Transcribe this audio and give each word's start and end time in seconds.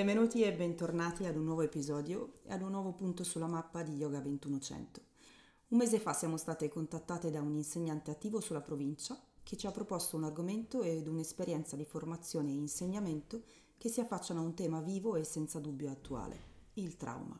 Benvenuti 0.00 0.42
e 0.42 0.54
bentornati 0.54 1.26
ad 1.26 1.36
un 1.36 1.44
nuovo 1.44 1.60
episodio 1.60 2.32
e 2.44 2.54
ad 2.54 2.62
un 2.62 2.70
nuovo 2.70 2.94
punto 2.94 3.22
sulla 3.22 3.46
mappa 3.46 3.82
di 3.82 3.96
Yoga 3.96 4.18
2100. 4.18 5.00
Un 5.68 5.76
mese 5.76 6.00
fa 6.00 6.14
siamo 6.14 6.38
state 6.38 6.70
contattate 6.70 7.30
da 7.30 7.42
un 7.42 7.54
insegnante 7.54 8.10
attivo 8.10 8.40
sulla 8.40 8.62
provincia 8.62 9.22
che 9.42 9.58
ci 9.58 9.66
ha 9.66 9.70
proposto 9.70 10.16
un 10.16 10.24
argomento 10.24 10.80
ed 10.80 11.06
un'esperienza 11.06 11.76
di 11.76 11.84
formazione 11.84 12.48
e 12.48 12.54
insegnamento 12.54 13.42
che 13.76 13.90
si 13.90 14.00
affacciano 14.00 14.40
a 14.40 14.42
un 14.42 14.54
tema 14.54 14.80
vivo 14.80 15.16
e 15.16 15.24
senza 15.24 15.58
dubbio 15.58 15.90
attuale, 15.90 16.38
il 16.76 16.96
trauma. 16.96 17.38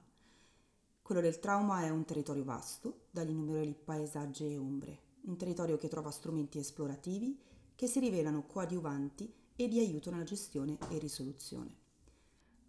Quello 1.00 1.22
del 1.22 1.38
trauma 1.38 1.84
è 1.84 1.88
un 1.88 2.04
territorio 2.04 2.44
vasto, 2.44 3.06
dagli 3.10 3.30
innumerevoli 3.30 3.74
paesaggi 3.82 4.44
e 4.44 4.58
ombre, 4.58 4.98
un 5.22 5.38
territorio 5.38 5.78
che 5.78 5.88
trova 5.88 6.10
strumenti 6.10 6.58
esplorativi 6.58 7.40
che 7.74 7.86
si 7.86 8.00
rivelano 8.00 8.44
coadiuvanti 8.44 9.32
e 9.56 9.66
di 9.66 9.78
aiuto 9.78 10.10
nella 10.10 10.24
gestione 10.24 10.76
e 10.90 10.98
risoluzione. 10.98 11.79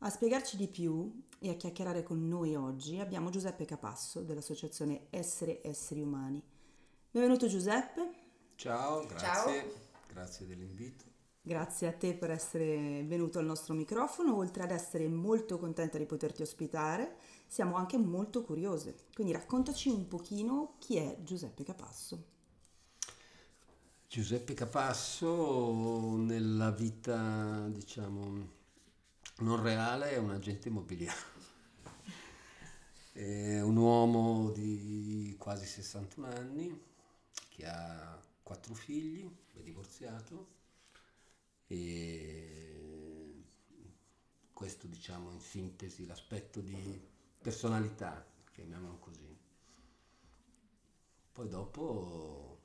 A 0.04 0.10
spiegarci 0.10 0.58
di 0.58 0.68
più 0.68 1.26
e 1.38 1.52
a 1.52 1.54
chiacchierare 1.54 2.02
con 2.02 2.28
noi 2.28 2.56
oggi 2.56 2.98
abbiamo 2.98 3.30
Giuseppe 3.30 3.66
Capasso 3.66 4.22
dell'associazione 4.22 5.06
Essere 5.12 5.62
Esseri 5.64 6.02
Umani. 6.02 6.42
Benvenuto 7.12 7.46
Giuseppe. 7.46 8.10
Ciao, 8.56 9.06
grazie, 9.06 9.20
Ciao. 9.20 9.72
grazie 10.12 10.48
dell'invito. 10.48 11.06
Grazie 11.44 11.88
a 11.88 11.94
te 11.94 12.16
per 12.16 12.32
essere 12.32 13.04
venuto 13.04 13.38
al 13.38 13.46
nostro 13.46 13.76
microfono, 13.76 14.36
oltre 14.36 14.64
ad 14.64 14.72
essere 14.72 15.08
molto 15.08 15.60
contenta 15.60 16.00
di 16.00 16.08
poterti 16.08 16.42
ospitare, 16.42 17.18
siamo 17.46 17.76
anche 17.76 18.00
molto 18.00 18.42
curiose. 18.42 18.96
Quindi 19.14 19.34
raccontaci 19.34 19.90
un 19.90 20.08
pochino 20.08 20.78
chi 20.80 20.96
è 20.96 21.18
Giuseppe 21.22 21.64
Capasso. 21.64 22.24
Giuseppe 24.08 24.56
Capasso 24.56 26.16
nella 26.16 26.72
vita, 26.72 27.68
diciamo, 27.68 28.60
non 29.42 29.62
reale 29.62 30.12
è 30.12 30.18
un 30.18 30.32
agente 30.32 30.70
immobiliare. 30.70 31.40
È 33.12 33.60
un 33.60 33.76
uomo 33.76 34.52
di 34.52 35.36
quasi 35.38 35.66
61 35.66 36.28
anni 36.28 36.84
che 37.50 37.66
ha 37.66 38.22
quattro 38.42 38.74
figli, 38.74 39.30
è 39.54 39.60
divorziato 39.62 40.60
e 41.68 43.44
questo 44.54 44.88
diciamo 44.88 45.32
in 45.32 45.42
sintesi 45.42 46.06
l'aspetto 46.06 46.62
di 46.62 47.02
personalità, 47.42 48.26
chiamiamolo 48.52 49.00
così. 49.00 49.38
Poi 51.32 51.48
dopo, 51.48 52.60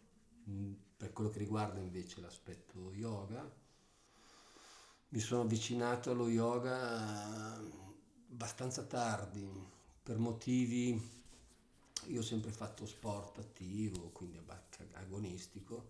per 0.97 1.13
quello 1.13 1.31
che 1.31 1.39
riguarda 1.39 1.81
invece 1.81 2.21
l'aspetto 2.21 2.93
yoga, 2.93 3.65
mi 5.09 5.21
sono 5.21 5.43
avvicinato 5.43 6.11
allo 6.11 6.29
yoga 6.29 7.57
abbastanza 8.31 8.83
tardi, 8.85 9.49
per 10.03 10.19
motivi 10.19 11.15
io 12.09 12.21
ho 12.21 12.25
sempre 12.25 12.53
fatto 12.53 12.87
sport 12.87 13.39
attivo, 13.39 14.11
quindi 14.11 14.39
agonistico, 14.93 15.89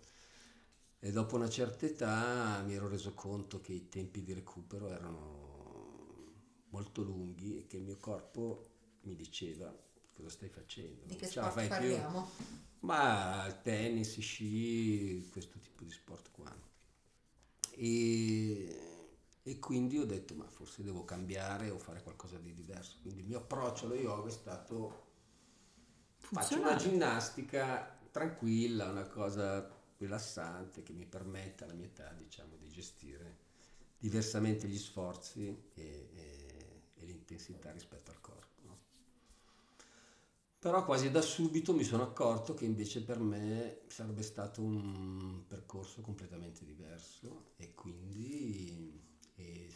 e 0.99 1.10
dopo 1.12 1.37
una 1.37 1.49
certa 1.49 1.87
età 1.87 2.62
mi 2.65 2.75
ero 2.75 2.88
reso 2.88 3.12
conto 3.15 3.60
che 3.60 3.72
i 3.72 3.88
tempi 3.88 4.22
di 4.22 4.32
recupero 4.32 4.88
erano 4.88 6.34
molto 6.71 7.03
lunghi 7.03 7.59
e 7.59 7.66
che 7.66 7.76
il 7.76 7.82
mio 7.82 7.97
corpo 7.97 8.66
mi 9.03 9.15
diceva 9.15 9.75
cosa 10.15 10.28
stai 10.31 10.49
facendo. 10.49 11.05
Di 11.05 11.16
che 11.16 11.26
sport 11.26 11.53
fai 11.53 11.69
parliamo? 11.69 12.31
Più? 12.37 12.44
Ma 12.81 13.47
il 13.47 13.60
tennis, 13.62 14.19
sci, 14.19 15.28
questo 15.31 15.59
tipo 15.59 15.84
di 15.84 15.91
sport 15.91 16.31
qua. 16.31 16.55
E, 17.72 18.96
e, 19.47 19.59
quindi 19.61 19.97
ho 19.99 20.05
detto 20.05 20.34
ma 20.34 20.47
forse 20.49 20.83
devo 20.83 21.05
cambiare 21.05 21.71
o 21.71 21.79
fare 21.79 22.03
qualcosa 22.03 22.37
di 22.39 22.53
diverso. 22.53 22.99
Quindi 23.03 23.21
il 23.21 23.27
mio 23.29 23.39
approccio 23.39 23.87
allo 23.87 23.95
yoga 23.95 24.29
è 24.29 24.33
stato 24.33 25.05
faccio 26.19 26.59
una 26.59 26.75
ginnastica 26.75 27.97
tranquilla, 28.11 28.91
una 28.91 29.06
cosa 29.06 29.73
rilassante 29.99 30.83
che 30.83 30.93
mi 30.93 31.06
permetta 31.06 31.65
alla 31.65 31.75
mia 31.75 31.87
età 31.87 32.12
diciamo, 32.12 32.56
di 32.56 32.69
gestire 32.69 33.45
diversamente 33.99 34.67
gli 34.67 34.79
sforzi 34.79 35.49
e, 35.75 36.11
e, 36.12 36.83
e 36.95 37.05
l'intensità 37.05 37.71
rispetto 37.71 38.11
al 38.11 38.21
corpo. 38.21 38.61
No? 38.65 38.79
Però 40.59 40.85
quasi 40.85 41.11
da 41.11 41.23
subito 41.23 41.73
mi 41.73 41.85
sono 41.85 42.03
accorto 42.03 42.55
che 42.55 42.65
invece 42.65 43.03
per 43.03 43.21
me 43.21 43.83
sarebbe 43.87 44.23
stato 44.23 44.62
un 44.62 45.45
percorso 45.47 46.01
completamente 46.01 46.65
diverso 46.65 47.53
e 47.56 47.75
quindi, 47.75 49.06
e 49.37 49.75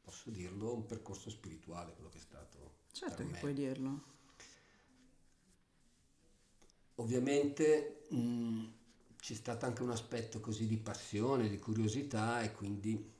posso 0.00 0.30
dirlo, 0.30 0.74
un 0.74 0.86
percorso 0.86 1.30
spirituale 1.30 1.92
quello 1.94 2.08
che 2.08 2.18
è 2.18 2.20
stato. 2.20 2.76
Certo 2.92 3.26
che 3.26 3.38
puoi 3.38 3.52
dirlo. 3.52 4.16
Ovviamente 6.96 8.06
mh, 8.08 8.64
c'è 9.18 9.34
stato 9.34 9.66
anche 9.66 9.82
un 9.82 9.90
aspetto 9.90 10.40
così 10.40 10.66
di 10.66 10.78
passione, 10.78 11.48
di 11.48 11.58
curiosità 11.58 12.42
e 12.42 12.52
quindi 12.52 13.12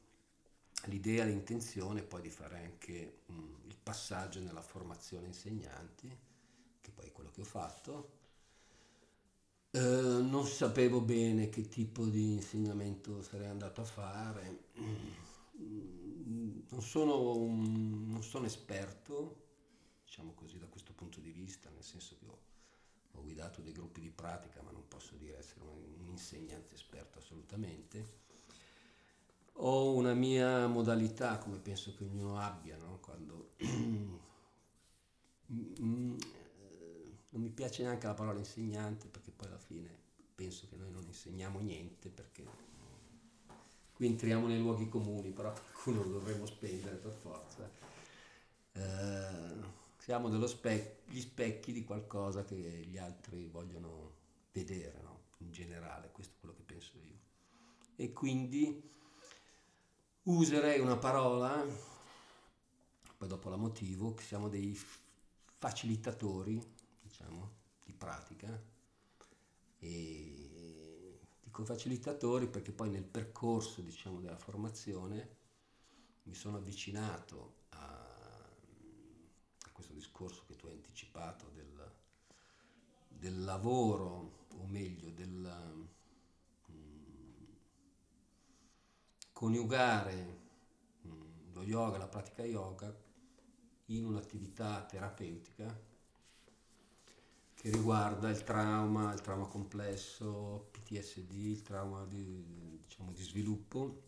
l'idea, 0.86 1.24
l'intenzione 1.24 2.02
poi 2.02 2.22
di 2.22 2.30
fare 2.30 2.64
anche 2.64 3.18
mh, 3.26 3.66
il 3.66 3.76
passaggio 3.80 4.40
nella 4.40 4.62
formazione 4.62 5.26
insegnanti, 5.26 6.08
che 6.80 6.90
poi 6.90 7.06
è 7.06 7.12
quello 7.12 7.30
che 7.30 7.42
ho 7.42 7.44
fatto. 7.44 8.16
Eh, 9.70 9.80
non 9.80 10.46
sapevo 10.46 11.00
bene 11.00 11.50
che 11.50 11.68
tipo 11.68 12.06
di 12.06 12.32
insegnamento 12.32 13.22
sarei 13.22 13.48
andato 13.48 13.82
a 13.82 13.84
fare, 13.84 14.64
non 15.58 16.82
sono, 16.82 17.36
un, 17.36 18.08
non 18.08 18.22
sono 18.22 18.46
esperto, 18.46 19.46
diciamo 20.04 20.32
così, 20.32 20.58
da 20.58 20.66
questo 20.66 20.92
punto 20.92 21.20
di 21.20 21.30
vista, 21.30 21.70
nel 21.70 21.84
senso 21.84 22.16
che 22.18 22.26
ho 22.26 22.48
ho 23.18 23.22
guidato 23.22 23.60
dei 23.60 23.72
gruppi 23.72 24.00
di 24.00 24.10
pratica, 24.10 24.62
ma 24.62 24.70
non 24.70 24.86
posso 24.86 25.16
dire 25.16 25.38
essere 25.38 25.62
un 25.62 26.06
insegnante 26.08 26.74
esperto 26.74 27.18
assolutamente. 27.18 28.26
Ho 29.60 29.92
una 29.94 30.14
mia 30.14 30.66
modalità, 30.68 31.38
come 31.38 31.58
penso 31.58 31.94
che 31.96 32.04
ognuno 32.04 32.38
abbia, 32.38 32.76
no? 32.76 32.98
quando 33.00 33.54
non 35.48 36.16
mi 37.30 37.50
piace 37.50 37.82
neanche 37.82 38.06
la 38.06 38.14
parola 38.14 38.38
insegnante 38.38 39.08
perché 39.08 39.32
poi 39.32 39.48
alla 39.48 39.58
fine 39.58 39.88
penso 40.34 40.68
che 40.68 40.76
noi 40.76 40.90
non 40.90 41.02
insegniamo 41.04 41.58
niente 41.58 42.08
perché 42.10 42.44
qui 43.98 44.06
entriamo 44.06 44.46
nei 44.46 44.60
luoghi 44.60 44.88
comuni, 44.88 45.32
però 45.32 45.52
qualcuno 45.52 46.04
lo 46.04 46.20
dovremmo 46.20 46.46
spendere 46.46 46.94
per 46.94 47.10
forza. 47.10 47.68
Eh, 48.74 49.56
siamo 49.96 50.28
dello 50.28 50.46
spec- 50.46 51.10
gli 51.10 51.18
specchi 51.18 51.72
di 51.72 51.82
qualcosa 51.82 52.44
che 52.44 52.54
gli 52.54 52.96
altri 52.96 53.48
vogliono 53.48 54.12
vedere, 54.52 55.00
no? 55.02 55.22
in 55.38 55.50
generale, 55.50 56.12
questo 56.12 56.34
è 56.36 56.38
quello 56.38 56.54
che 56.54 56.62
penso 56.62 56.92
io. 56.94 57.18
E 57.96 58.12
quindi 58.12 58.88
userei 60.22 60.78
una 60.78 60.96
parola, 60.96 61.66
poi 63.16 63.26
dopo 63.26 63.48
la 63.48 63.56
motivo, 63.56 64.14
che 64.14 64.22
siamo 64.22 64.48
dei 64.48 64.80
facilitatori, 65.58 66.62
diciamo, 67.02 67.50
di 67.84 67.92
pratica. 67.94 68.62
E 69.80 70.47
dico 71.58 71.64
facilitatori 71.64 72.46
perché 72.46 72.70
poi 72.72 72.90
nel 72.90 73.04
percorso, 73.04 73.80
diciamo, 73.80 74.20
della 74.20 74.36
formazione 74.36 75.36
mi 76.24 76.34
sono 76.34 76.58
avvicinato 76.58 77.54
a 77.70 78.06
questo 79.72 79.92
discorso 79.92 80.44
che 80.46 80.56
tu 80.56 80.66
hai 80.66 80.74
anticipato 80.74 81.50
del, 81.54 81.92
del 83.08 83.44
lavoro, 83.44 84.46
o 84.54 84.66
meglio, 84.66 85.10
del 85.10 85.88
um, 86.66 87.46
coniugare 89.32 90.40
um, 91.02 91.52
lo 91.52 91.62
yoga, 91.62 91.98
la 91.98 92.08
pratica 92.08 92.44
yoga 92.44 92.94
in 93.86 94.04
un'attività 94.04 94.84
terapeutica 94.84 95.87
che 97.60 97.70
riguarda 97.70 98.30
il 98.30 98.44
trauma, 98.44 99.12
il 99.12 99.20
trauma 99.20 99.48
complesso, 99.48 100.68
PTSD, 100.70 101.32
il 101.32 101.62
trauma 101.62 102.04
di, 102.04 102.78
diciamo, 102.80 103.10
di 103.10 103.22
sviluppo. 103.22 104.02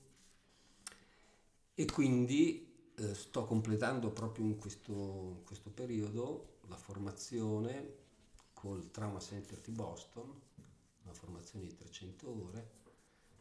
E 1.75 1.85
quindi 1.87 2.93
eh, 2.95 3.13
sto 3.13 3.47
completando 3.47 4.11
proprio 4.11 4.45
in 4.45 4.57
questo, 4.57 4.93
in 5.39 5.45
questo, 5.45 5.71
periodo 5.71 6.59
la 6.69 6.77
formazione 6.77 7.97
col 8.53 8.89
Trauma 8.93 9.19
Center 9.19 9.61
di 9.61 9.73
Boston, 9.73 10.41
una 11.03 11.13
formazione 11.13 11.67
di 11.67 11.75
300 11.75 12.31
ore 12.31 12.71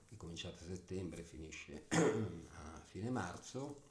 che 0.07 0.15
è 0.15 0.17
cominciata 0.17 0.63
a 0.63 0.67
settembre 0.67 1.21
e 1.21 1.25
finisce 1.25 1.85
a 1.91 2.81
fine 2.83 3.11
marzo, 3.11 3.81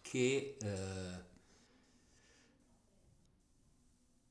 che 0.00 0.56
eh, 0.58 1.34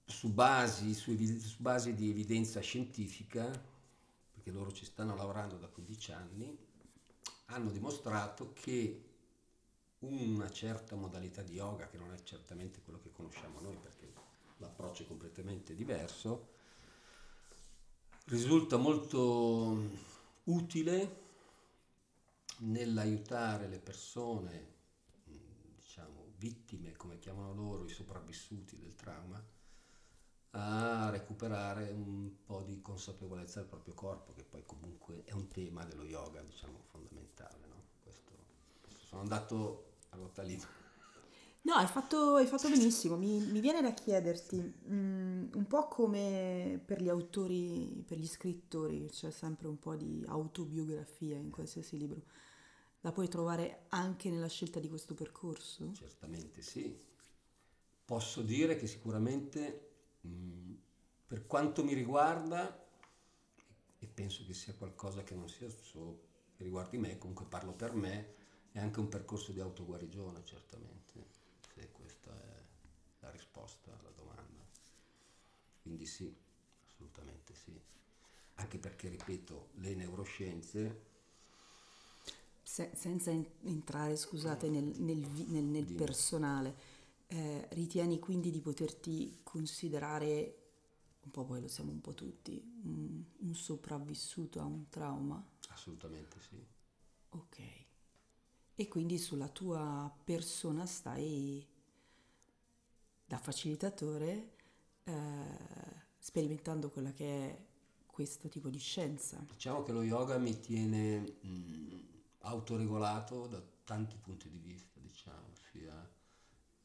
su, 0.06 0.30
basi, 0.30 0.94
su, 0.94 1.16
su 1.40 1.62
basi 1.62 1.94
di 1.94 2.10
evidenza 2.10 2.60
scientifica, 2.60 3.50
perché 4.31 4.52
loro 4.52 4.72
ci 4.72 4.86
stanno 4.86 5.16
lavorando 5.16 5.57
da 5.57 5.68
15 5.68 6.12
anni, 6.12 6.57
hanno 7.46 7.72
dimostrato 7.72 8.54
che 8.54 9.04
una 10.00 10.50
certa 10.52 10.96
modalità 10.96 11.42
di 11.42 11.54
yoga 11.54 11.88
che 11.88 11.98
non 11.98 12.13
è 12.13 12.22
certamente 12.24 12.81
quello 12.81 13.00
che 13.00 13.12
conosciamo 13.12 13.60
noi 13.60 13.75
perché 13.78 14.13
l'approccio 14.57 15.04
è 15.04 15.07
completamente 15.07 15.74
diverso, 15.74 16.54
risulta 18.25 18.78
molto 18.78 19.78
utile 20.46 21.24
nell'aiutare 22.60 23.68
le 23.68 23.80
persone, 23.80 24.74
diciamo, 25.75 26.34
vittime, 26.38 26.94
come 26.94 27.19
chiamano 27.19 27.54
loro, 27.54 27.86
i 27.86 27.90
sopravvissuti 27.90 28.78
del 28.78 28.96
trauma, 28.96 29.44
a 30.57 31.10
recuperare 31.10 31.92
un 31.92 32.31
po' 32.46 32.62
di 32.62 32.81
consapevolezza 32.81 33.60
del 33.60 33.68
proprio 33.68 33.94
corpo, 33.94 34.34
che 34.34 34.44
poi 34.44 34.63
comunque 34.66 35.24
è 35.25 35.34
un 35.34 35.48
tema 35.48 35.84
dello 35.84 36.04
yoga, 36.04 36.42
diciamo, 36.42 36.84
fondamentale. 36.92 37.68
No? 37.68 37.84
Questo, 38.02 38.31
questo 38.81 39.06
sono 39.06 39.22
andato 39.22 39.96
a 40.10 40.16
ruota 40.16 40.42
libera. 40.44 40.84
No, 41.66 41.74
hai 41.74 41.88
fatto, 41.88 42.36
hai 42.36 42.46
fatto 42.46 42.69
benissimo. 42.69 43.18
Mi, 43.18 43.40
mi, 43.40 43.60
viene 43.60 43.81
da 43.81 43.92
chiederti, 43.92 44.74
um, 44.86 45.50
un 45.52 45.66
po' 45.68 45.88
come 45.88 46.80
per 46.86 47.02
gli 47.02 47.10
autori, 47.10 48.04
per 48.06 48.19
gli 48.19 48.28
scrittori, 48.28 49.07
c'è 49.10 49.31
sempre 49.31 49.68
un 49.68 49.80
po' 49.80 49.96
di 49.96 50.24
autobiografia 50.28 51.38
in 51.38 51.50
qualsiasi 51.50 51.98
libro. 51.98 52.22
La 53.02 53.12
puoi 53.12 53.28
trovare 53.28 53.86
anche 53.90 54.30
nella 54.30 54.48
scelta 54.48 54.80
di 54.80 54.88
questo 54.88 55.16
percorso? 55.16 55.92
Certamente 55.94 56.62
sì. 56.62 56.96
Posso 58.06 58.44
dire 58.44 58.78
che 58.78 58.86
sicuramente, 58.86 59.94
per 61.27 61.45
quanto 61.48 61.83
mi 61.83 61.94
riguarda, 61.94 62.83
e 64.00 64.07
penso 64.07 64.45
che 64.45 64.54
sia 64.54 64.74
qualcosa 64.74 65.24
che 65.24 65.36
non 65.36 65.50
sia 65.50 65.69
solo 65.69 66.22
che 66.56 66.63
riguardi 66.63 66.98
me, 66.98 67.18
comunque 67.18 67.45
parlo 67.45 67.74
per 67.74 67.94
me, 67.94 68.33
è 68.72 68.80
anche 68.80 69.00
un 69.00 69.10
percorso 69.10 69.51
di 69.51 69.60
autoguarigione, 69.60 70.44
certamente 70.45 71.27
se 71.74 71.92
questa 71.92 72.31
è 72.31 72.63
la 73.22 73.30
risposta 73.31 73.92
alla 73.98 74.12
domanda. 74.16 74.63
Quindi 75.81 76.06
sì, 76.06 76.33
assolutamente 76.86 77.54
sì. 77.56 77.80
Anche 78.56 78.78
perché, 78.78 79.10
ripeto, 79.10 79.69
le 79.75 79.95
neuroscienze... 79.95 81.13
Se, 82.63 82.92
senza 82.95 83.31
entrare, 83.31 84.16
scusate, 84.16 84.69
nel, 84.69 84.83
nel, 84.83 85.18
nel, 85.18 85.63
nel 85.63 85.86
personale, 85.94 86.75
eh, 87.27 87.68
ritieni 87.72 88.19
quindi 88.19 88.51
di 88.51 88.62
poterti 88.62 89.39
considerare, 89.44 90.63
un 91.22 91.31
po' 91.31 91.45
poi 91.45 91.62
lo 91.62 91.68
siamo 91.68 91.92
un 91.92 92.01
po' 92.01 92.13
tutti, 92.13 92.62
un, 92.83 93.24
un 93.39 93.56
sopravvissuto 93.56 94.60
a 94.60 94.66
un 94.66 94.89
trauma? 94.89 95.44
Assolutamente 95.69 96.39
sì. 96.39 96.63
Ok 97.30 97.83
e 98.77 98.88
quindi 98.89 99.18
sulla 99.18 99.48
tua 99.48 100.13
persona 100.24 100.86
stai 100.86 101.66
da 103.25 103.38
facilitatore 103.38 104.51
eh, 105.06 105.13
sperimentando 106.19 106.89
quella 106.89 107.13
che 107.13 107.25
è 107.25 107.66
questo 108.06 108.50
tipo 108.50 108.69
di 108.69 108.78
scienza. 108.78 109.44
Diciamo 109.50 109.83
che 109.83 109.94
lo 109.94 110.04
yoga 110.04 110.38
mi 110.38 110.60
tiene 110.60 111.19
mh, 111.19 112.00
autoregolato 112.39 113.48
da 113.48 113.63
tanti 113.86 114.18
punti 114.18 114.50
di 114.50 114.57
vista, 114.57 115.00
diciamo, 115.00 115.54
sia 115.71 116.13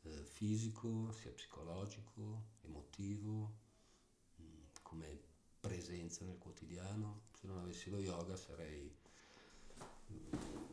eh, 0.02 0.24
fisico, 0.24 1.12
sia 1.12 1.30
psicologico, 1.30 2.44
emotivo, 2.62 3.52
mh, 4.36 4.42
come 4.82 5.18
presenza 5.60 6.24
nel 6.24 6.38
quotidiano. 6.38 7.28
Se 7.38 7.46
non 7.46 7.58
avessi 7.58 7.90
lo 7.90 7.98
yoga 7.98 8.36
sarei 8.36 8.98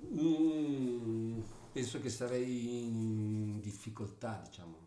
Mm, 0.10 1.42
penso 1.72 2.00
che 2.00 2.10
sarei 2.10 2.86
in 2.86 3.60
difficoltà, 3.60 4.42
diciamo. 4.44 4.86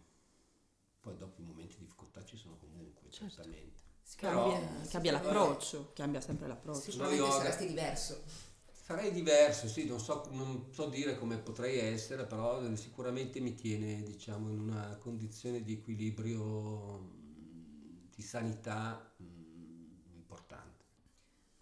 Poi 1.01 1.17
dopo 1.17 1.41
i 1.41 1.45
momenti 1.45 1.77
di 1.79 1.85
difficoltà 1.85 2.25
ci 2.25 2.37
sono 2.37 2.57
comunque, 2.57 3.11
certo. 3.11 3.35
certamente. 3.35 3.79
Cambia, 4.17 4.59
Però, 4.59 4.89
cambia 4.89 5.13
l'approccio, 5.13 5.93
cambia 5.95 6.21
sempre 6.21 6.49
l'approccio. 6.49 6.81
Sicuramente 6.81 7.23
yoga, 7.23 7.37
saresti 7.37 7.67
diverso. 7.67 8.23
Sarei 8.91 9.13
diverso, 9.13 9.69
sì, 9.69 9.87
non 9.87 10.01
so, 10.01 10.27
non 10.33 10.67
so, 10.73 10.89
dire 10.89 11.17
come 11.17 11.39
potrei 11.39 11.79
essere, 11.79 12.27
però 12.27 12.75
sicuramente 12.75 13.39
mi 13.39 13.55
tiene, 13.55 14.03
diciamo, 14.03 14.51
in 14.51 14.59
una 14.59 14.97
condizione 15.01 15.63
di 15.63 15.75
equilibrio, 15.75 16.99
di 18.13 18.21
sanità 18.21 19.15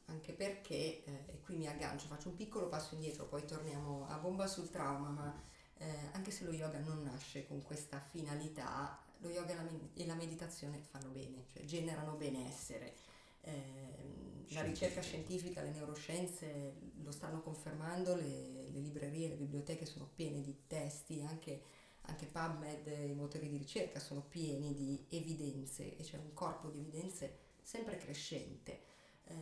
anche 0.07 0.33
perché, 0.33 1.05
eh, 1.05 1.25
e 1.27 1.41
qui 1.43 1.57
mi 1.57 1.67
aggancio, 1.67 2.07
faccio 2.07 2.31
un 2.31 2.35
piccolo 2.37 2.69
passo 2.69 2.95
indietro, 2.95 3.27
poi 3.27 3.45
torniamo 3.45 4.07
a 4.09 4.17
bomba 4.17 4.47
sul 4.47 4.71
trauma, 4.71 5.11
ma 5.11 5.43
eh, 5.77 6.09
anche 6.13 6.31
se 6.31 6.45
lo 6.45 6.53
yoga 6.53 6.79
non 6.79 7.03
nasce 7.03 7.47
con 7.47 7.61
questa 7.61 8.01
finalità, 8.01 8.99
lo 9.19 9.29
yoga 9.29 9.53
e 9.53 9.55
la, 9.55 9.69
e 9.93 10.07
la 10.07 10.15
meditazione 10.15 10.79
fanno 10.79 11.11
bene, 11.11 11.45
cioè 11.53 11.63
generano 11.67 12.15
benessere. 12.15 12.95
Eh, 13.43 14.28
la 14.51 14.63
ricerca 14.63 15.01
scientifica, 15.01 15.63
le 15.63 15.71
neuroscienze 15.71 16.75
lo 17.03 17.11
stanno 17.11 17.43
confermando, 17.43 18.15
le, 18.15 18.71
le 18.71 18.81
librerie, 18.81 19.29
le 19.29 19.37
biblioteche 19.37 19.87
sono 19.87 20.09
piene 20.15 20.41
di 20.41 20.65
testi, 20.67 21.23
anche, 21.23 21.63
anche 22.03 22.27
PubMed, 22.27 22.87
i 23.09 23.15
motori 23.15 23.49
di 23.49 23.57
ricerca 23.57 23.99
sono 23.99 24.23
pieni 24.23 24.75
di 24.75 25.05
evidenze 25.11 25.97
e 25.97 26.03
c'è 26.03 26.17
un 26.17 26.33
corpo 26.33 26.69
di 26.69 26.79
evidenze 26.79 27.39
sempre 27.63 27.97
crescente. 27.99 28.81
Eh, 29.25 29.35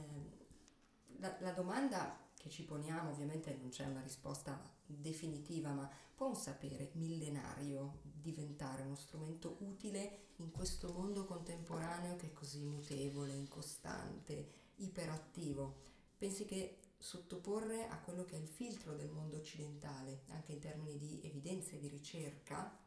la, 1.18 1.36
la 1.40 1.52
domanda 1.52 2.18
che 2.36 2.50
ci 2.50 2.64
poniamo, 2.64 3.10
ovviamente 3.10 3.56
non 3.60 3.70
c'è 3.70 3.86
una 3.86 4.02
risposta 4.02 4.74
definitiva, 4.84 5.72
ma 5.72 5.90
può 6.14 6.28
un 6.28 6.36
sapere 6.36 6.90
millenario 6.94 8.00
diventare 8.02 8.82
uno 8.82 8.96
strumento 8.96 9.56
utile 9.60 10.24
in 10.36 10.50
questo 10.50 10.92
mondo 10.92 11.24
contemporaneo 11.24 12.16
che 12.16 12.26
è 12.26 12.32
così 12.32 12.62
mutevole, 12.62 13.32
incostante, 13.32 14.64
iperattivo? 14.76 15.82
Pensi 16.18 16.44
che 16.44 16.78
sottoporre 16.98 17.88
a 17.88 17.98
quello 18.00 18.24
che 18.24 18.36
è 18.36 18.40
il 18.40 18.48
filtro 18.48 18.94
del 18.94 19.10
mondo 19.10 19.36
occidentale, 19.36 20.22
anche 20.28 20.52
in 20.52 20.60
termini 20.60 20.98
di 20.98 21.20
evidenze, 21.22 21.78
di 21.78 21.88
ricerca, 21.88 22.78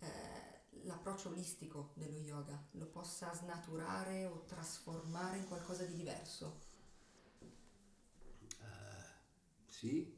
eh, 0.00 0.60
l'approccio 0.84 1.28
olistico 1.30 1.90
dello 1.94 2.18
yoga 2.18 2.62
lo 2.72 2.86
possa 2.86 3.32
snaturare 3.34 4.26
o 4.26 4.44
trasformare 4.46 5.38
in 5.38 5.46
qualcosa 5.46 5.84
di 5.84 5.94
diverso? 5.94 6.66
Sì, 9.78 10.12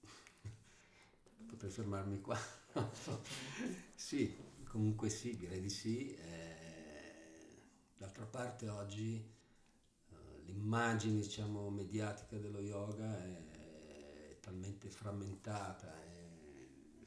potrei 1.46 1.70
fermarmi 1.70 2.20
qua. 2.22 2.38
sì, 3.94 4.34
comunque 4.64 5.10
sì, 5.10 5.36
direi 5.36 5.60
di 5.60 5.68
sì. 5.68 6.14
Eh, 6.14 6.43
d'altra 8.04 8.26
parte 8.26 8.68
oggi 8.68 9.16
eh, 9.16 10.14
l'immagine 10.44 11.20
diciamo, 11.20 11.70
mediatica 11.70 12.36
dello 12.36 12.60
yoga 12.60 13.18
è, 13.24 13.50
è 13.52 14.36
talmente 14.40 14.90
frammentata, 14.90 16.02
è 16.02 16.28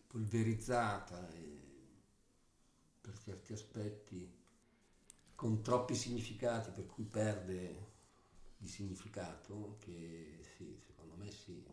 polverizzata 0.07 1.29
è, 1.29 1.55
per 2.99 3.15
certi 3.19 3.53
aspetti 3.53 4.35
con 5.35 5.61
troppi 5.61 5.93
significati 5.93 6.71
per 6.71 6.87
cui 6.87 7.03
perde 7.03 7.95
di 8.57 8.67
significato 8.67 9.77
che 9.79 10.39
sì, 10.57 10.81
me 11.15 11.31
sì, 11.31 11.63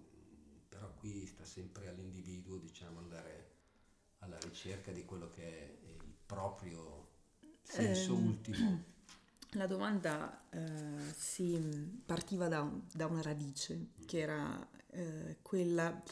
però 0.68 0.92
qui 0.94 1.26
sta 1.26 1.44
sempre 1.44 1.88
all'individuo 1.88 2.58
diciamo, 2.58 2.98
andare 2.98 3.52
alla 4.18 4.38
ricerca 4.38 4.92
di 4.92 5.04
quello 5.04 5.30
che 5.30 5.42
è 5.42 5.92
il 5.92 6.14
proprio 6.26 7.08
senso 7.62 8.12
eh, 8.12 8.20
ultimo. 8.20 8.92
La 9.54 9.66
domanda 9.68 10.48
eh, 10.50 11.12
si 11.14 12.02
partiva 12.04 12.48
da, 12.48 12.68
da, 12.92 13.06
una 13.06 13.22
radice 13.22 13.90
che 14.04 14.18
era 14.18 14.68
eh, 14.90 15.38
quella 15.42 16.02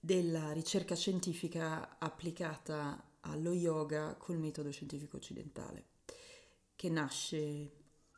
della 0.00 0.50
ricerca 0.50 0.96
scientifica 0.96 1.98
applicata 2.00 3.00
allo 3.20 3.52
yoga 3.52 4.16
col 4.16 4.38
metodo 4.38 4.72
scientifico 4.72 5.18
occidentale, 5.18 5.84
che 6.74 6.90
nasce 6.90 7.72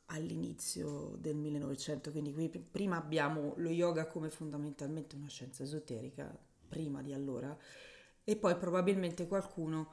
all'inizio 0.06 1.16
del 1.18 1.37
1900, 1.37 2.11
quindi 2.11 2.32
qui 2.32 2.49
prima 2.49 2.97
abbiamo 2.97 3.52
lo 3.59 3.68
yoga 3.68 4.06
come 4.06 4.30
fondamentalmente 4.30 5.16
una 5.16 5.28
scienza 5.28 5.64
esoterica, 5.64 6.35
prima 6.66 7.02
di 7.02 7.12
allora, 7.12 7.54
e 8.25 8.37
poi 8.37 8.56
probabilmente 8.56 9.26
qualcuno 9.26 9.92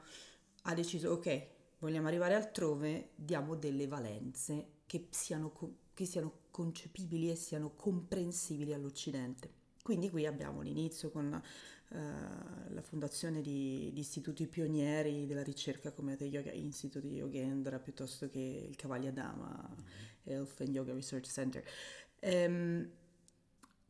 ha 0.62 0.74
deciso, 0.74 1.10
ok, 1.10 1.56
vogliamo 1.78 2.08
arrivare 2.08 2.34
altrove, 2.34 3.10
diamo 3.14 3.54
delle 3.54 3.86
valenze 3.86 4.78
che 4.86 5.08
siano, 5.10 5.52
che 5.94 6.04
siano 6.04 6.40
concepibili 6.50 7.30
e 7.30 7.36
siano 7.36 7.74
comprensibili 7.74 8.72
all'Occidente. 8.72 9.56
Quindi 9.82 10.10
qui 10.10 10.26
abbiamo 10.26 10.60
l'inizio 10.60 11.10
con 11.10 11.32
uh, 11.32 11.96
la 12.68 12.82
fondazione 12.82 13.40
di, 13.40 13.90
di, 13.92 14.00
istituti 14.00 14.46
pionieri 14.46 15.26
della 15.26 15.42
ricerca 15.42 15.92
come 15.92 16.16
The 16.16 16.24
Yoga 16.24 16.52
Institute 16.52 17.06
di 17.06 17.16
Yogendra 17.16 17.78
piuttosto 17.78 18.28
che 18.28 18.66
il 18.68 18.76
Cavalli 18.76 19.06
Adama, 19.06 19.66
mm-hmm. 19.66 19.86
Health 20.24 20.60
and 20.60 20.74
Yoga 20.74 20.92
Research 20.92 21.30
Center. 21.30 21.64
Um, 22.20 22.90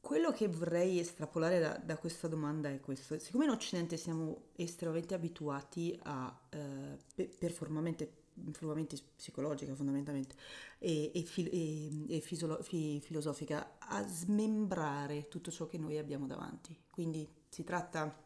quello 0.08 0.32
che 0.32 0.48
vorrei 0.48 0.98
estrapolare 0.98 1.58
da, 1.58 1.78
da, 1.84 1.98
questa 1.98 2.28
domanda 2.28 2.70
è 2.70 2.80
questo. 2.80 3.18
Siccome 3.18 3.44
in 3.44 3.50
Occidente 3.50 3.98
siamo 3.98 4.44
estremamente 4.56 5.12
abituati 5.12 6.00
a, 6.04 6.34
eh, 6.48 7.26
performamente, 7.38 8.10
performamente 8.42 8.96
psicologica 9.14 9.74
fondamentalmente 9.74 10.34
e, 10.78 11.12
e, 11.14 11.22
fil, 11.24 11.50
e, 11.52 12.16
e 12.16 12.20
fisolo, 12.20 12.62
fi, 12.62 13.02
filosofica, 13.02 13.74
a 13.80 14.02
smembrare 14.08 15.28
tutto 15.28 15.50
ciò 15.50 15.66
che 15.66 15.76
noi 15.76 15.98
abbiamo 15.98 16.26
davanti. 16.26 16.74
Quindi 16.90 17.28
si 17.50 17.62
tratta 17.62 18.24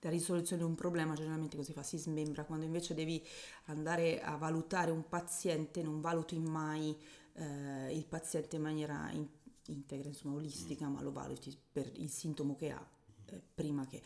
la 0.00 0.10
risoluzione 0.10 0.60
di 0.60 0.68
un 0.68 0.74
problema 0.74 1.14
generalmente 1.14 1.56
così 1.56 1.72
fa, 1.72 1.82
si 1.82 1.96
smembra, 1.96 2.44
quando 2.44 2.66
invece 2.66 2.92
devi 2.92 3.26
andare 3.64 4.20
a 4.20 4.36
valutare 4.36 4.90
un 4.90 5.08
paziente, 5.08 5.82
non 5.82 6.02
valuti 6.02 6.38
mai 6.38 6.94
eh, 7.32 7.96
il 7.96 8.04
paziente 8.04 8.56
in 8.56 8.62
maniera 8.62 9.10
in, 9.12 9.26
integra, 9.72 10.08
insomma 10.08 10.36
olistica, 10.36 10.88
ma 10.88 11.00
lo 11.02 11.12
valuti 11.12 11.56
per 11.72 11.90
il 11.96 12.10
sintomo 12.10 12.56
che 12.56 12.70
ha, 12.70 12.86
eh, 13.26 13.42
prima 13.54 13.86
che... 13.86 14.02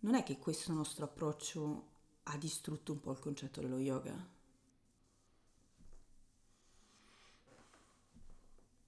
Non 0.00 0.14
è 0.14 0.22
che 0.22 0.36
questo 0.36 0.72
nostro 0.72 1.06
approccio 1.06 1.92
ha 2.24 2.36
distrutto 2.36 2.92
un 2.92 3.00
po' 3.00 3.12
il 3.12 3.18
concetto 3.18 3.60
dello 3.62 3.78
yoga? 3.78 4.32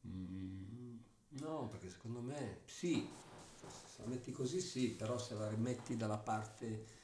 Mm, 0.07 0.97
no, 1.29 1.69
perché 1.69 1.91
secondo 1.91 2.21
me 2.21 2.61
sì, 2.67 3.09
se 3.87 4.03
la 4.03 4.09
metti 4.09 4.31
così 4.31 4.61
sì, 4.61 4.91
però 4.91 5.19
se 5.19 5.35
la 5.35 5.49
rimetti 5.49 5.97
dalla 5.97 6.19
parte 6.19 6.95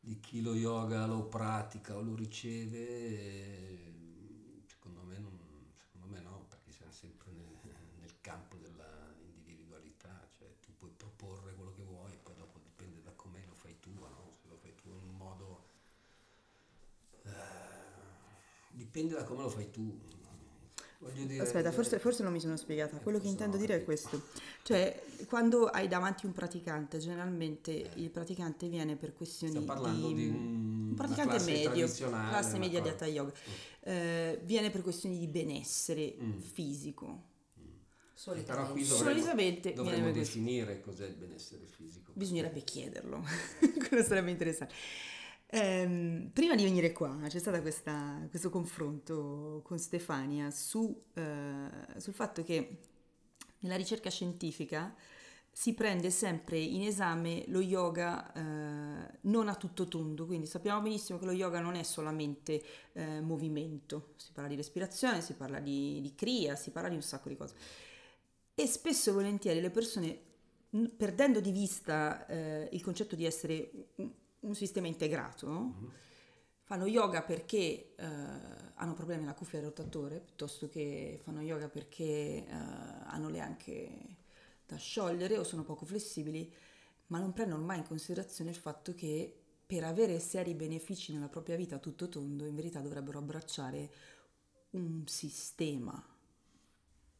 di 0.00 0.20
chi 0.20 0.40
lo 0.40 0.54
yoga 0.54 1.06
lo 1.06 1.24
pratica 1.24 1.96
o 1.96 2.00
lo 2.02 2.14
riceve, 2.14 3.94
secondo 4.66 5.02
me, 5.02 5.18
non, 5.18 5.38
secondo 5.76 6.06
me 6.06 6.20
no, 6.20 6.46
perché 6.48 6.72
siamo 6.72 6.92
sempre 6.92 7.32
nel, 7.32 7.74
nel 8.00 8.14
campo 8.20 8.56
della 8.56 9.14
individualità, 9.20 10.26
cioè 10.38 10.48
tu 10.60 10.72
puoi 10.78 10.90
proporre 10.96 11.54
quello 11.54 11.72
che 11.72 11.82
vuoi, 11.82 12.16
poi 12.22 12.34
dopo 12.36 12.58
dipende 12.58 13.02
da 13.02 13.12
come 13.12 13.44
lo 13.46 13.54
fai 13.54 13.78
tu, 13.80 13.90
no? 13.98 14.32
se 14.40 14.48
lo 14.48 14.56
fai 14.56 14.74
tu 14.74 14.88
in 14.88 15.08
un 15.08 15.16
modo... 15.16 15.66
Eh, 17.24 17.66
dipende 18.88 19.14
da 19.14 19.24
come 19.24 19.42
lo 19.42 19.50
fai 19.50 19.70
tu, 19.70 19.96
Dire, 21.14 21.40
Aspetta, 21.40 21.70
forse, 21.70 22.00
forse, 22.00 22.24
non 22.24 22.32
mi 22.32 22.40
sono 22.40 22.56
spiegata. 22.56 22.96
Quello 22.98 23.20
che 23.20 23.28
intendo 23.28 23.56
dire 23.56 23.76
è 23.76 23.84
questo. 23.84 24.20
Cioè, 24.64 25.00
quando 25.28 25.66
hai 25.66 25.86
davanti 25.86 26.26
un 26.26 26.32
praticante, 26.32 26.98
generalmente 26.98 27.90
il 27.94 28.10
praticante 28.10 28.66
viene 28.66 28.96
per 28.96 29.14
questioni 29.14 29.52
Stiamo 29.52 29.72
parlando 29.72 30.08
di... 30.08 30.14
di 30.14 30.26
un, 30.26 30.94
praticante 30.96 31.38
medio, 31.44 31.86
classe 31.86 32.58
media 32.58 32.80
di 32.80 32.88
Hatha 32.88 33.06
Yoga. 33.06 33.30
Mm. 33.30 33.52
Eh, 33.82 34.40
viene 34.42 34.70
per 34.70 34.82
questioni 34.82 35.20
di 35.20 35.28
benessere 35.28 36.16
mm. 36.20 36.38
fisico. 36.38 37.06
Mm. 37.60 37.64
Solitamente. 38.14 38.52
Però 38.52 38.72
qui 38.72 38.82
dovremmo, 38.82 39.10
Solitamente 39.10 39.72
dovremmo 39.74 40.10
definire 40.10 40.80
cos'è 40.80 41.06
il 41.06 41.14
benessere 41.14 41.64
fisico. 41.64 42.10
Bisognerebbe 42.12 42.64
chiederlo. 42.64 43.22
Quello 43.88 44.02
sarebbe 44.02 44.32
interessante. 44.32 44.74
Eh, 45.50 46.28
prima 46.30 46.54
di 46.54 46.62
venire 46.62 46.92
qua 46.92 47.16
c'è 47.26 47.38
stato 47.38 47.58
questo 47.62 48.50
confronto 48.50 49.62
con 49.64 49.78
Stefania 49.78 50.50
su, 50.50 51.04
eh, 51.14 51.70
sul 51.96 52.12
fatto 52.12 52.42
che 52.42 52.80
nella 53.60 53.76
ricerca 53.76 54.10
scientifica 54.10 54.94
si 55.50 55.72
prende 55.72 56.10
sempre 56.10 56.58
in 56.58 56.82
esame 56.82 57.44
lo 57.48 57.60
yoga 57.60 58.30
eh, 58.32 59.18
non 59.22 59.48
a 59.48 59.54
tutto 59.54 59.88
tondo, 59.88 60.26
quindi 60.26 60.46
sappiamo 60.46 60.82
benissimo 60.82 61.18
che 61.18 61.24
lo 61.24 61.32
yoga 61.32 61.60
non 61.60 61.74
è 61.76 61.82
solamente 61.82 62.62
eh, 62.92 63.20
movimento, 63.22 64.12
si 64.16 64.30
parla 64.32 64.50
di 64.50 64.54
respirazione, 64.56 65.22
si 65.22 65.32
parla 65.32 65.60
di, 65.60 66.00
di 66.02 66.14
kriya, 66.14 66.56
si 66.56 66.70
parla 66.70 66.90
di 66.90 66.94
un 66.94 67.02
sacco 67.02 67.28
di 67.30 67.36
cose. 67.36 67.54
E 68.54 68.66
spesso 68.66 69.10
e 69.10 69.12
volentieri 69.14 69.60
le 69.60 69.70
persone, 69.70 70.16
perdendo 70.96 71.40
di 71.40 71.50
vista 71.50 72.26
eh, 72.26 72.68
il 72.70 72.82
concetto 72.82 73.16
di 73.16 73.24
essere 73.24 73.70
un 74.40 74.54
sistema 74.54 74.86
integrato, 74.86 75.48
mm-hmm. 75.48 75.90
fanno 76.62 76.86
yoga 76.86 77.22
perché 77.22 77.94
eh, 77.96 78.06
hanno 78.74 78.94
problemi 78.94 79.24
alla 79.24 79.34
cuffia 79.34 79.60
del 79.60 79.68
rotatore, 79.68 80.20
piuttosto 80.20 80.68
che 80.68 81.18
fanno 81.22 81.40
yoga 81.40 81.68
perché 81.68 82.04
eh, 82.04 82.46
hanno 82.50 83.28
le 83.28 83.40
anche 83.40 84.16
da 84.66 84.76
sciogliere 84.76 85.38
o 85.38 85.44
sono 85.44 85.64
poco 85.64 85.84
flessibili, 85.86 86.52
ma 87.06 87.18
non 87.18 87.32
prendono 87.32 87.64
mai 87.64 87.78
in 87.78 87.86
considerazione 87.86 88.50
il 88.50 88.56
fatto 88.56 88.94
che 88.94 89.34
per 89.66 89.84
avere 89.84 90.18
seri 90.20 90.54
benefici 90.54 91.12
nella 91.12 91.28
propria 91.28 91.56
vita 91.56 91.76
a 91.76 91.78
tutto 91.78 92.08
tondo, 92.08 92.46
in 92.46 92.54
verità 92.54 92.80
dovrebbero 92.80 93.18
abbracciare 93.18 93.90
un 94.70 95.06
sistema 95.06 96.02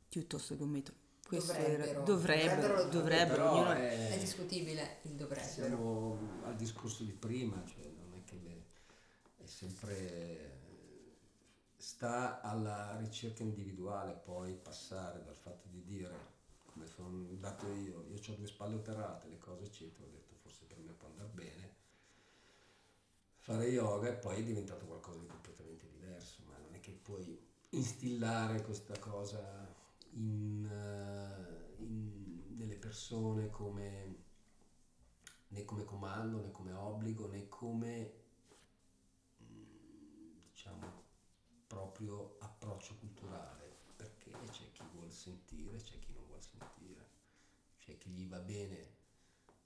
piuttosto 0.09 0.57
che 0.57 0.63
un 0.63 0.71
metodo. 0.71 1.08
Questo 1.29 1.53
dovrebbero, 1.53 2.03
dovrebbero, 2.05 2.85
dovrebbero, 2.85 3.45
dovrebbero 3.51 3.71
è, 3.73 4.15
è, 4.15 4.19
discutibile 4.19 5.01
il 5.03 5.11
dovrebbero. 5.11 5.47
Siamo 5.47 6.19
al 6.45 6.57
discorso 6.57 7.05
di 7.05 7.13
prima, 7.13 7.63
cioè 7.67 7.85
non 7.85 8.15
è 8.15 8.25
che 8.25 8.39
le, 8.43 8.65
è 9.37 9.47
sempre 9.47 10.57
sta 11.77 12.41
alla 12.41 12.97
ricerca 12.97 13.43
individuale 13.43 14.15
poi 14.15 14.55
passare 14.55 15.23
dal 15.23 15.37
fatto 15.37 15.69
di 15.69 15.83
dire 15.85 16.37
come 16.65 16.87
sono 16.87 17.09
andato 17.09 17.67
io, 17.73 18.07
io 18.09 18.17
ho 18.17 18.35
due 18.35 18.47
spalle 18.47 18.77
operate, 18.77 19.29
le 19.29 19.37
cose 19.37 19.65
eccetera, 19.65 20.07
ho 20.07 20.11
detto 20.11 20.35
forse 20.41 20.65
per 20.65 20.79
me 20.79 20.93
può 20.93 21.09
andare 21.09 21.29
bene, 21.35 21.75
fare 23.37 23.67
yoga 23.67 24.09
e 24.09 24.15
poi 24.15 24.41
è 24.41 24.45
diventato 24.45 24.87
qualcosa 24.87 25.19
di 25.19 25.27
completamente 25.27 25.87
diverso, 25.91 26.41
ma 26.47 26.57
non 26.57 26.75
è 26.75 26.81
che 26.81 26.93
puoi 26.93 27.39
instillare 27.71 28.63
questa 28.63 28.99
cosa 28.99 29.77
in, 30.19 30.65
uh, 30.67 31.83
in, 31.83 32.57
nelle 32.57 32.77
persone 32.77 33.51
come, 33.51 34.17
né 35.49 35.65
come 35.65 35.85
comando 35.85 36.41
né 36.41 36.51
come 36.51 36.73
obbligo 36.73 37.29
né 37.29 37.49
come 37.49 38.13
mm, 39.43 40.39
diciamo 40.51 41.07
proprio 41.67 42.37
approccio 42.41 42.97
culturale 42.97 43.77
perché 43.97 44.31
c'è 44.51 44.71
chi 44.73 44.85
vuole 44.93 45.11
sentire 45.11 45.77
c'è 45.79 45.99
chi 45.99 46.13
non 46.13 46.25
vuole 46.27 46.43
sentire. 46.43 47.07
C'è 47.79 47.97
chi 47.97 48.11
gli 48.11 48.27
va 48.27 48.39
bene 48.39 48.97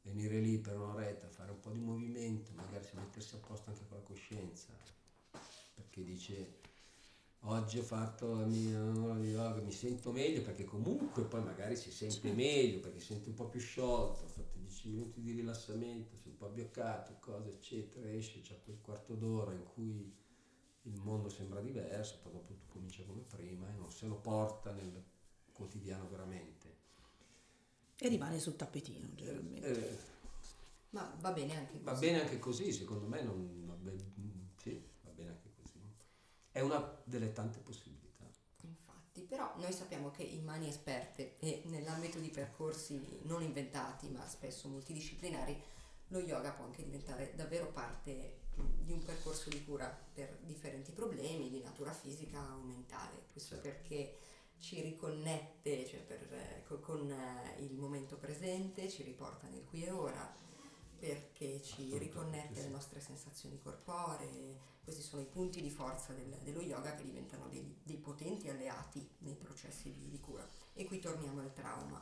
venire 0.03 0.39
lì 0.39 0.59
per 0.59 0.77
un'oretta 0.77 1.29
fare 1.29 1.51
un 1.51 1.61
po' 1.61 1.71
di 1.71 1.81
movimento 1.81 2.53
magari 2.53 2.85
si 2.85 2.97
mettersi 2.97 3.35
a 3.35 3.39
posto 3.39 3.71
anche 3.71 3.87
con 3.87 3.99
la 3.99 4.03
coscienza 4.03 4.73
perché 5.75 6.03
dice 6.03 6.61
oggi 7.45 7.79
ho 7.79 7.83
fatto 7.83 8.35
la 8.35 8.45
mia 8.45 8.81
ora 8.81 9.19
di 9.19 9.31
yoga, 9.31 9.61
mi 9.61 9.73
sento 9.73 10.13
meglio 10.13 10.43
perché 10.43 10.65
comunque 10.65 11.25
poi 11.25 11.43
magari 11.43 11.77
si 11.77 11.91
sente 11.91 12.15
certo. 12.15 12.37
meglio 12.37 12.81
perché 12.81 13.01
si 13.01 13.07
sente 13.07 13.29
un 13.31 13.35
po' 13.35 13.47
più 13.47 13.61
sciolto, 13.61 14.25
ho 14.25 14.29
fatto 14.29 14.59
10 14.59 14.89
minuti 14.91 15.21
di 15.21 15.33
rilassamento, 15.33 16.17
sei 16.17 16.33
un 16.33 16.37
po' 16.37 16.47
abbioccato, 16.47 17.17
cose 17.21 17.51
eccetera, 17.51 18.09
esce, 18.11 18.41
c'è 18.43 18.61
quel 18.65 18.79
quarto 18.81 19.15
d'ora 19.15 19.53
in 19.53 19.65
cui 19.65 20.15
il 20.83 21.01
mondo 21.01 21.29
sembra 21.29 21.61
diverso, 21.61 22.19
poi 22.23 22.33
dopo 22.33 22.55
tu 22.55 22.67
comincia 22.67 23.03
come 23.05 23.23
prima 23.23 23.69
e 23.69 23.77
non 23.77 23.91
se 23.91 24.07
lo 24.07 24.17
porta 24.17 24.73
nel 24.73 25.03
quotidiano 25.53 26.09
veramente. 26.09 26.81
E 27.99 28.09
rimane 28.09 28.39
sul 28.39 28.57
tappetino 28.57 29.09
generalmente. 29.15 29.67
Eh, 29.67 29.93
eh, 29.93 29.99
Ma 30.91 31.17
va 31.21 31.33
bene 31.33 31.57
anche 31.57 31.73
così. 31.73 31.85
Va 31.85 31.95
bene 31.95 32.21
anche 32.21 32.39
così, 32.39 32.73
secondo 32.73 33.07
me 33.07 33.23
non, 33.23 33.65
va 33.67 33.75
bene, 33.75 34.13
sì 34.57 34.91
è 36.53 36.61
una 36.61 37.01
delle 37.05 37.33
tante 37.33 37.59
possibilità. 37.59 38.25
Infatti, 38.61 39.23
però 39.23 39.53
noi 39.57 39.73
sappiamo 39.73 40.11
che 40.11 40.23
in 40.23 40.45
mani 40.45 40.69
esperte 40.69 41.39
e 41.39 41.63
nell'ambito 41.67 42.19
di 42.19 42.29
percorsi 42.29 43.21
non 43.23 43.43
inventati 43.43 44.09
ma 44.09 44.27
spesso 44.29 44.69
multidisciplinari, 44.69 45.61
lo 46.09 46.21
yoga 46.21 46.53
può 46.53 46.67
anche 46.67 46.85
diventare 46.85 47.35
davvero 47.35 47.67
parte 47.73 48.41
di 48.55 48.93
un 48.93 49.03
percorso 49.03 49.49
di 49.49 49.65
cura 49.65 49.89
per 50.13 50.39
differenti 50.43 50.93
problemi 50.93 51.49
di 51.49 51.63
natura 51.63 51.93
fisica 51.93 52.55
o 52.55 52.61
mentale. 52.61 53.25
Questo 53.33 53.55
certo. 53.55 53.69
perché 53.69 54.19
ci 54.59 54.81
riconnette 54.81 55.87
cioè 55.87 56.01
per, 56.01 56.81
con 56.81 57.13
il 57.59 57.75
momento 57.75 58.17
presente, 58.17 58.89
ci 58.89 59.03
riporta 59.03 59.49
nel 59.49 59.65
qui 59.65 59.85
e 59.85 59.91
ora, 59.91 60.33
perché 61.03 61.61
ci 61.63 61.99
riconnette 61.99 62.61
alle 62.61 62.69
nostre 62.69 63.01
sensazioni 63.01 63.59
corporee, 63.59 64.57
questi 64.85 65.03
sono 65.03 65.21
i 65.21 65.27
punti 65.27 65.61
di 65.61 65.69
forza 65.69 66.13
del, 66.13 66.39
dello 66.45 66.61
yoga 66.61 66.95
che 66.95 67.03
diventano 67.03 67.49
dei, 67.49 67.77
dei, 67.83 67.97
potenti 67.97 68.49
alleati 68.49 69.05
nei 69.19 69.35
processi 69.35 69.93
di, 69.93 70.09
di 70.09 70.21
cura. 70.21 70.49
E 70.75 70.85
qui 70.85 71.01
torniamo 71.01 71.41
al 71.41 71.53
trauma. 71.53 72.01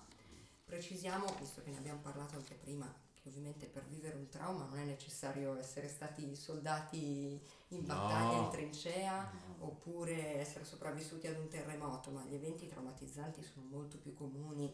Precisiamo, 0.67 1.35
visto 1.39 1.63
che 1.63 1.71
ne 1.71 1.79
abbiamo 1.79 2.01
parlato 2.01 2.37
anche 2.37 2.53
prima, 2.53 2.95
che 3.15 3.31
ovviamente 3.31 3.65
per 3.69 3.87
vivere 3.87 4.17
un 4.17 4.29
trauma 4.29 4.67
non 4.67 4.77
è 4.77 4.85
necessario 4.85 5.57
essere 5.57 5.89
stati 5.89 6.37
soldati 6.37 7.41
in 7.69 7.87
battaglia, 7.87 8.37
no. 8.37 8.45
in 8.45 8.51
trincea, 8.51 9.33
no. 9.33 9.65
oppure 9.65 10.37
essere 10.37 10.67
sopravvissuti 10.67 11.27
ad 11.27 11.39
un 11.39 11.49
terremoto, 11.49 12.11
ma 12.11 12.23
gli 12.25 12.35
eventi 12.35 12.69
traumatizzanti 12.69 13.43
sono 13.43 13.65
molto 13.65 13.97
più 13.97 14.13
comuni 14.13 14.71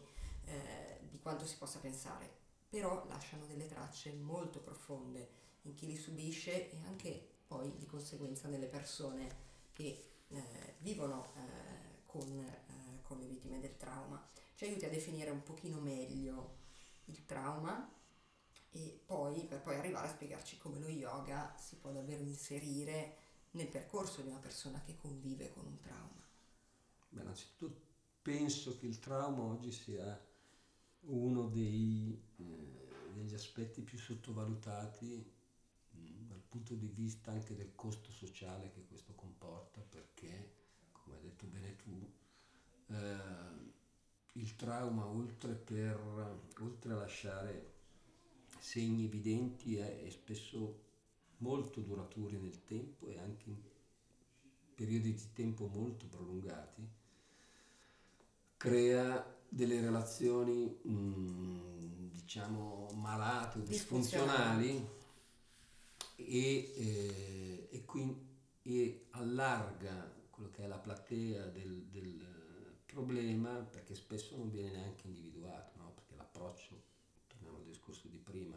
eh, 0.47 0.99
di 1.09 1.21
quanto 1.21 1.47
si 1.47 1.57
possa 1.59 1.79
pensare, 1.79 2.45
però 2.77 3.07
lasciano 3.09 3.47
delle 3.47 3.65
tracce 3.65 4.13
molto 4.13 4.61
profonde 4.61 5.31
in 5.63 5.73
chi 5.73 5.87
li 5.87 5.97
subisce 5.97 6.71
e 6.71 6.79
anche 6.85 7.27
poi 7.47 7.75
di 7.79 7.87
conseguenza 7.87 8.49
nelle 8.49 8.67
persone 8.67 9.45
che 9.73 10.11
eh, 10.29 10.75
vivono 10.81 11.33
eh, 11.37 12.03
con, 12.05 12.29
eh, 12.39 13.01
con, 13.01 13.19
le 13.19 13.25
vittime 13.25 13.61
del 13.61 13.79
trauma. 13.79 14.23
ci 14.55 14.65
aiuti 14.65 14.85
a 14.85 14.91
definire 14.91 15.31
un 15.31 15.43
pochino 15.43 15.79
meglio 15.79 16.59
il 17.07 17.25
trauma 17.25 17.91
e 18.69 19.01
poi 19.07 19.47
per 19.47 19.63
poi 19.63 19.77
arrivare 19.77 20.09
a 20.09 20.11
spiegarci 20.11 20.59
come 20.59 20.79
lo 20.79 20.89
yoga 20.89 21.57
si 21.59 21.77
può 21.77 21.93
davvero 21.93 22.23
inserire 22.23 23.17
nel 23.53 23.69
percorso 23.69 24.21
di 24.21 24.29
una 24.29 24.39
persona 24.39 24.83
che 24.83 24.99
convive 24.99 25.51
con 25.51 25.65
un 25.65 25.81
trauma. 25.81 26.29
Beh, 27.09 27.23
innanzitutto 27.23 27.81
penso 28.21 28.77
che 28.77 28.85
il 28.85 28.99
trauma 28.99 29.45
oggi 29.45 29.73
sia 29.73 30.26
uno 31.07 31.49
dei, 31.49 32.21
eh, 32.37 32.89
degli 33.13 33.35
aspetti 33.35 33.83
più 33.83 33.99
sottovalutati 33.99 35.33
mm, 35.97 36.27
dal 36.29 36.43
punto 36.49 36.75
di 36.75 36.89
vista 36.89 37.31
anche 37.31 37.55
del 37.55 37.75
costo 37.75 38.11
sociale 38.11 38.71
che 38.71 38.85
questo 38.87 39.15
comporta, 39.15 39.81
perché, 39.81 40.53
come 40.93 41.17
hai 41.17 41.23
detto 41.23 41.47
bene 41.47 41.77
tu, 41.77 42.13
eh, 42.89 43.75
il 44.33 44.57
trauma 44.57 45.07
oltre, 45.07 45.55
per, 45.55 45.99
oltre 46.61 46.93
a 46.93 46.97
lasciare 46.97 47.75
segni 48.59 49.05
evidenti 49.05 49.77
è, 49.77 50.03
è 50.03 50.11
spesso 50.11 50.85
molto 51.39 51.81
duraturi 51.81 52.39
nel 52.39 52.65
tempo 52.65 53.09
e 53.09 53.19
anche 53.19 53.49
in 53.49 53.57
periodi 54.75 55.15
di 55.15 55.33
tempo 55.33 55.67
molto 55.69 56.07
prolungati, 56.07 56.87
crea 58.59 59.36
delle 59.57 59.81
relazioni 59.81 60.79
mm, 60.87 62.09
diciamo 62.11 62.89
malate 62.95 63.59
o 63.59 63.63
disfunzionali 63.63 64.87
e, 66.17 66.73
eh, 66.77 67.69
e, 67.71 67.85
quindi, 67.87 68.21
e 68.63 69.07
allarga 69.13 70.13
quello 70.29 70.51
che 70.51 70.65
è 70.65 70.67
la 70.67 70.77
platea 70.77 71.47
del, 71.47 71.87
del, 71.91 72.35
problema 72.85 73.51
perché 73.57 73.95
spesso 73.95 74.39
non 74.39 74.49
viene 74.49 74.71
neanche 74.71 75.07
individuato, 75.07 75.73
no? 75.77 75.93
perché 75.95 76.15
l'approccio, 76.15 76.83
torniamo 77.27 77.59
al 77.59 77.65
discorso 77.65 78.09
di 78.09 78.17
prima, 78.17 78.57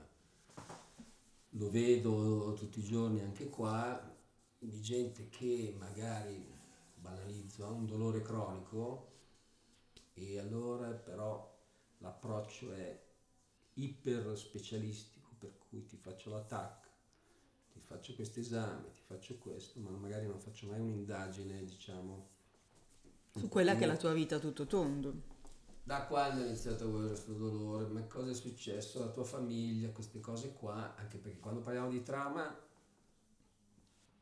lo 1.50 1.70
vedo 1.70 2.54
tutti 2.58 2.80
i 2.80 2.84
giorni 2.84 3.20
anche 3.20 3.50
qua, 3.50 4.16
di 4.58 4.80
gente 4.80 5.28
che 5.28 5.76
magari, 5.78 6.42
banalizzo, 6.96 7.66
ha 7.66 7.70
un 7.70 7.86
dolore 7.86 8.22
cronico 8.22 9.09
e 10.28 10.40
allora 10.40 10.90
però 10.90 11.58
l'approccio 12.00 12.74
è 12.74 13.08
iper 13.76 14.38
specialistico, 14.38 15.30
per 15.38 15.58
cui 15.58 15.86
ti 15.86 15.98
faccio 15.98 16.30
l'attacco, 16.30 16.88
ti 17.72 17.80
faccio 17.80 18.14
questo 18.16 18.40
esame, 18.40 18.94
ti 18.94 19.02
faccio 19.06 19.38
questo, 19.38 19.80
ma 19.80 19.90
magari 19.92 20.28
non 20.28 20.40
faccio 20.40 20.68
mai 20.68 20.80
un'indagine, 20.80 21.64
diciamo... 21.66 22.38
Su 23.36 23.48
quella 23.48 23.76
che 23.76 23.84
è 23.84 23.88
la 23.88 23.96
tua 23.96 24.12
vita 24.12 24.40
tutto 24.40 24.66
tondo. 24.66 25.38
Da 25.84 26.06
quando 26.06 26.42
hai 26.42 26.48
iniziato 26.48 26.84
a 26.84 26.88
avere 26.88 27.08
questo 27.08 27.34
dolore, 27.34 27.88
ma 27.88 28.02
cosa 28.04 28.32
è 28.32 28.34
successo 28.34 29.02
alla 29.02 29.12
tua 29.12 29.24
famiglia, 29.24 29.90
queste 29.90 30.20
cose 30.20 30.54
qua, 30.54 30.96
anche 30.96 31.18
perché 31.18 31.40
quando 31.40 31.62
parliamo 31.62 31.90
di 31.90 32.04
trauma, 32.04 32.60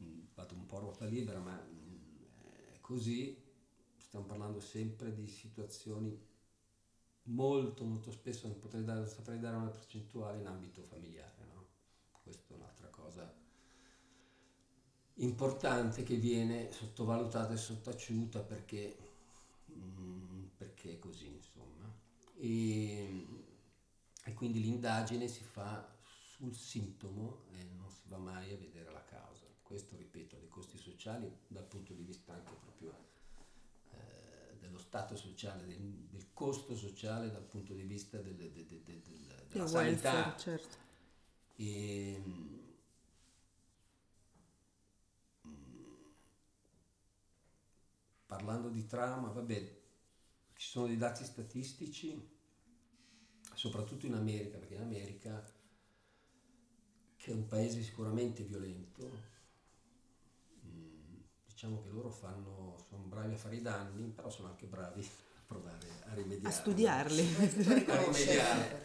mm, 0.03 0.19
vado 0.35 0.53
un 0.53 0.65
po' 0.65 0.77
a 0.77 0.79
ruota 0.81 1.05
libera, 1.05 1.39
ma 1.39 1.59
mm, 1.59 1.95
è 2.73 2.79
così, 2.79 3.46
stiamo 4.17 4.25
parlando 4.25 4.59
sempre 4.59 5.13
di 5.13 5.27
situazioni 5.27 6.19
molto 7.23 7.83
molto 7.83 8.11
spesso, 8.11 8.47
non 8.47 8.57
potrei 8.59 8.83
dare, 8.83 9.05
saprei 9.05 9.39
dare 9.39 9.57
una 9.57 9.69
percentuale 9.69 10.39
in 10.39 10.47
ambito 10.47 10.81
familiare, 10.81 11.45
no? 11.53 11.67
Questa 12.23 12.53
è 12.53 12.57
un'altra 12.57 12.87
cosa 12.87 13.45
importante 15.19 16.03
che 16.03 16.15
viene 16.15 16.71
sottovalutata 16.71 17.53
e 17.53 17.57
sottaciuta 17.57 18.41
perché, 18.41 18.97
mm, 19.71 20.45
perché 20.57 20.93
è 20.93 20.99
così, 20.99 21.27
insomma. 21.27 21.91
E, 22.37 23.25
e 24.23 24.33
quindi 24.33 24.61
l'indagine 24.61 25.27
si 25.27 25.43
fa 25.43 25.95
sul 26.35 26.55
sintomo 26.55 27.43
e 27.51 27.63
non 27.75 27.89
si 27.91 28.07
va 28.07 28.17
mai 28.17 28.51
a 28.53 28.57
vedere 28.57 28.91
la 28.91 29.03
causa. 29.03 29.45
Questo, 29.61 29.95
ripeto, 29.95 30.37
dei 30.37 30.49
costi 30.49 30.77
sociali 30.77 31.31
dal 31.47 31.65
punto 31.65 31.93
di 31.93 32.03
vista 32.03 32.33
anche 32.33 32.53
proprio 32.53 33.15
stato 34.87 35.17
sociale, 35.17 35.65
del, 35.65 35.79
del, 36.09 36.27
costo 36.33 36.75
sociale 36.75 37.29
dal 37.29 37.43
punto 37.43 37.73
di 37.73 37.83
vista 37.83 38.17
del, 38.19 38.35
del, 38.35 38.65
della 39.49 39.67
sanità. 39.67 40.13
Welfare, 40.13 40.39
certo. 40.39 40.75
E, 41.57 42.21
parlando 48.25 48.69
di 48.69 48.85
trauma, 48.85 49.29
vabbè, 49.29 49.75
ci 50.55 50.67
sono 50.67 50.87
dei 50.87 50.97
dati 50.97 51.25
statistici, 51.25 52.35
soprattutto 53.53 54.05
in 54.05 54.13
America, 54.13 54.57
perché 54.57 54.75
in 54.75 54.81
America, 54.81 55.53
che 57.17 57.31
è 57.31 57.33
un 57.33 57.45
paese 57.45 57.83
sicuramente 57.83 58.43
violento, 58.43 59.35
diciamo 61.57 61.81
che 61.81 61.89
loro 61.89 62.11
fanno, 62.11 62.77
sono 62.87 63.01
bravi 63.05 63.33
a 63.33 63.35
fare 63.35 63.55
i 63.55 63.61
danni, 63.63 64.03
però 64.09 64.29
sono 64.29 64.49
anche 64.49 64.67
bravi 64.67 65.01
a 65.01 65.41
provare 65.43 65.87
a 66.05 66.13
rimediare. 66.13 66.47
A 66.47 66.51
studiarli. 66.51 67.21
a 67.89 68.03
rimediare. 68.03 68.83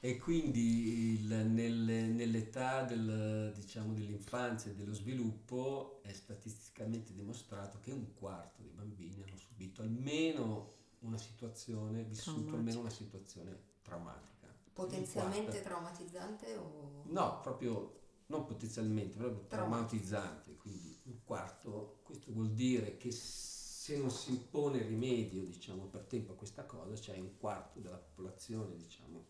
E 0.00 0.16
quindi 0.18 1.12
il, 1.12 1.32
nel, 1.46 1.74
nell'età 1.74 2.82
del, 2.82 3.52
diciamo, 3.54 3.92
dell'infanzia 3.92 4.72
e 4.72 4.74
dello 4.74 4.94
sviluppo 4.94 6.00
è 6.02 6.12
statisticamente 6.12 7.12
dimostrato 7.12 7.78
che 7.80 7.92
un 7.92 8.12
quarto 8.14 8.62
dei 8.62 8.72
bambini 8.72 9.22
hanno 9.22 9.36
subito 9.36 9.82
almeno 9.82 10.72
una 11.00 11.18
situazione, 11.18 12.02
vissuto 12.02 12.56
almeno 12.56 12.80
una 12.80 12.90
situazione 12.90 13.56
traumatica. 13.82 14.52
Potenzialmente 14.72 15.62
traumatizzante 15.62 16.56
o... 16.56 17.04
No, 17.06 17.40
proprio 17.42 17.94
non 18.26 18.44
potenzialmente, 18.44 19.16
proprio 19.16 19.46
traumatizzante, 19.46 20.56
quindi 20.56 20.87
quarto, 21.28 22.00
questo 22.04 22.32
vuol 22.32 22.52
dire 22.52 22.96
che 22.96 23.10
se 23.10 23.98
non 23.98 24.10
si 24.10 24.30
impone 24.30 24.80
rimedio 24.80 25.44
diciamo, 25.44 25.84
per 25.84 26.04
tempo 26.04 26.32
a 26.32 26.34
questa 26.34 26.64
cosa, 26.64 26.94
c'è 26.94 27.18
un 27.18 27.36
quarto 27.36 27.80
della 27.80 27.98
popolazione 27.98 28.76
diciamo, 28.76 29.26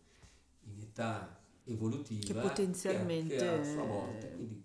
in 0.61 0.79
età 0.79 1.43
evolutiva 1.65 2.41
che 2.41 2.47
potenzialmente 2.47 3.35
che, 3.35 3.47
a 3.47 3.63
sua 3.65 3.83
volta, 3.83 4.27
quindi 4.29 4.63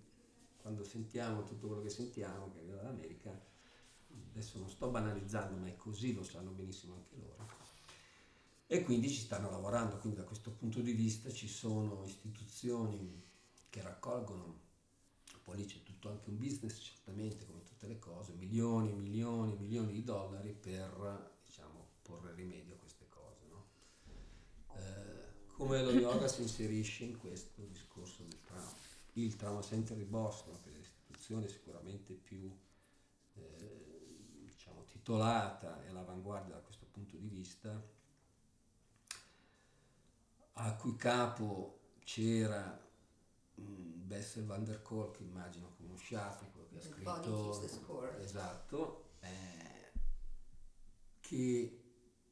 quando 0.56 0.84
sentiamo 0.84 1.42
tutto 1.42 1.66
quello 1.66 1.82
che 1.82 1.90
sentiamo 1.90 2.52
che 2.52 2.58
arriva 2.58 2.76
dall'America, 2.76 3.44
adesso 4.30 4.58
non 4.58 4.70
sto 4.70 4.88
banalizzando, 4.88 5.56
ma 5.56 5.66
è 5.66 5.76
così, 5.76 6.14
lo 6.14 6.22
sanno 6.22 6.52
benissimo 6.52 6.94
anche 6.94 7.16
loro. 7.16 7.48
E 8.68 8.82
quindi 8.84 9.10
ci 9.10 9.20
stanno 9.20 9.50
lavorando, 9.50 9.98
quindi 9.98 10.20
da 10.20 10.24
questo 10.24 10.52
punto 10.52 10.80
di 10.80 10.92
vista 10.92 11.32
ci 11.32 11.48
sono 11.48 12.04
istituzioni 12.06 13.20
che 13.68 13.82
raccolgono, 13.82 14.60
poi 15.42 15.56
lì 15.56 15.66
c'è 15.66 15.82
tutto 15.82 15.93
anche 16.10 16.28
un 16.28 16.38
business 16.38 16.78
certamente 16.80 17.44
come 17.46 17.62
tutte 17.62 17.86
le 17.86 17.98
cose, 17.98 18.32
milioni 18.32 18.90
e 18.90 18.94
milioni 18.94 19.52
e 19.52 19.56
milioni 19.56 19.92
di 19.92 20.02
dollari 20.02 20.52
per 20.52 21.32
diciamo, 21.44 21.88
porre 22.02 22.34
rimedio 22.34 22.74
a 22.74 22.78
queste 22.78 23.08
cose. 23.08 23.46
No? 23.48 23.64
Eh, 24.76 25.52
come 25.52 25.82
lo 25.82 25.92
yoga 25.92 26.28
si 26.28 26.42
inserisce 26.42 27.04
in 27.04 27.18
questo 27.18 27.62
discorso 27.66 28.22
del 28.22 28.40
trauma? 28.40 28.72
Il 29.16 29.36
Trauma 29.36 29.62
Center 29.62 29.96
di 29.96 30.04
Boston, 30.04 30.60
che 30.62 30.70
è 30.70 30.72
l'istituzione 30.72 31.46
sicuramente 31.48 32.14
più 32.14 32.50
eh, 33.34 34.42
diciamo, 34.42 34.84
titolata 34.84 35.84
e 35.84 35.88
all'avanguardia 35.88 36.54
da 36.54 36.60
questo 36.60 36.86
punto 36.90 37.16
di 37.16 37.28
vista, 37.28 37.80
a 40.54 40.74
cui 40.74 40.96
capo 40.96 41.78
c'era 42.04 42.83
Mm, 43.60 44.06
Bessel 44.06 44.44
van 44.44 44.64
der 44.64 44.82
Kolk, 44.82 45.20
immagino 45.20 45.72
conosciate, 45.76 46.50
quello 46.52 46.68
che 46.68 46.76
ha 46.76 46.80
scritto... 46.80 47.60
Esatto, 48.18 49.10
eh, 49.20 49.92
che 51.20 51.82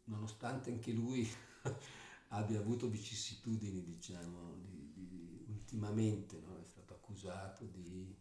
nonostante 0.04 0.70
anche 0.70 0.92
lui 0.92 1.28
abbia 2.28 2.58
avuto 2.58 2.88
vicissitudini, 2.88 3.82
diciamo, 3.82 4.54
di, 4.56 4.92
di, 4.92 5.44
ultimamente, 5.48 6.40
no? 6.40 6.58
è 6.58 6.64
stato 6.64 6.94
accusato 6.94 7.64
di 7.64 8.14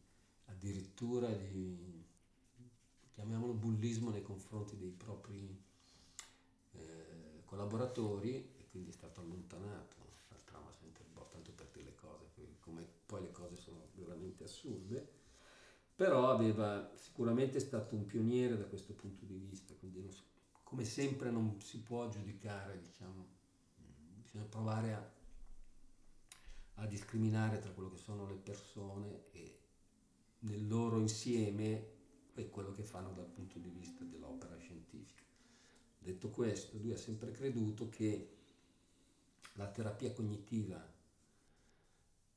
addirittura 0.45 1.27
di, 1.31 2.05
chiamiamolo 3.11 3.53
bullismo 3.53 4.09
nei 4.09 4.21
confronti 4.21 4.77
dei 4.77 4.91
propri 4.91 5.63
eh, 6.71 7.41
collaboratori 7.45 8.59
quindi 8.71 8.89
è 8.89 8.93
stato 8.93 9.21
allontanato 9.21 10.01
come 12.71 12.87
poi 13.05 13.21
le 13.21 13.31
cose 13.31 13.55
sono 13.57 13.87
veramente 13.95 14.45
assurde, 14.45 15.19
però 15.95 16.29
aveva 16.29 16.91
sicuramente 16.95 17.59
stato 17.59 17.95
un 17.95 18.05
pioniere 18.05 18.57
da 18.57 18.63
questo 18.65 18.93
punto 18.93 19.25
di 19.25 19.35
vista, 19.35 19.73
quindi 19.75 19.99
non, 19.99 20.11
come 20.63 20.85
sempre 20.85 21.29
non 21.29 21.59
si 21.59 21.79
può 21.81 22.07
giudicare, 22.09 22.79
diciamo, 22.79 23.27
bisogna 24.21 24.45
provare 24.45 24.93
a, 24.93 25.11
a 26.75 26.85
discriminare 26.87 27.59
tra 27.59 27.71
quello 27.71 27.91
che 27.91 27.97
sono 27.97 28.25
le 28.25 28.35
persone 28.35 29.25
e 29.31 29.59
nel 30.39 30.67
loro 30.67 30.99
insieme 30.99 31.99
e 32.33 32.49
quello 32.49 32.71
che 32.71 32.83
fanno 32.83 33.11
dal 33.11 33.27
punto 33.27 33.59
di 33.59 33.69
vista 33.69 34.03
dell'opera 34.05 34.57
scientifica. 34.57 35.23
Detto 35.99 36.29
questo, 36.29 36.77
lui 36.77 36.93
ha 36.93 36.97
sempre 36.97 37.31
creduto 37.31 37.89
che 37.89 38.37
la 39.53 39.67
terapia 39.67 40.11
cognitiva 40.13 40.81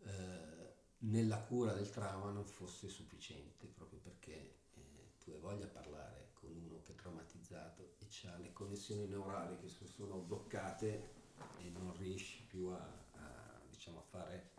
eh, 0.02 0.54
nella 0.98 1.38
cura 1.38 1.72
del 1.72 1.90
trauma 1.90 2.30
non 2.30 2.44
fosse 2.44 2.88
sufficiente, 2.88 3.66
proprio 3.66 3.98
perché 3.98 4.32
eh, 4.74 5.18
tu 5.18 5.30
hai 5.30 5.38
voglia 5.38 5.66
di 5.66 5.72
parlare 5.72 6.30
con 6.34 6.50
uno 6.50 6.80
che 6.82 6.92
è 6.92 6.94
traumatizzato 6.94 7.96
e 7.98 8.28
ha 8.28 8.36
le 8.38 8.52
connessioni 8.52 9.06
neurali 9.06 9.58
che 9.58 9.68
sono 9.68 10.18
bloccate 10.18 11.22
e 11.58 11.68
non 11.70 11.94
riesci 11.96 12.42
più 12.42 12.68
a, 12.68 12.78
a, 12.78 13.60
diciamo, 13.68 13.98
a 13.98 14.02
fare, 14.02 14.50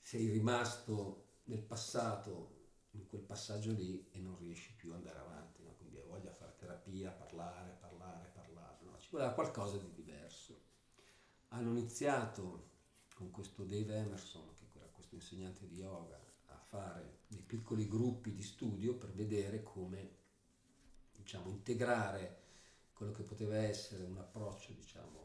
sei 0.00 0.28
rimasto 0.28 1.24
nel 1.44 1.62
passato, 1.62 2.54
in 2.90 3.06
quel 3.06 3.22
passaggio 3.22 3.72
lì 3.72 4.08
e 4.12 4.18
non 4.18 4.36
riesci 4.38 4.72
più 4.74 4.90
ad 4.90 4.96
andare 4.96 5.18
avanti, 5.18 5.62
no? 5.62 5.74
quindi 5.76 5.98
hai 5.98 6.06
voglia 6.06 6.30
di 6.30 6.36
fare 6.36 6.54
terapia, 6.56 7.10
parlare, 7.10 7.76
parlare, 7.80 8.30
parlare, 8.32 8.84
no? 8.84 8.98
ci 8.98 9.08
voleva 9.10 9.32
qualcosa 9.32 9.76
di 9.76 9.92
diverso. 9.92 10.05
Hanno 11.56 11.70
iniziato 11.70 12.64
con 13.14 13.30
questo 13.30 13.64
Dave 13.64 13.96
Emerson, 13.96 14.46
che 14.70 14.78
era 14.78 14.88
questo 14.88 15.14
insegnante 15.14 15.66
di 15.66 15.76
yoga, 15.76 16.20
a 16.48 16.58
fare 16.58 17.20
dei 17.28 17.40
piccoli 17.40 17.88
gruppi 17.88 18.34
di 18.34 18.42
studio 18.42 18.94
per 18.94 19.10
vedere 19.12 19.62
come 19.62 20.10
diciamo, 21.12 21.48
integrare 21.48 22.42
quello 22.92 23.12
che 23.12 23.22
poteva 23.22 23.56
essere 23.56 24.04
un 24.04 24.18
approccio 24.18 24.72
diciamo, 24.72 25.24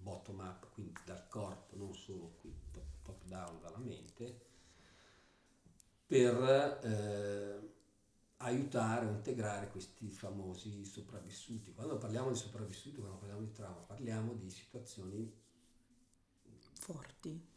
bottom 0.00 0.40
up, 0.40 0.72
quindi 0.72 0.94
dal 1.04 1.28
corpo, 1.28 1.76
non 1.76 1.94
solo 1.94 2.34
qui 2.40 2.52
top, 2.72 2.84
top 3.04 3.24
down 3.26 3.60
dalla 3.60 3.78
mente, 3.78 4.46
per 6.04 6.80
eh, 6.82 7.81
aiutare 8.42 9.06
o 9.06 9.10
integrare 9.10 9.70
questi 9.70 10.10
famosi 10.10 10.84
sopravvissuti. 10.84 11.72
Quando 11.72 11.98
parliamo 11.98 12.30
di 12.30 12.36
sopravvissuti, 12.36 12.98
quando 12.98 13.18
parliamo 13.18 13.42
di 13.42 13.52
trauma, 13.52 13.80
parliamo 13.80 14.34
di 14.34 14.50
situazioni 14.50 15.32
forti, 16.72 17.48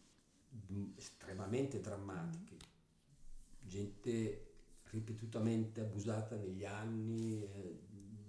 estremamente 0.95 1.79
drammatiche, 1.79 2.55
mm. 2.55 3.67
gente 3.67 4.53
ripetutamente 4.91 5.81
abusata 5.81 6.35
negli 6.35 6.63
anni, 6.63 7.43
eh, 7.43 7.79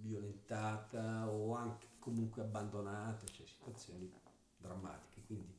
violentata 0.00 1.28
o 1.28 1.54
anche 1.54 1.88
comunque 1.98 2.42
abbandonate, 2.42 3.26
cioè 3.26 3.46
situazioni 3.46 4.10
drammatiche. 4.56 5.20
Quindi 5.26 5.54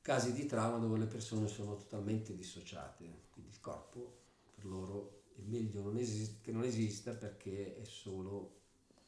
casi 0.00 0.32
di 0.32 0.46
trauma 0.46 0.78
dove 0.78 0.98
le 0.98 1.06
persone 1.06 1.46
sono 1.46 1.76
totalmente 1.76 2.34
dissociate, 2.34 3.26
quindi 3.30 3.50
il 3.50 3.60
corpo 3.60 4.20
per 4.54 4.64
loro 4.64 5.17
è 5.38 5.42
meglio 5.46 5.82
non 5.82 5.96
esist- 5.96 6.40
che 6.40 6.52
non 6.52 6.64
esista 6.64 7.12
perché 7.12 7.76
è 7.76 7.84
solo 7.84 8.56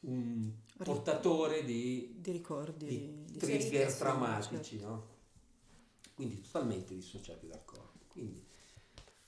un 0.01 0.51
portatore 0.77 1.63
di, 1.63 2.15
di 2.19 2.31
ricordi, 2.31 2.87
di, 2.87 3.23
di 3.25 3.37
trigger 3.37 3.93
traumatici, 3.93 4.77
certo. 4.77 4.87
no? 4.87 5.19
quindi 6.21 6.41
totalmente 6.41 6.93
dissociati 6.93 7.47
dal 7.47 7.65
corpo. 7.65 8.05
Quindi 8.07 8.45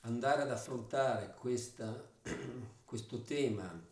andare 0.01 0.41
ad 0.43 0.51
affrontare 0.51 1.33
questa, 1.33 2.11
questo 2.85 3.21
tema 3.21 3.91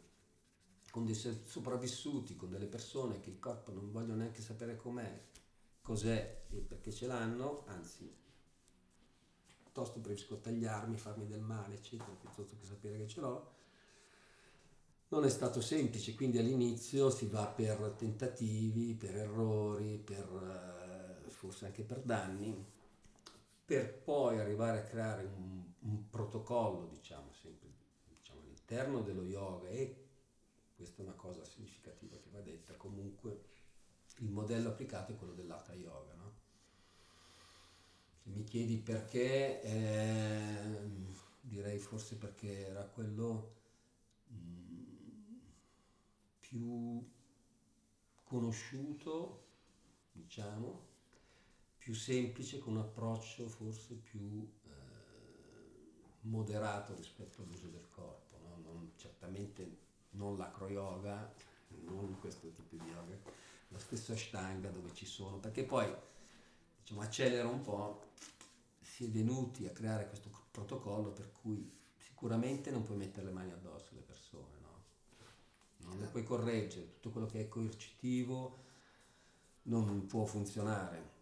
con 0.91 1.05
dei 1.05 1.15
sopravvissuti, 1.15 2.35
con 2.35 2.49
delle 2.49 2.67
persone 2.67 3.19
che 3.19 3.29
il 3.29 3.39
corpo 3.39 3.71
non 3.71 3.91
vogliono 3.91 4.17
neanche 4.17 4.41
sapere 4.41 4.75
com'è, 4.75 5.29
cos'è 5.81 6.43
e 6.49 6.57
perché 6.57 6.91
ce 6.91 7.07
l'hanno, 7.07 7.63
anzi, 7.67 8.13
piuttosto 9.71 10.01
preferisco 10.01 10.37
tagliarmi, 10.37 10.97
farmi 10.97 11.25
del 11.27 11.39
male, 11.39 11.75
eccetera, 11.75 12.11
piuttosto 12.11 12.57
che 12.59 12.65
sapere 12.65 12.97
che 12.97 13.07
ce 13.07 13.21
l'ho. 13.21 13.51
Non 15.07 15.23
è 15.23 15.29
stato 15.29 15.61
semplice, 15.61 16.13
quindi 16.13 16.37
all'inizio 16.37 17.09
si 17.09 17.27
va 17.27 17.45
per 17.47 17.95
tentativi, 17.97 18.93
per 18.95 19.15
errori, 19.15 19.97
per, 19.97 21.23
eh, 21.25 21.29
forse 21.29 21.65
anche 21.65 21.83
per 21.83 22.01
danni, 22.01 22.65
per 23.63 23.93
poi 23.93 24.39
arrivare 24.39 24.79
a 24.79 24.83
creare 24.83 25.23
un, 25.23 25.63
un 25.79 26.09
protocollo, 26.09 26.87
diciamo, 26.87 27.31
sempre 27.31 27.69
diciamo, 28.09 28.41
all'interno 28.41 29.01
dello 29.01 29.23
yoga 29.23 29.69
e 29.69 30.07
questa 30.75 31.01
è 31.01 31.05
una 31.05 31.15
cosa 31.15 31.45
significativa 31.45 32.17
che 32.17 32.29
va 32.29 32.39
detta, 32.41 32.73
comunque 32.75 33.49
il 34.17 34.31
modello 34.31 34.69
applicato 34.69 35.13
è 35.13 35.15
quello 35.15 35.33
dell'Hatha 35.33 35.73
Yoga. 35.73 36.13
No? 36.15 36.20
Mi 38.33 38.43
chiedi 38.45 38.77
perché, 38.77 39.61
eh, 39.61 40.79
direi 41.41 41.79
forse 41.79 42.15
perché 42.15 42.67
era 42.67 42.83
quello 42.83 43.55
mm, 44.31 45.37
più 46.39 47.09
conosciuto, 48.23 49.45
diciamo, 50.13 50.87
più 51.77 51.93
semplice, 51.93 52.59
con 52.59 52.73
un 52.75 52.79
approccio 52.79 53.47
forse 53.49 53.95
più 53.95 54.49
eh, 54.63 54.69
moderato 56.21 56.95
rispetto 56.95 57.41
all'uso 57.41 57.67
del 57.67 57.87
corpo. 57.89 58.37
No? 58.37 58.61
Non, 58.63 58.91
certamente 58.95 59.77
non 60.11 60.37
l'acro 60.37 60.69
yoga, 60.69 61.33
non 61.85 62.17
questo 62.19 62.49
tipo 62.51 62.75
di 62.75 62.89
yoga, 62.89 63.17
lo 63.67 63.79
stesso 63.79 64.13
Ashtanga 64.13 64.69
dove 64.69 64.93
ci 64.93 65.05
sono, 65.05 65.37
perché 65.37 65.63
poi 65.63 65.93
diciamo, 66.91 67.01
accelera 67.01 67.47
un 67.47 67.61
po', 67.61 68.09
si 68.81 69.05
è 69.05 69.09
venuti 69.09 69.65
a 69.65 69.71
creare 69.71 70.07
questo 70.07 70.29
protocollo 70.51 71.11
per 71.11 71.31
cui 71.31 71.71
sicuramente 71.97 72.69
non 72.69 72.83
puoi 72.83 72.97
mettere 72.97 73.27
le 73.27 73.31
mani 73.31 73.51
addosso 73.51 73.91
alle 73.91 74.01
persone, 74.01 74.59
no? 74.59 74.83
non 75.87 75.99
le 75.99 76.07
puoi 76.07 76.23
correggere, 76.23 76.93
tutto 76.93 77.11
quello 77.11 77.27
che 77.27 77.41
è 77.41 77.47
coercitivo 77.47 78.59
non 79.63 80.05
può 80.05 80.25
funzionare. 80.25 81.19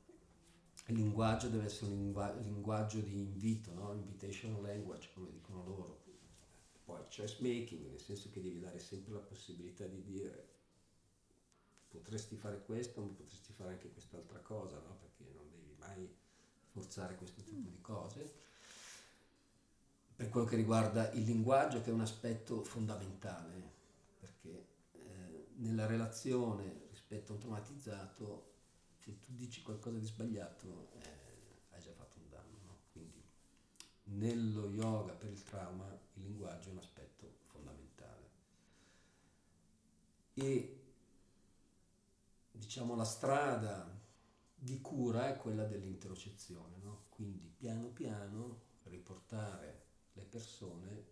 Il 0.88 0.96
linguaggio 0.96 1.50
deve 1.50 1.66
essere 1.66 1.92
un 1.92 2.40
linguaggio 2.42 3.00
di 3.00 3.14
invito, 3.14 3.72
no? 3.74 3.94
invitation 3.94 4.60
language, 4.62 5.12
come 5.14 5.30
dicono 5.30 5.64
loro, 5.66 6.04
poi 6.84 7.04
choice 7.16 7.38
making, 7.42 7.88
nel 7.88 8.02
senso 8.02 8.32
che 8.32 8.42
devi 8.42 8.60
dare 8.60 8.80
sempre 8.80 9.14
la 9.14 9.20
possibilità 9.20 9.86
di 9.86 10.02
dire 10.02 10.58
potresti 11.90 12.36
fare 12.36 12.64
questo, 12.64 13.02
ma 13.02 13.08
potresti 13.08 13.52
fare 13.54 13.72
anche 13.72 13.92
quest'altra 13.92 14.40
cosa, 14.40 14.80
no? 14.80 14.96
perché 15.00 15.32
non 15.34 15.49
mai 15.80 16.10
forzare 16.72 17.16
questo 17.16 17.42
tipo 17.42 17.70
di 17.70 17.82
cose. 17.82 18.48
Per 20.16 20.30
quello 20.30 20.46
che 20.46 20.56
riguarda 20.56 21.12
il 21.12 21.24
linguaggio, 21.24 21.82
che 21.82 21.90
è 21.90 21.94
un 21.94 22.02
aspetto 22.02 22.64
fondamentale, 22.64 23.72
perché 24.20 24.68
eh, 24.94 25.48
nella 25.58 25.86
relazione 25.86 26.88
rispetto 26.90 27.32
a 27.32 27.36
un 27.36 27.42
traumatizzato, 27.42 28.52
se 28.98 29.20
tu 29.20 29.32
dici 29.34 29.62
qualcosa 29.62 29.98
di 29.98 30.06
sbagliato, 30.06 30.90
eh, 31.02 31.72
hai 31.72 31.82
già 31.82 31.92
fatto 31.94 32.20
un 32.20 32.30
danno. 32.30 32.58
No? 32.66 32.78
Quindi 32.92 33.24
nello 34.04 34.68
yoga 34.70 35.14
per 35.14 35.32
il 35.32 35.42
trauma 35.44 35.88
il 36.16 36.24
linguaggio 36.24 36.70
è 36.70 36.72
un 36.74 36.80
aspetto 36.80 37.38
fondamentale. 37.46 38.30
E 40.34 40.80
diciamo 42.52 42.96
la 42.96 43.06
strada 43.06 43.99
di 44.60 44.80
cura 44.82 45.34
è 45.34 45.38
quella 45.38 45.66
dell'interocezione, 45.66 46.78
no? 46.82 47.06
quindi 47.10 47.48
piano 47.56 47.88
piano 47.88 48.68
riportare 48.84 49.86
le 50.14 50.24
persone 50.24 51.06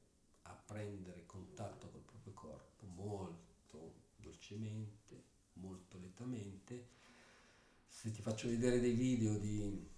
a 0.43 0.53
prendere 0.53 1.25
contatto 1.25 1.89
col 1.89 2.01
proprio 2.01 2.33
corpo 2.33 2.85
molto 2.87 3.93
dolcemente, 4.17 5.23
molto 5.53 5.97
lentamente. 5.97 6.95
Se 7.87 8.11
ti 8.11 8.21
faccio 8.21 8.49
vedere 8.49 8.79
dei 8.79 8.93
video 8.93 9.37
di 9.37 9.89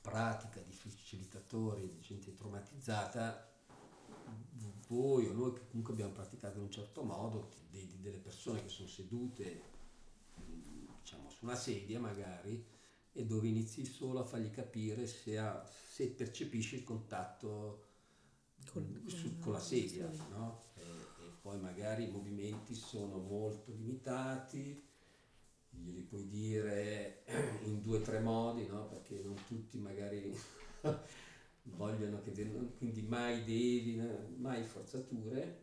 pratica, 0.00 0.60
di 0.62 0.72
facilitatori, 0.72 1.90
di 1.90 2.00
gente 2.00 2.34
traumatizzata, 2.34 3.52
voi 4.88 5.26
o 5.26 5.32
noi 5.32 5.52
che 5.52 5.66
comunque 5.66 5.92
abbiamo 5.92 6.12
praticato 6.12 6.56
in 6.56 6.64
un 6.64 6.70
certo 6.70 7.02
modo, 7.02 7.50
delle 7.70 8.18
persone 8.18 8.62
che 8.62 8.68
sono 8.68 8.88
sedute 8.88 9.74
diciamo, 11.06 11.30
su 11.30 11.44
una 11.44 11.54
sedia 11.54 12.00
magari 12.00 12.66
e 13.12 13.24
dove 13.24 13.46
inizi 13.46 13.84
solo 13.84 14.18
a 14.18 14.24
fargli 14.24 14.50
capire 14.50 15.06
se, 15.06 15.38
ha, 15.38 15.64
se 15.64 16.08
percepisce 16.08 16.76
il 16.76 16.82
contatto 16.82 17.84
con, 18.72 19.04
su, 19.06 19.38
con 19.38 19.52
la 19.52 19.60
sedia, 19.60 20.10
no? 20.30 20.64
e, 20.74 20.82
e, 20.82 21.30
poi 21.40 21.60
magari 21.60 22.08
i 22.08 22.10
movimenti 22.10 22.74
sono 22.74 23.18
molto 23.18 23.70
limitati, 23.72 24.84
glieli 25.70 26.02
puoi 26.02 26.28
dire 26.28 27.22
in 27.64 27.80
due 27.82 27.98
o 27.98 28.02
tre 28.02 28.18
modi, 28.18 28.66
no? 28.66 28.88
perché 28.88 29.22
non 29.22 29.36
tutti 29.46 29.78
magari 29.78 30.36
vogliono 31.62 32.20
che 32.20 32.32
quindi 32.78 33.02
mai 33.02 33.44
devi, 33.44 34.02
mai 34.38 34.64
forzature 34.64 35.62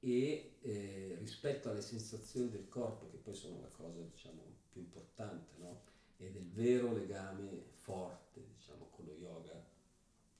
e 0.00 0.56
eh, 0.60 1.16
rispetto 1.20 1.70
alle 1.70 1.82
sensazioni 1.82 2.50
del 2.50 2.68
corpo 2.68 3.08
che 3.10 3.18
poi 3.18 3.34
sono 3.34 3.60
la 3.60 3.68
cosa 3.68 4.00
diciamo 4.00 4.49
più 4.70 4.80
importante 4.80 5.52
no? 5.58 5.80
e 6.16 6.30
del 6.30 6.48
vero 6.50 6.92
legame 6.92 7.64
forte 7.80 8.44
diciamo 8.56 8.88
con 8.90 9.06
lo 9.06 9.14
yoga 9.14 9.62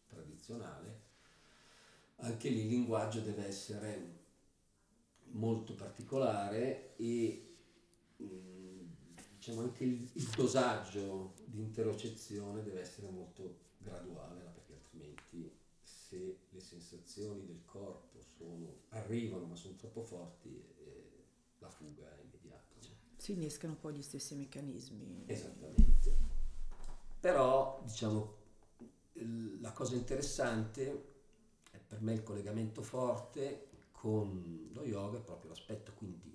tradizionale 0.07 1.09
anche 2.17 2.49
lì 2.49 2.61
il 2.61 2.69
linguaggio 2.69 3.21
deve 3.21 3.47
essere 3.47 4.19
molto 5.33 5.75
particolare 5.75 6.97
e 6.97 7.57
mm, 8.23 8.87
diciamo 9.37 9.63
anche 9.63 9.85
il, 9.85 10.09
il 10.13 10.29
dosaggio 10.37 11.35
di 11.45 11.61
interocezione 11.61 12.63
deve 12.63 12.81
essere 12.81 13.09
molto 13.09 13.69
graduale 13.79 14.41
perché 14.41 14.75
altrimenti 14.75 15.51
se 15.83 16.41
le 16.51 16.61
sensazioni 16.61 17.47
del 17.47 17.63
corpo 17.65 18.21
sono, 18.37 18.83
arrivano 18.91 19.47
ma 19.47 19.57
sono 19.57 19.77
troppo 19.77 20.03
forti 20.03 20.49
eh, 20.49 21.25
la 21.59 21.71
fuga 21.71 22.11
è 22.17 22.21
immediata. 22.21 22.70
Si 23.21 23.33
innescano 23.33 23.77
poi 23.77 23.97
gli 23.97 24.03
stessi 24.03 24.35
meccanismi. 24.35 25.25
Esattamente. 25.27 26.17
Però 27.21 27.83
diciamo 27.85 28.39
la 29.61 29.73
cosa 29.73 29.95
interessante 29.95 31.09
è 31.71 31.79
per 31.79 32.01
me 32.01 32.15
il 32.15 32.23
collegamento 32.23 32.81
forte 32.81 33.69
con 33.91 34.71
lo 34.73 34.85
yoga 34.85 35.19
è 35.19 35.23
proprio 35.23 35.51
l'aspetto 35.51 35.93
quindi 35.93 36.35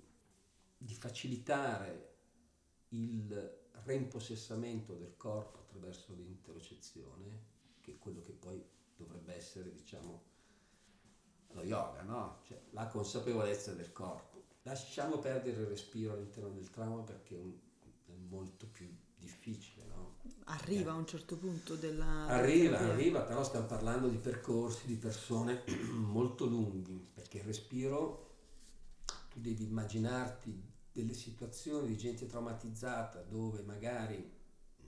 di 0.78 0.94
facilitare 0.94 2.14
il 2.90 3.64
reimpossessamento 3.82 4.94
del 4.94 5.16
corpo 5.16 5.58
attraverso 5.58 6.14
l'interocezione, 6.14 7.44
che 7.80 7.94
è 7.94 7.98
quello 7.98 8.20
che 8.20 8.32
poi 8.32 8.64
dovrebbe 8.96 9.34
essere, 9.34 9.72
diciamo, 9.72 10.22
lo 11.48 11.62
yoga, 11.62 12.02
no? 12.02 12.40
Cioè, 12.44 12.60
la 12.70 12.86
consapevolezza 12.86 13.72
del 13.72 13.92
corpo. 13.92 14.35
Lasciamo 14.66 15.18
perdere 15.18 15.60
il 15.60 15.66
respiro 15.68 16.14
all'interno 16.14 16.50
del 16.50 16.68
trauma 16.70 17.02
perché 17.02 17.36
è, 17.36 17.38
un, 17.38 17.52
è 18.06 18.12
molto 18.28 18.66
più 18.66 18.92
difficile, 19.16 19.84
no? 19.86 20.16
Arriva 20.46 20.90
a 20.90 20.96
un 20.96 21.06
certo 21.06 21.36
punto 21.36 21.76
della... 21.76 22.26
Arriva, 22.26 22.76
della 22.76 22.92
arriva, 22.92 23.22
però 23.22 23.44
stiamo 23.44 23.66
parlando 23.66 24.08
di 24.08 24.16
percorsi, 24.16 24.88
di 24.88 24.96
persone 24.96 25.62
molto 25.94 26.46
lunghi, 26.46 27.00
perché 27.14 27.38
il 27.38 27.44
respiro, 27.44 28.38
tu 29.30 29.38
devi 29.38 29.62
immaginarti 29.62 30.60
delle 30.90 31.14
situazioni 31.14 31.86
di 31.86 31.96
gente 31.96 32.26
traumatizzata 32.26 33.22
dove 33.22 33.62
magari 33.62 34.16
mh, 34.18 34.84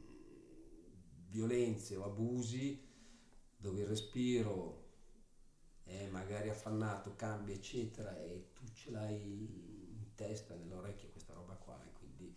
violenze 1.28 1.94
o 1.94 2.04
abusi, 2.04 2.84
dove 3.56 3.82
il 3.82 3.86
respiro 3.86 4.86
è 5.84 6.08
magari 6.08 6.48
affannato, 6.50 7.14
cambia, 7.14 7.54
eccetera, 7.54 8.18
e 8.18 8.50
tu 8.52 8.64
ce 8.74 8.90
l'hai 8.90 9.67
testa, 10.18 10.56
nell'orecchio 10.56 11.10
questa 11.10 11.32
roba 11.32 11.54
qua, 11.54 11.80
e 11.86 11.92
quindi 11.92 12.34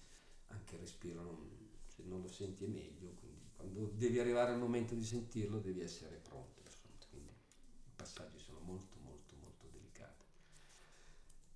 anche 0.48 0.76
il 0.76 0.82
respiro 0.82 1.24
non 1.24 1.70
se 1.88 2.04
non 2.04 2.22
lo 2.22 2.28
senti 2.28 2.66
è 2.66 2.68
meglio, 2.68 3.14
quindi 3.20 3.50
quando 3.56 3.88
devi 3.96 4.20
arrivare 4.20 4.52
al 4.52 4.60
momento 4.60 4.94
di 4.94 5.04
sentirlo 5.04 5.60
devi 5.60 5.82
essere 5.82 6.16
pronto, 6.18 6.62
quindi 7.10 7.32
i 7.32 7.92
passaggi 7.96 8.40
sono 8.40 8.60
molto 8.60 8.98
molto 9.04 9.36
molto 9.42 9.68
delicati. 9.72 10.26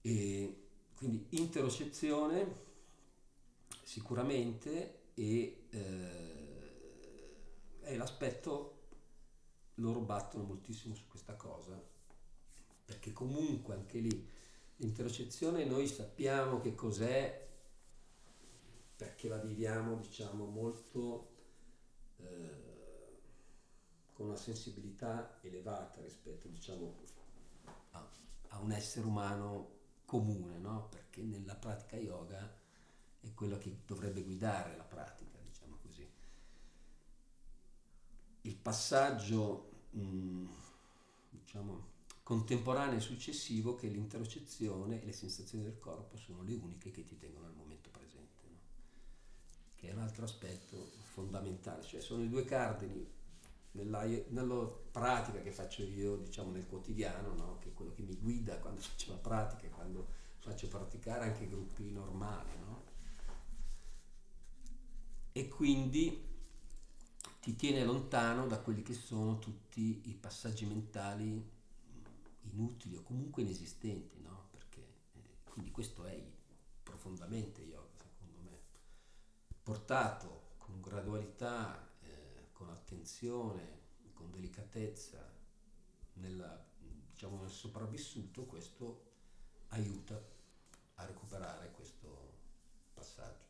E 0.01 0.67
quindi 0.95 1.27
interocezione 1.29 2.63
sicuramente 3.83 5.03
e 5.13 5.67
eh, 5.69 6.65
è 7.81 7.95
l'aspetto, 7.95 8.71
loro 9.75 9.99
battono 10.01 10.43
moltissimo 10.43 10.95
su 10.95 11.07
questa 11.07 11.35
cosa, 11.35 11.81
perché 12.83 13.13
comunque 13.13 13.75
anche 13.75 13.99
lì 13.99 14.33
l'interocezione 14.77 15.65
noi 15.65 15.87
sappiamo 15.87 16.59
che 16.59 16.75
cos'è 16.75 17.47
perché 18.95 19.27
la 19.27 19.37
viviamo 19.37 19.97
diciamo 19.97 20.45
molto 20.45 21.29
eh, 22.17 22.65
con 24.13 24.27
una 24.27 24.37
sensibilità 24.37 25.37
elevata 25.41 26.01
rispetto 26.01 26.47
diciamo 26.47 26.95
a, 27.91 28.09
a 28.49 28.59
un 28.59 28.71
essere 28.71 29.05
umano 29.05 29.75
comune, 30.05 30.57
no? 30.57 30.87
perché 30.89 31.21
nella 31.21 31.55
pratica 31.55 31.97
yoga 31.97 32.63
è 33.19 33.33
quello 33.33 33.57
che 33.57 33.81
dovrebbe 33.85 34.23
guidare 34.23 34.77
la 34.77 34.83
pratica, 34.83 35.37
diciamo 35.43 35.77
così. 35.81 36.07
Il 38.41 38.55
passaggio 38.55 39.71
mh, 39.91 40.45
diciamo, 41.31 41.93
contemporaneo 42.25 42.97
e 42.97 43.01
successivo 43.01 43.75
che 43.75 43.87
l'interocezione 43.87 45.01
e 45.01 45.05
le 45.05 45.13
sensazioni 45.13 45.63
del 45.63 45.77
corpo 45.77 46.17
sono 46.17 46.41
le 46.41 46.55
uniche 46.55 46.89
che 46.89 47.03
ti 47.03 47.15
tengono 47.17 47.45
al 47.45 47.53
momento 47.53 47.85
che 49.85 49.91
è 49.91 49.93
un 49.93 50.01
altro 50.01 50.25
aspetto 50.25 50.91
fondamentale, 51.03 51.83
cioè 51.83 52.01
sono 52.01 52.23
i 52.23 52.29
due 52.29 52.43
cardini 52.43 53.07
nella, 53.71 54.03
nella 54.29 54.65
pratica 54.91 55.41
che 55.41 55.51
faccio 55.51 55.83
io, 55.83 56.17
diciamo 56.17 56.51
nel 56.51 56.65
quotidiano, 56.65 57.33
no? 57.35 57.59
che 57.59 57.69
è 57.69 57.73
quello 57.73 57.91
che 57.93 58.01
mi 58.01 58.17
guida 58.17 58.57
quando 58.57 58.81
faccio 58.81 59.11
la 59.11 59.17
pratica, 59.17 59.67
quando 59.67 60.07
faccio 60.39 60.67
praticare 60.67 61.25
anche 61.25 61.47
gruppi 61.47 61.91
normali. 61.91 62.49
No? 62.59 62.83
E 65.31 65.47
quindi 65.49 66.33
ti 67.41 67.55
tiene 67.55 67.83
lontano 67.83 68.47
da 68.47 68.59
quelli 68.59 68.81
che 68.81 68.93
sono 68.93 69.37
tutti 69.37 70.01
i 70.05 70.13
passaggi 70.13 70.65
mentali 70.65 71.53
inutili 72.51 72.95
o 72.95 73.03
comunque 73.03 73.43
inesistenti, 73.43 74.19
no? 74.21 74.47
Perché 74.51 74.81
eh, 75.13 75.37
quindi 75.43 75.71
questo 75.71 76.05
è 76.05 76.23
profondamente 76.83 77.61
yoga 77.61 77.95
portato 79.65 80.53
con 80.59 80.79
gradualità, 80.79 81.89
eh, 82.01 82.49
con 82.53 82.69
attenzione, 82.69 83.81
con 84.13 84.29
delicatezza 84.29 85.27
nella, 86.13 86.63
diciamo, 87.09 87.41
nel 87.41 87.49
sopravvissuto, 87.49 88.45
questo 88.45 89.13
aiuta 89.69 90.23
a 90.93 91.05
recuperare 91.05 91.71
questo 91.71 92.33
passaggio. 92.93 93.44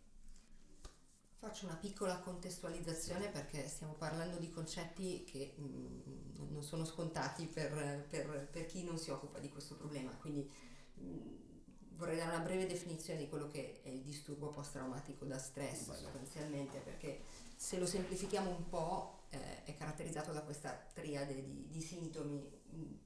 Faccio 1.37 1.65
una 1.65 1.75
piccola 1.75 2.17
contestualizzazione 2.19 3.29
perché 3.29 3.67
stiamo 3.67 3.93
parlando 3.93 4.37
di 4.37 4.49
concetti 4.49 5.23
che 5.25 5.53
mh, 5.55 5.63
mm, 5.63 6.51
non 6.51 6.63
sono 6.63 6.85
scontati 6.85 7.45
per, 7.45 8.05
per, 8.09 8.47
per, 8.49 8.65
chi 8.65 8.83
non 8.83 8.97
si 8.97 9.11
occupa 9.11 9.39
di 9.39 9.49
questo 9.49 9.75
problema, 9.75 10.11
quindi 10.15 10.49
mh, 10.95 11.05
mm, 11.05 11.35
vorrei 11.97 12.17
dare 12.17 12.35
una 12.35 12.43
breve 12.43 12.65
definizione 12.65 13.19
di 13.19 13.27
quello 13.27 13.47
che 13.47 13.81
è 13.83 13.89
il 13.89 14.01
disturbo 14.01 14.47
post-traumatico 14.47 15.25
da 15.25 15.37
stress 15.37 15.87
Vai. 15.87 15.97
sostanzialmente, 15.97 16.79
perché 16.79 17.23
se 17.55 17.77
lo 17.77 17.85
semplifichiamo 17.85 18.49
un 18.49 18.67
po' 18.69 19.23
eh, 19.29 19.63
è 19.65 19.75
caratterizzato 19.75 20.31
da 20.31 20.41
questa 20.41 20.71
triade 20.93 21.35
di, 21.35 21.67
di 21.67 21.81
sintomi. 21.81 22.63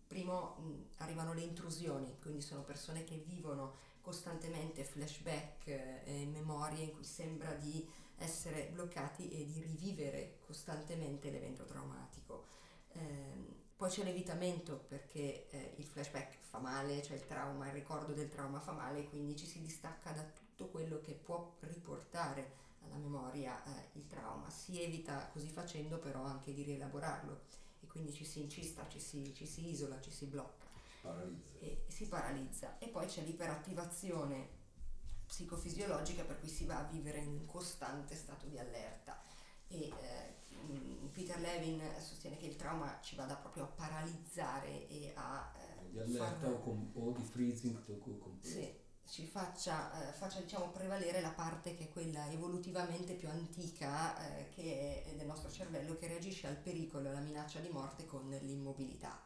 Primo 0.08 0.56
mh, 0.58 0.62
mm, 0.62 0.82
arrivano 0.98 1.34
le 1.34 1.42
intrusioni, 1.42 2.16
quindi 2.22 2.42
sono 2.42 2.62
persone 2.62 3.04
che 3.04 3.18
vivono 3.18 3.88
costantemente 4.02 4.84
flashback 4.84 5.68
eh, 5.68 6.02
e 6.06 6.26
memorie 6.26 6.84
in 6.84 6.94
cui 6.94 7.04
sembra 7.04 7.54
di 7.54 7.88
essere 8.20 8.70
bloccati 8.72 9.30
e 9.30 9.46
di 9.46 9.62
rivivere 9.62 10.38
costantemente 10.46 11.30
l'evento 11.30 11.66
traumatico. 11.66 12.46
Eh, 12.94 13.58
poi 13.76 13.90
c'è 13.90 14.04
l'evitamento 14.04 14.84
perché 14.88 15.50
eh, 15.50 15.74
il 15.78 15.86
flashback 15.86 16.38
fa 16.42 16.60
male, 16.60 17.02
cioè 17.02 17.16
il 17.16 17.26
trauma, 17.26 17.68
il 17.68 17.74
ricordo 17.74 18.14
del 18.14 18.28
trauma 18.28 18.60
fa 18.60 18.74
male, 18.74 19.06
quindi 19.06 19.38
ci 19.38 19.46
si 19.46 19.62
distacca 19.62 20.12
da 20.12 20.24
tutto 20.24 20.68
quello 20.68 21.00
che 21.00 21.14
può 21.14 21.56
riportare 21.62 22.58
alla 22.82 22.98
memoria 22.98 23.64
eh, 23.64 23.90
il 23.94 24.06
trauma. 24.08 24.50
Si 24.50 24.82
evita 24.82 25.30
così 25.32 25.50
facendo 25.50 25.98
però 25.98 26.24
anche 26.24 26.54
di 26.54 26.64
rielaborarlo 26.64 27.42
e 27.80 27.88
quindi 27.88 28.12
ci 28.12 28.26
si 28.26 28.42
incista, 28.42 28.86
ci 28.90 29.00
si, 29.00 29.34
ci 29.34 29.46
si 29.46 29.70
isola, 29.70 30.00
ci 30.02 30.12
si 30.12 30.26
blocca. 30.26 30.68
Paralizza. 31.02 31.60
E 31.60 31.86
si 31.88 32.08
paralizza. 32.08 32.78
E 32.80 32.88
poi 32.90 33.06
c'è 33.08 33.24
l'iperattivazione 33.24 34.58
psicofisiologica 35.30 36.24
per 36.24 36.40
cui 36.40 36.50
si 36.50 36.66
va 36.66 36.80
a 36.80 36.90
vivere 36.90 37.20
in 37.20 37.28
un 37.28 37.46
costante 37.46 38.16
stato 38.16 38.48
di 38.48 38.58
allerta. 38.58 39.22
E, 39.68 39.88
eh, 39.88 40.40
Mm, 40.66 41.08
Peter 41.12 41.40
Levin 41.40 41.82
sostiene 42.00 42.38
che 42.38 42.48
il 42.48 42.56
trauma 42.56 43.00
ci 43.02 43.16
vada 43.16 43.36
proprio 43.36 43.64
a 43.64 43.68
paralizzare 43.68 44.88
e 44.88 45.12
a... 45.16 45.52
Eh, 45.56 45.90
di 45.90 46.00
allerta 46.00 46.48
far... 46.48 46.52
o, 46.52 46.60
com- 46.60 46.92
o, 46.94 47.12
di 47.12 47.24
freezing 47.24 47.84
completo. 48.20 48.38
Sì, 48.42 48.72
ci 49.06 49.26
faccia, 49.26 50.10
eh, 50.10 50.14
faccia 50.14 50.40
diciamo, 50.40 50.70
prevalere 50.70 51.22
la 51.22 51.32
parte 51.32 51.74
che 51.74 51.86
è 51.86 51.90
quella 51.90 52.30
evolutivamente 52.30 53.14
più 53.14 53.30
antica 53.30 54.38
eh, 54.38 54.50
che 54.50 55.04
è 55.06 55.16
del 55.16 55.26
nostro 55.26 55.50
cervello 55.50 55.96
che 55.98 56.08
reagisce 56.08 56.48
al 56.48 56.58
pericolo 56.58 57.10
alla 57.10 57.20
minaccia 57.20 57.60
di 57.60 57.70
morte 57.70 58.06
con 58.06 58.30
l'immobilità. 58.42 59.20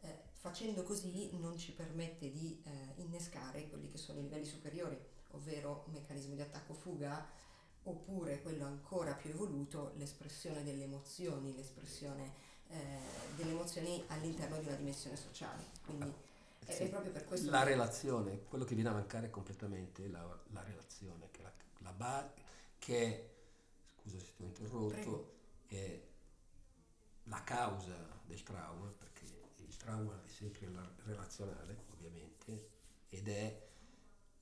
Eh, 0.00 0.22
facendo 0.32 0.82
così 0.82 1.30
non 1.38 1.56
ci 1.56 1.72
permette 1.72 2.32
di 2.32 2.60
eh, 2.64 3.00
innescare 3.00 3.68
quelli 3.68 3.88
che 3.88 3.98
sono 3.98 4.18
i 4.18 4.22
livelli 4.22 4.44
superiori, 4.44 4.98
ovvero 5.32 5.84
un 5.86 5.94
meccanismo 5.94 6.34
di 6.34 6.42
attacco-fuga, 6.42 7.40
oppure 7.84 8.40
quello 8.42 8.64
ancora 8.64 9.14
più 9.14 9.30
evoluto, 9.30 9.92
l'espressione 9.96 10.62
delle 10.62 10.84
emozioni, 10.84 11.54
l'espressione 11.54 12.32
eh, 12.68 12.98
delle 13.36 13.50
emozioni 13.50 14.02
all'interno 14.08 14.58
di 14.58 14.66
una 14.66 14.76
dimensione 14.76 15.16
sociale. 15.16 15.64
Quindi 15.84 16.04
ah, 16.04 16.66
è, 16.66 16.72
sì. 16.72 16.82
è, 16.84 16.88
proprio 16.88 17.12
per 17.12 17.24
questo. 17.24 17.50
La 17.50 17.62
che... 17.62 17.70
relazione, 17.70 18.44
quello 18.44 18.64
che 18.64 18.74
viene 18.74 18.90
a 18.90 18.92
mancare 18.92 19.30
completamente 19.30 20.04
è 20.04 20.08
la, 20.08 20.22
la 20.50 20.62
relazione, 20.62 21.28
che, 21.30 21.42
la, 21.42 21.52
la 21.78 21.92
ba- 21.92 22.32
che 22.78 23.06
è, 23.06 23.30
scusa 24.00 24.18
se 24.18 24.34
ti 24.36 24.42
ho 24.42 24.46
interrotto, 24.46 24.88
Prego. 24.88 25.32
è 25.66 26.00
la 27.24 27.42
causa 27.44 28.20
del 28.24 28.42
trauma, 28.42 28.92
perché 28.96 29.24
il 29.56 29.76
trauma 29.76 30.20
è 30.24 30.28
sempre 30.28 30.70
relazionale, 31.04 31.84
ovviamente, 31.90 32.68
ed 33.08 33.28
è 33.28 33.70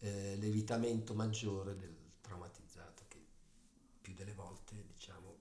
eh, 0.00 0.36
l'evitamento 0.36 1.14
maggiore 1.14 1.76
del 1.76 1.94
traumatizzato 2.20 3.04
che 3.08 3.24
più 4.00 4.14
delle 4.14 4.32
volte 4.32 4.84
diciamo 4.86 5.36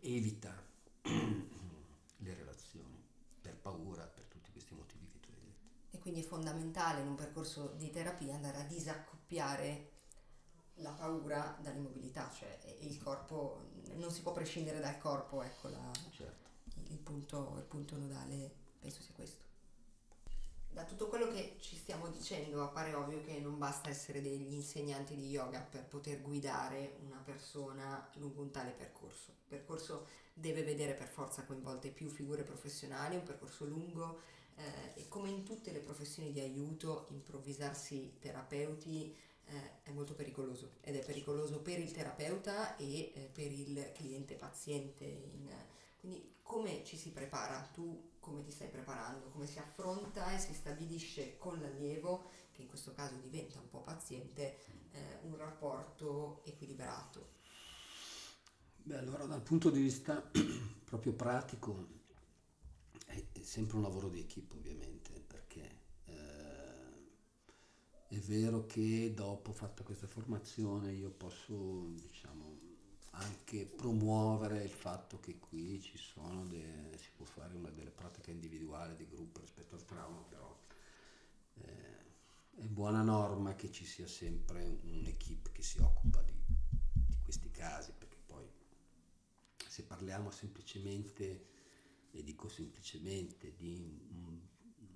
evita 0.00 0.54
le 1.02 2.34
relazioni 2.34 3.02
per 3.40 3.56
paura, 3.56 4.04
per 4.04 4.24
tutti 4.24 4.50
questi 4.50 4.74
motivi 4.74 5.08
che 5.10 5.20
tu 5.20 5.30
hai 5.32 5.40
detto. 5.40 5.96
E 5.96 5.98
quindi 5.98 6.20
è 6.20 6.24
fondamentale 6.24 7.00
in 7.00 7.08
un 7.08 7.14
percorso 7.14 7.74
di 7.76 7.90
terapia 7.90 8.34
andare 8.34 8.58
a 8.58 8.64
disaccoppiare 8.64 9.96
la 10.80 10.90
paura 10.90 11.56
dall'immobilità, 11.60 12.30
cioè 12.30 12.58
il 12.80 12.98
corpo 12.98 13.70
non 13.94 14.10
si 14.10 14.22
può 14.22 14.32
prescindere 14.32 14.80
dal 14.80 14.98
corpo, 14.98 15.42
ecco 15.42 15.68
la, 15.68 15.90
certo. 16.10 16.48
il, 16.88 16.98
punto, 16.98 17.54
il 17.58 17.64
punto 17.64 17.96
nodale 17.96 18.54
penso 18.78 19.02
sia 19.02 19.14
questo. 19.14 19.47
Da 20.70 20.84
tutto 20.84 21.08
quello 21.08 21.28
che 21.28 21.56
ci 21.60 21.76
stiamo 21.76 22.08
dicendo 22.08 22.62
appare 22.62 22.94
ovvio 22.94 23.20
che 23.22 23.40
non 23.40 23.58
basta 23.58 23.88
essere 23.88 24.22
degli 24.22 24.52
insegnanti 24.52 25.16
di 25.16 25.28
yoga 25.28 25.60
per 25.60 25.84
poter 25.84 26.20
guidare 26.22 26.98
una 27.04 27.20
persona 27.24 28.08
lungo 28.14 28.42
un 28.42 28.50
tale 28.50 28.70
percorso. 28.70 29.30
Il 29.30 29.48
percorso 29.48 30.06
deve 30.32 30.62
vedere 30.62 30.94
per 30.94 31.08
forza 31.08 31.44
coinvolte 31.44 31.90
più 31.90 32.08
figure 32.08 32.44
professionali, 32.44 33.16
un 33.16 33.24
percorso 33.24 33.64
lungo 33.64 34.20
eh, 34.54 35.00
e 35.00 35.08
come 35.08 35.30
in 35.30 35.42
tutte 35.42 35.72
le 35.72 35.80
professioni 35.80 36.32
di 36.32 36.40
aiuto 36.40 37.06
improvvisarsi 37.10 38.16
terapeuti 38.20 39.16
eh, 39.46 39.82
è 39.82 39.90
molto 39.90 40.14
pericoloso 40.14 40.74
ed 40.80 40.96
è 40.96 41.04
pericoloso 41.04 41.60
per 41.60 41.78
il 41.78 41.90
terapeuta 41.90 42.76
e 42.76 43.12
eh, 43.14 43.30
per 43.32 43.50
il 43.50 43.90
cliente 43.94 44.34
paziente. 44.34 45.04
In, 45.04 45.50
quindi 45.98 46.36
come 46.42 46.84
ci 46.84 46.96
si 46.96 47.10
prepara? 47.10 47.68
Tu 47.72 48.07
come 48.28 48.42
ti 48.42 48.50
stai 48.50 48.68
preparando? 48.68 49.30
Come 49.30 49.46
si 49.46 49.58
affronta 49.58 50.32
e 50.34 50.38
si 50.38 50.52
stabilisce 50.52 51.36
con 51.38 51.60
l'allievo, 51.60 52.30
che 52.52 52.62
in 52.62 52.68
questo 52.68 52.92
caso 52.92 53.16
diventa 53.16 53.58
un 53.58 53.68
po' 53.68 53.82
paziente, 53.82 54.58
eh, 54.92 55.18
un 55.22 55.36
rapporto 55.36 56.42
equilibrato? 56.44 57.36
Beh, 58.76 58.98
allora 58.98 59.24
dal 59.24 59.42
punto 59.42 59.70
di 59.70 59.80
vista 59.80 60.22
proprio 60.84 61.12
pratico 61.12 61.96
è, 63.06 63.22
sempre 63.42 63.76
un 63.76 63.82
lavoro 63.82 64.08
di 64.08 64.20
equipe 64.20 64.56
ovviamente, 64.56 65.12
perché 65.26 65.80
eh, 66.04 66.14
è 68.08 68.18
vero 68.18 68.66
che 68.66 69.12
dopo 69.14 69.52
fatta 69.52 69.82
questa 69.82 70.06
formazione 70.06 70.92
io 70.92 71.10
posso 71.10 71.88
diciamo 72.00 72.47
anche 73.10 73.66
promuovere 73.66 74.62
il 74.62 74.70
fatto 74.70 75.18
che 75.20 75.38
qui 75.38 75.80
ci 75.80 75.96
sono 75.96 76.46
de, 76.46 76.96
si 76.96 77.10
può 77.16 77.24
fare 77.24 77.54
una 77.54 77.70
delle 77.70 77.90
pratiche 77.90 78.30
individuali 78.30 78.96
di 78.96 79.06
gruppo 79.08 79.40
rispetto 79.40 79.74
al 79.74 79.84
trauma, 79.84 80.20
però 80.22 80.58
eh, 81.54 82.06
è 82.56 82.66
buona 82.66 83.02
norma 83.02 83.54
che 83.54 83.70
ci 83.70 83.84
sia 83.84 84.06
sempre 84.06 84.64
un'equipe 84.82 85.52
che 85.52 85.62
si 85.62 85.78
occupa 85.80 86.22
di, 86.22 86.34
di 87.06 87.18
questi 87.22 87.50
casi, 87.50 87.92
perché 87.96 88.18
poi 88.26 88.46
se 89.66 89.82
parliamo 89.84 90.30
semplicemente, 90.30 91.46
e 92.10 92.22
dico 92.22 92.48
semplicemente, 92.48 93.54
di 93.54 94.16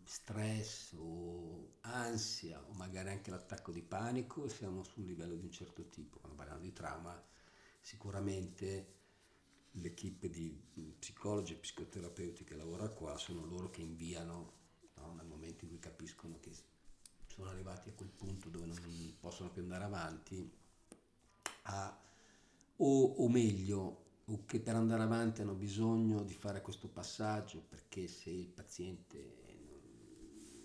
stress 0.05 0.93
o 0.99 1.77
ansia 1.83 2.63
o 2.69 2.73
magari 2.75 3.11
anche 3.11 3.31
l'attacco 3.31 3.73
di 3.73 3.83
panico, 3.83 4.49
siamo 4.49 4.83
su 4.83 5.01
un 5.01 5.07
livello 5.07 5.35
di 5.35 5.45
un 5.45 5.53
certo 5.53 5.89
tipo. 5.89 6.19
Quando 6.19 6.37
parliamo 6.37 6.61
di 6.61 6.73
trauma, 6.73 7.23
sicuramente 7.83 9.01
l'equipe 9.73 10.31
di 10.31 10.95
psicologi 10.99 11.55
e 11.55 11.57
psicoterapeuti 11.57 12.45
che 12.45 12.55
lavora 12.55 12.89
qua 12.89 13.17
sono 13.19 13.45
loro 13.45 13.71
che 13.71 13.81
inviano 13.81 14.53
no, 14.95 15.15
nel 15.15 15.27
momento 15.27 15.65
in 15.65 15.71
cui 15.71 15.81
capiscono 15.81 16.39
che 16.41 16.53
sono 17.27 17.49
arrivati 17.49 17.89
a 17.89 17.93
quel 17.93 18.11
punto 18.11 18.49
dove 18.49 18.67
non 18.67 18.79
possono 19.19 19.51
più 19.51 19.63
andare 19.63 19.85
avanti 19.85 20.51
a, 21.63 22.01
o, 22.77 23.05
o 23.05 23.29
meglio 23.29 24.01
o 24.27 24.45
che 24.45 24.61
per 24.61 24.77
andare 24.77 25.03
avanti 25.03 25.41
hanno 25.41 25.55
bisogno 25.55 26.23
di 26.23 26.35
fare 26.35 26.61
questo 26.61 26.89
passaggio 26.89 27.65
perché 27.69 28.07
se 28.07 28.31
il 28.31 28.49
paziente 28.49 29.41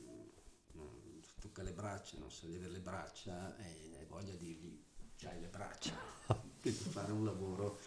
non, 0.04 0.30
non 0.74 1.22
tocca 1.40 1.64
le 1.64 1.74
braccia, 1.74 2.20
non 2.20 2.30
sa 2.30 2.46
di 2.46 2.56
avere 2.56 2.74
le 2.74 2.82
braccia, 2.82 3.58
eh, 3.58 3.96
hai 3.98 4.06
voglia 4.06 4.36
di 4.36 4.46
dirgli 4.46 4.86
c'hai 5.18 5.42
le 5.42 5.48
braccia 5.48 5.96
per 6.72 6.92
fare 6.92 7.12
un 7.12 7.26
lavoro 7.26 7.80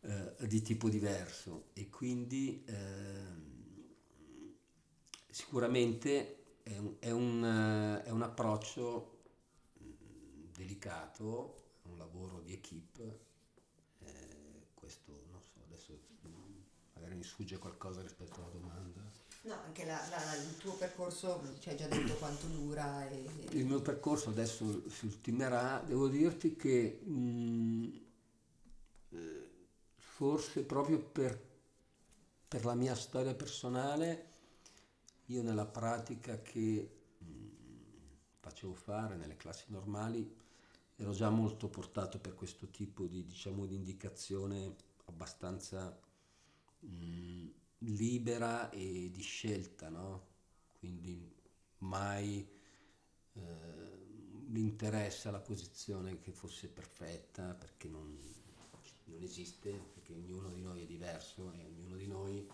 eh, 0.00 0.34
di 0.46 0.62
tipo 0.62 0.88
diverso 0.88 1.66
e 1.74 1.88
quindi 1.88 2.64
eh, 2.66 3.50
sicuramente 5.28 6.58
è 6.62 6.76
un, 6.76 6.96
è, 6.98 7.10
un, 7.10 8.02
è 8.04 8.10
un, 8.10 8.22
approccio 8.22 9.22
delicato, 10.52 11.78
un 11.82 11.98
lavoro 11.98 12.40
di 12.40 12.52
equip, 12.52 12.98
eh, 13.98 14.66
questo 14.74 15.24
non 15.30 15.40
so, 15.40 15.60
adesso 15.66 15.98
magari 16.94 17.14
mi 17.14 17.24
sfugge 17.24 17.58
qualcosa 17.58 18.02
rispetto 18.02 18.40
alla 18.40 18.50
domanda. 18.50 19.00
No, 19.44 19.54
anche 19.64 19.84
la, 19.84 20.00
la, 20.08 20.36
il 20.36 20.56
tuo 20.56 20.74
percorso 20.74 21.42
ci 21.58 21.70
hai 21.70 21.76
già 21.76 21.88
detto 21.88 22.14
quanto 22.14 22.46
dura. 22.46 23.08
E... 23.08 23.24
Il 23.50 23.66
mio 23.66 23.80
percorso 23.80 24.30
adesso 24.30 24.88
si 24.88 25.06
ultimerà, 25.06 25.82
devo 25.84 26.06
dirti 26.06 26.54
che 26.54 27.00
mh, 27.02 27.12
mm, 27.12 27.96
eh, 29.10 29.50
forse 29.96 30.62
proprio 30.62 31.00
per, 31.00 31.40
per, 32.46 32.64
la 32.64 32.74
mia 32.74 32.94
storia 32.94 33.34
personale, 33.34 34.30
io 35.26 35.42
nella 35.42 35.66
pratica 35.66 36.40
che 36.40 36.90
mh, 37.18 37.24
mm, 37.24 37.48
facevo 38.38 38.74
fare 38.74 39.16
nelle 39.16 39.36
classi 39.36 39.64
normali 39.68 40.38
ero 40.94 41.10
già 41.10 41.30
molto 41.30 41.66
portato 41.68 42.20
per 42.20 42.36
questo 42.36 42.68
tipo 42.68 43.06
di, 43.06 43.26
diciamo, 43.26 43.66
di 43.66 43.74
indicazione 43.74 44.76
abbastanza... 45.06 45.98
Mh, 46.78 46.94
mm, 46.94 47.48
libera 47.84 48.70
e 48.70 49.10
di 49.10 49.22
scelta, 49.22 49.88
no? 49.88 50.28
Quindi 50.78 51.30
mai 51.78 52.46
eh, 53.34 53.40
l'interesse 54.48 55.28
alla 55.28 55.40
posizione 55.40 56.20
che 56.20 56.32
fosse 56.32 56.68
perfetta, 56.68 57.54
perché 57.54 57.88
non, 57.88 58.18
non 59.04 59.22
esiste, 59.22 59.70
perché 59.92 60.12
ognuno 60.12 60.50
di 60.50 60.60
noi 60.60 60.82
è 60.82 60.86
diverso 60.86 61.52
e 61.52 61.64
ognuno 61.64 61.96
di 61.96 62.06
noi 62.06 62.48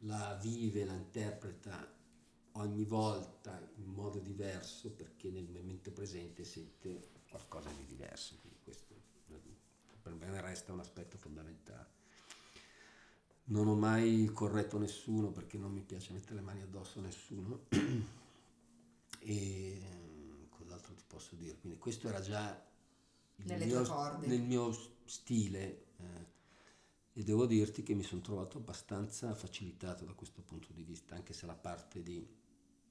la 0.00 0.38
vive, 0.40 0.84
la 0.84 0.94
interpreta 0.94 1.92
ogni 2.52 2.84
volta 2.84 3.58
in 3.76 3.86
modo 3.86 4.20
diverso 4.20 4.92
perché 4.92 5.28
nel 5.30 5.48
momento 5.48 5.90
presente 5.90 6.44
sente 6.44 7.10
qualcosa 7.28 7.70
di 7.70 7.84
diverso. 7.86 8.36
Quindi 8.40 8.60
questo 8.62 8.94
per 10.04 10.12
me 10.12 10.40
resta 10.42 10.72
un 10.72 10.80
aspetto 10.80 11.16
fondamentale. 11.16 12.03
Non 13.46 13.68
ho 13.68 13.74
mai 13.74 14.30
corretto 14.32 14.78
nessuno 14.78 15.30
perché 15.30 15.58
non 15.58 15.70
mi 15.70 15.82
piace 15.82 16.12
mettere 16.12 16.36
le 16.36 16.40
mani 16.40 16.62
addosso 16.62 16.98
a 16.98 17.02
nessuno. 17.02 17.66
e 19.20 19.82
cos'altro 20.48 20.94
ti 20.94 21.04
posso 21.06 21.34
dire? 21.36 21.58
Quindi 21.58 21.78
questo 21.78 22.08
era 22.08 22.20
già 22.20 22.62
il 23.36 23.66
mio, 23.66 24.18
nel 24.20 24.40
mio 24.40 24.72
stile 25.04 25.84
eh, 25.98 26.32
e 27.12 27.22
devo 27.22 27.46
dirti 27.46 27.82
che 27.82 27.94
mi 27.94 28.02
sono 28.02 28.22
trovato 28.22 28.58
abbastanza 28.58 29.34
facilitato 29.34 30.04
da 30.04 30.12
questo 30.12 30.42
punto 30.42 30.72
di 30.72 30.82
vista, 30.82 31.14
anche 31.14 31.32
se 31.32 31.46
la 31.46 31.54
parte 31.54 32.02
di, 32.02 32.26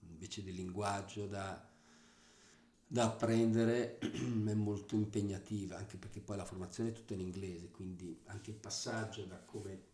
invece 0.01 0.43
di 0.43 0.53
linguaggio 0.53 1.27
da, 1.27 1.67
da 2.85 3.05
apprendere 3.05 3.97
è 3.99 4.53
molto 4.53 4.95
impegnativa, 4.95 5.77
anche 5.77 5.97
perché 5.97 6.19
poi 6.19 6.37
la 6.37 6.45
formazione 6.45 6.89
è 6.89 6.93
tutta 6.93 7.15
in 7.15 7.21
inglese, 7.21 7.71
quindi 7.71 8.21
anche 8.25 8.51
il 8.51 8.57
passaggio 8.57 9.25
da 9.25 9.39
come 9.39 9.91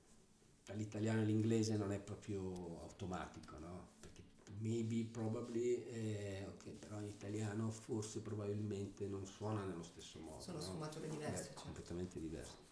dall'italiano 0.69 1.21
all'inglese 1.21 1.75
non 1.75 1.91
è 1.91 1.99
proprio 1.99 2.81
automatico, 2.81 3.57
no? 3.57 3.87
Perché 3.99 4.21
maybe, 4.59 5.03
probably, 5.11 5.83
eh, 5.85 6.45
ok, 6.47 6.69
però 6.73 6.99
in 6.99 7.07
italiano 7.07 7.71
forse 7.71 8.19
probabilmente 8.19 9.07
non 9.07 9.25
suona 9.25 9.63
nello 9.65 9.81
stesso 9.81 10.19
modo. 10.19 10.41
Sono 10.41 10.57
no? 10.57 10.63
sfumature 10.63 11.09
diverse. 11.09 11.41
Eh, 11.41 11.45
certo. 11.45 11.61
Completamente 11.61 12.19
diverse. 12.19 12.67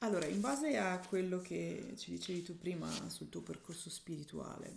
Allora, 0.00 0.26
in 0.26 0.40
base 0.40 0.76
a 0.76 1.00
quello 1.00 1.40
che 1.40 1.94
ci 1.96 2.10
dicevi 2.10 2.42
tu 2.42 2.58
prima 2.58 2.90
sul 3.08 3.30
tuo 3.30 3.40
percorso 3.40 3.88
spirituale, 3.88 4.74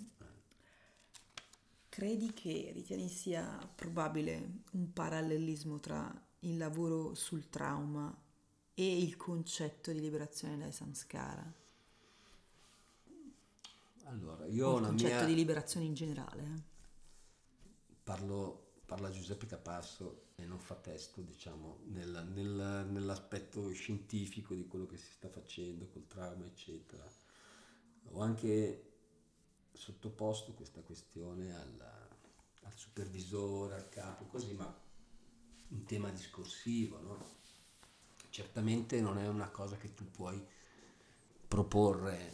credi 1.90 2.34
che 2.34 2.72
ritieni 2.74 3.10
sia 3.10 3.70
probabile 3.76 4.62
un 4.72 4.94
parallelismo 4.94 5.78
tra 5.82 6.10
il 6.44 6.56
lavoro 6.56 7.14
sul 7.16 7.50
trauma 7.50 8.18
e 8.82 8.98
il 8.98 9.18
concetto 9.18 9.92
di 9.92 10.00
liberazione 10.00 10.58
dai 10.58 10.72
samskara? 10.72 11.54
Allora, 14.06 14.46
io 14.46 14.78
il 14.78 14.86
concetto 14.86 15.16
mia... 15.16 15.26
di 15.26 15.36
liberazione 15.36 15.86
in 15.86 15.94
generale. 15.94 16.44
Eh? 16.44 16.62
Parlo, 18.02 18.72
parla 18.86 19.10
Giuseppe 19.10 19.48
Capasso 19.48 20.28
e 20.36 20.46
non 20.46 20.60
fa 20.60 20.76
testo, 20.76 21.20
diciamo, 21.20 21.82
nel, 21.88 22.26
nel, 22.34 22.88
nell'aspetto 22.90 23.70
scientifico 23.74 24.54
di 24.56 24.66
quello 24.66 24.86
che 24.86 24.96
si 24.96 25.12
sta 25.12 25.28
facendo 25.28 25.86
col 25.90 26.08
trauma, 26.08 26.46
eccetera. 26.46 27.06
Ho 28.12 28.22
anche 28.22 28.92
sottoposto 29.74 30.54
questa 30.54 30.80
questione 30.80 31.54
alla, 31.54 32.08
al 32.62 32.74
supervisore, 32.78 33.76
al 33.76 33.90
capo, 33.90 34.24
così, 34.28 34.54
ma 34.54 34.74
un 35.68 35.84
tema 35.84 36.10
discorsivo, 36.12 37.02
no? 37.02 37.39
Certamente 38.40 39.02
non 39.02 39.18
è 39.18 39.28
una 39.28 39.50
cosa 39.50 39.76
che 39.76 39.94
tu 39.94 40.10
puoi 40.10 40.42
proporre 41.46 42.34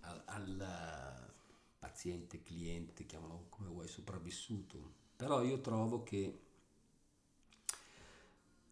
al, 0.00 0.20
al 0.24 1.32
paziente, 1.78 2.42
cliente, 2.42 3.06
chiamalo 3.06 3.46
come 3.48 3.68
vuoi, 3.68 3.86
sopravvissuto. 3.86 4.94
Però 5.14 5.40
io 5.44 5.60
trovo 5.60 6.02
che 6.02 6.40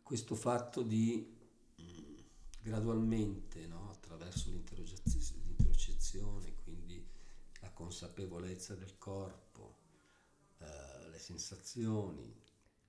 questo 0.02 0.34
fatto 0.34 0.82
di 0.82 1.32
mh, 1.76 1.82
gradualmente, 2.62 3.64
no, 3.68 3.90
attraverso 3.90 4.50
l'intercezione, 4.50 6.56
quindi 6.64 7.00
la 7.60 7.70
consapevolezza 7.70 8.74
del 8.74 8.98
corpo, 8.98 9.76
eh, 10.58 11.10
le 11.10 11.18
sensazioni, 11.20 12.28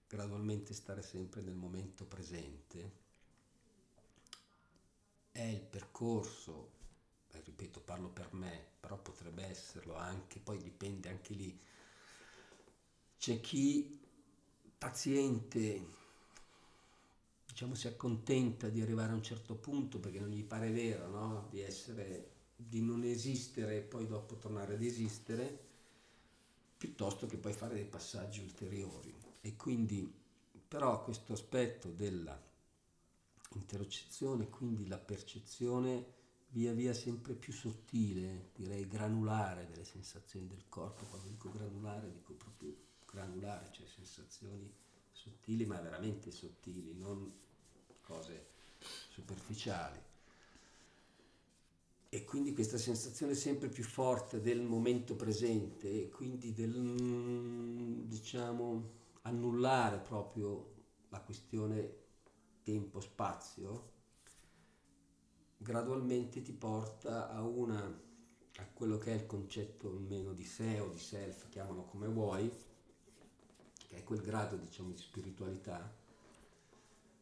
gradualmente 0.08 0.74
stare 0.74 1.04
sempre 1.04 1.42
nel 1.42 1.54
momento 1.54 2.06
presente, 2.06 3.06
è 5.38 5.44
il 5.44 5.62
percorso, 5.62 6.72
eh, 7.32 7.42
ripeto, 7.46 7.80
parlo 7.82 8.10
per 8.10 8.34
me, 8.34 8.66
però 8.80 8.98
potrebbe 8.98 9.46
esserlo 9.46 9.96
anche, 9.96 10.40
poi 10.40 10.58
dipende 10.58 11.10
anche 11.10 11.36
lì. 11.36 11.60
C'è 13.20 13.40
chi 13.40 14.00
paziente, 14.76 15.86
diciamo, 17.46 17.76
si 17.76 17.88
accontenta 17.88 18.70
di 18.70 18.82
arrivare 18.82 19.12
a 19.12 19.16
un 19.16 19.22
certo 19.22 19.54
punto 19.54 20.00
perché 20.00 20.20
non 20.20 20.30
gli 20.30 20.44
pare 20.44 20.72
vero, 20.72 21.08
no? 21.08 21.48
Di 21.52 21.62
essere, 21.62 22.32
di 22.56 22.82
non 22.82 23.04
esistere 23.04 23.78
e 23.78 23.82
poi 23.82 24.08
dopo 24.08 24.38
tornare 24.38 24.74
ad 24.74 24.82
esistere, 24.82 25.66
piuttosto 26.78 27.28
che 27.28 27.38
poi 27.38 27.54
fare 27.54 27.76
dei 27.76 27.86
passaggi 27.86 28.42
ulteriori. 28.42 29.14
E 29.42 29.56
quindi, 29.56 30.12
però, 30.68 31.04
questo 31.04 31.34
aspetto 31.34 31.90
della 31.90 32.47
interocezione, 33.58 34.50
quindi 34.50 34.88
la 34.88 34.98
percezione 34.98 36.16
via 36.50 36.74
via 36.74 36.94
sempre 36.94 37.34
più 37.34 37.52
sottile, 37.52 38.52
direi 38.56 38.88
granulare 38.88 39.68
delle 39.68 39.84
sensazioni 39.84 40.48
del 40.48 40.64
corpo. 40.70 41.06
Quando 41.06 41.28
dico 41.28 41.52
granulare 41.52 42.12
dico 42.12 42.34
proprio 42.34 42.74
granulare, 43.06 43.70
cioè 43.72 43.86
sensazioni 43.86 44.72
sottili 45.12 45.66
ma 45.66 45.80
veramente 45.82 46.32
sottili, 46.32 46.94
non 46.94 47.32
cose 48.02 48.48
superficiali. 49.10 50.00
E 52.10 52.24
quindi 52.24 52.54
questa 52.54 52.78
sensazione 52.78 53.36
sempre 53.36 53.68
più 53.68 53.84
forte 53.84 54.40
del 54.40 54.62
momento 54.62 55.16
presente 55.16 56.04
e 56.04 56.10
quindi 56.10 56.54
del, 56.54 58.06
diciamo, 58.06 58.92
annullare 59.24 59.98
proprio 60.00 60.76
la 61.10 61.20
questione 61.20 62.06
tempo-spazio, 62.68 63.92
gradualmente 65.56 66.42
ti 66.42 66.52
porta 66.52 67.30
a, 67.30 67.42
una, 67.42 67.80
a 67.82 68.66
quello 68.74 68.98
che 68.98 69.14
è 69.14 69.16
il 69.16 69.26
concetto 69.26 69.88
almeno 69.88 70.34
di 70.34 70.44
sé 70.44 70.82
o 70.82 70.90
di 70.90 71.00
self, 71.00 71.48
chiamalo 71.48 71.86
come 71.86 72.08
vuoi, 72.08 72.52
che 73.88 73.96
è 73.96 74.04
quel 74.04 74.20
grado 74.20 74.58
diciamo 74.58 74.92
di 74.92 74.98
spiritualità 74.98 75.96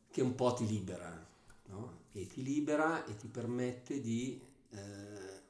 che 0.09 0.21
un 0.21 0.33
po' 0.33 0.53
ti 0.53 0.65
libera, 0.65 1.27
no? 1.65 2.05
e 2.11 2.25
ti 2.25 2.41
libera 2.41 3.05
e 3.05 3.15
ti 3.15 3.27
permette 3.27 4.01
di, 4.01 4.41
eh, 4.71 5.41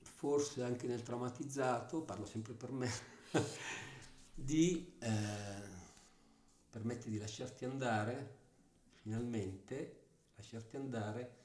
forse 0.00 0.62
anche 0.62 0.86
nel 0.86 1.02
traumatizzato, 1.02 2.00
parlo 2.00 2.24
sempre 2.24 2.54
per 2.54 2.72
me, 2.72 2.90
di 4.32 4.94
eh, 4.98 5.68
permette 6.70 7.10
di 7.10 7.18
lasciarti 7.18 7.66
andare 7.66 8.40
finalmente 9.02 10.00
lasciarti 10.36 10.76
andare 10.76 11.40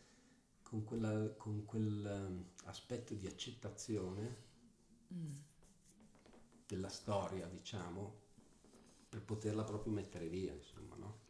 con, 0.62 0.84
quella, 0.84 1.30
con 1.36 1.66
quell'aspetto 1.66 3.14
um, 3.14 3.20
di 3.20 3.28
accettazione 3.28 4.38
mm. 5.14 5.36
della 6.68 6.89
storia, 6.89 7.47
diciamo, 7.47 8.26
per 9.10 9.24
poterla 9.24 9.64
proprio 9.64 9.91
mettere 9.91 10.28
via, 10.28 10.53
insomma, 10.53 10.95
no? 10.95 11.26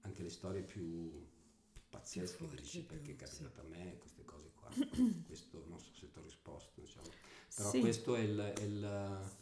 Anche 0.00 0.22
le 0.22 0.30
storie 0.30 0.62
più 0.62 1.26
pazzesche, 1.88 2.36
forti, 2.36 2.62
dici, 2.62 2.82
perché 2.82 3.12
è 3.12 3.16
capitato 3.16 3.60
sì. 3.60 3.66
a 3.66 3.68
me 3.68 3.98
queste 3.98 4.24
cose 4.24 4.50
qua. 4.54 4.68
questo 5.26 5.64
non 5.68 5.78
so 5.78 5.92
se 5.94 6.10
ti 6.10 6.18
ho 6.18 6.22
risposto, 6.22 6.80
diciamo. 6.80 7.08
Però 7.54 7.70
sì. 7.70 7.80
questo 7.80 8.16
è 8.16 8.20
il, 8.20 8.38
è, 8.38 8.60
il, 8.62 9.32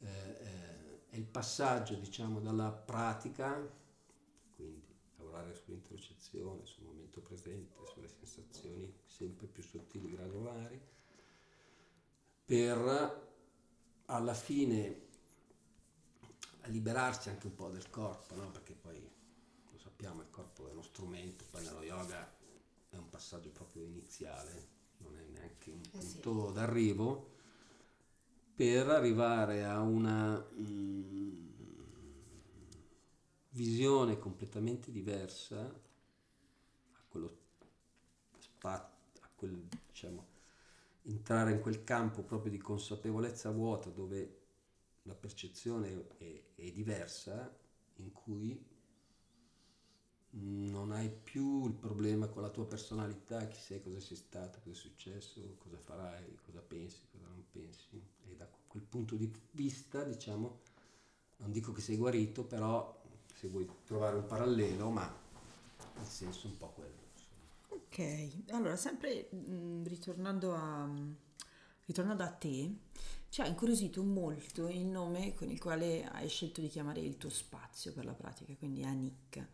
eh, 0.00 0.06
eh, 0.06 1.06
è 1.10 1.16
il 1.16 1.26
passaggio, 1.26 1.94
diciamo, 1.94 2.40
dalla 2.40 2.72
pratica 2.72 3.86
lavorare 5.38 5.54
sull'intercezione, 5.54 6.64
sul 6.64 6.84
momento 6.84 7.20
presente, 7.20 7.74
sulle 7.92 8.08
sensazioni 8.08 8.92
sempre 9.06 9.46
più 9.46 9.62
sottili, 9.62 10.10
granulari, 10.10 10.80
per 12.44 13.26
alla 14.06 14.34
fine 14.34 15.06
liberarsi 16.64 17.28
anche 17.28 17.46
un 17.46 17.54
po' 17.54 17.68
del 17.68 17.88
corpo, 17.90 18.34
no? 18.34 18.50
perché 18.50 18.74
poi 18.74 19.00
lo 19.70 19.78
sappiamo, 19.78 20.22
il 20.22 20.30
corpo 20.30 20.68
è 20.68 20.72
uno 20.72 20.82
strumento, 20.82 21.44
poi 21.50 21.64
nello 21.64 21.82
yoga 21.82 22.36
è 22.90 22.96
un 22.96 23.08
passaggio 23.08 23.50
proprio 23.50 23.84
iniziale, 23.84 24.76
non 24.98 25.16
è 25.16 25.24
neanche 25.24 25.70
un 25.70 25.80
punto 25.80 26.44
eh 26.44 26.48
sì. 26.48 26.52
d'arrivo, 26.54 27.36
per 28.54 28.88
arrivare 28.88 29.64
a 29.64 29.80
una... 29.80 30.46
Mm, 30.58 31.47
visione 33.58 34.20
completamente 34.20 34.92
diversa 34.92 35.60
a 35.60 37.02
quello 37.08 37.36
spazio, 38.38 39.20
a 39.22 39.28
quel, 39.34 39.66
diciamo, 39.88 40.26
entrare 41.02 41.50
in 41.52 41.60
quel 41.60 41.82
campo 41.82 42.22
proprio 42.22 42.52
di 42.52 42.58
consapevolezza 42.58 43.50
vuota 43.50 43.90
dove 43.90 44.36
la 45.02 45.14
percezione 45.14 46.06
è, 46.18 46.42
è 46.54 46.70
diversa, 46.70 47.52
in 47.96 48.12
cui 48.12 48.64
non 50.30 50.92
hai 50.92 51.10
più 51.10 51.66
il 51.66 51.72
problema 51.72 52.28
con 52.28 52.42
la 52.42 52.50
tua 52.50 52.66
personalità, 52.66 53.48
chi 53.48 53.58
sei, 53.58 53.82
cosa 53.82 53.98
sei 53.98 54.16
stato, 54.16 54.60
cosa 54.60 54.70
è 54.70 54.78
successo, 54.78 55.56
cosa 55.58 55.78
farai, 55.78 56.38
cosa 56.44 56.60
pensi, 56.60 57.00
cosa 57.10 57.26
non 57.26 57.44
pensi. 57.50 58.00
E 58.28 58.36
da 58.36 58.48
quel 58.68 58.84
punto 58.84 59.16
di 59.16 59.32
vista, 59.52 60.04
diciamo, 60.04 60.60
non 61.38 61.52
dico 61.52 61.72
che 61.72 61.80
sei 61.80 61.96
guarito, 61.96 62.44
però 62.44 62.97
se 63.38 63.46
vuoi 63.46 63.70
trovare 63.84 64.16
un 64.16 64.26
parallelo, 64.26 64.90
ma 64.90 65.08
il 66.00 66.06
senso 66.06 66.48
è 66.48 66.50
un 66.50 66.56
po' 66.56 66.72
quello. 66.74 66.96
Ok, 67.68 68.50
allora 68.50 68.74
sempre 68.74 69.28
mh, 69.30 69.36
mm, 69.36 69.84
ritornando, 69.84 70.54
a, 70.56 70.90
ritornando 71.84 72.24
a 72.24 72.30
te, 72.32 72.74
ci 73.28 73.40
ha 73.40 73.46
incuriosito 73.46 74.02
molto 74.02 74.66
il 74.66 74.86
nome 74.86 75.34
con 75.34 75.50
il 75.50 75.60
quale 75.60 76.04
hai 76.04 76.28
scelto 76.28 76.60
di 76.60 76.66
chiamare 76.66 76.98
il 76.98 77.16
tuo 77.16 77.30
spazio 77.30 77.92
per 77.92 78.04
la 78.04 78.14
pratica, 78.14 78.52
quindi 78.56 78.82
Anika. 78.82 79.46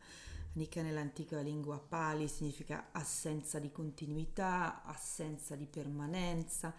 Anika 0.54 0.80
nell'antica 0.80 1.40
lingua 1.40 1.78
pali 1.78 2.26
significa 2.26 2.88
assenza 2.90 3.58
di 3.58 3.70
continuità, 3.70 4.82
assenza 4.82 5.56
di 5.56 5.66
permanenza. 5.66 6.74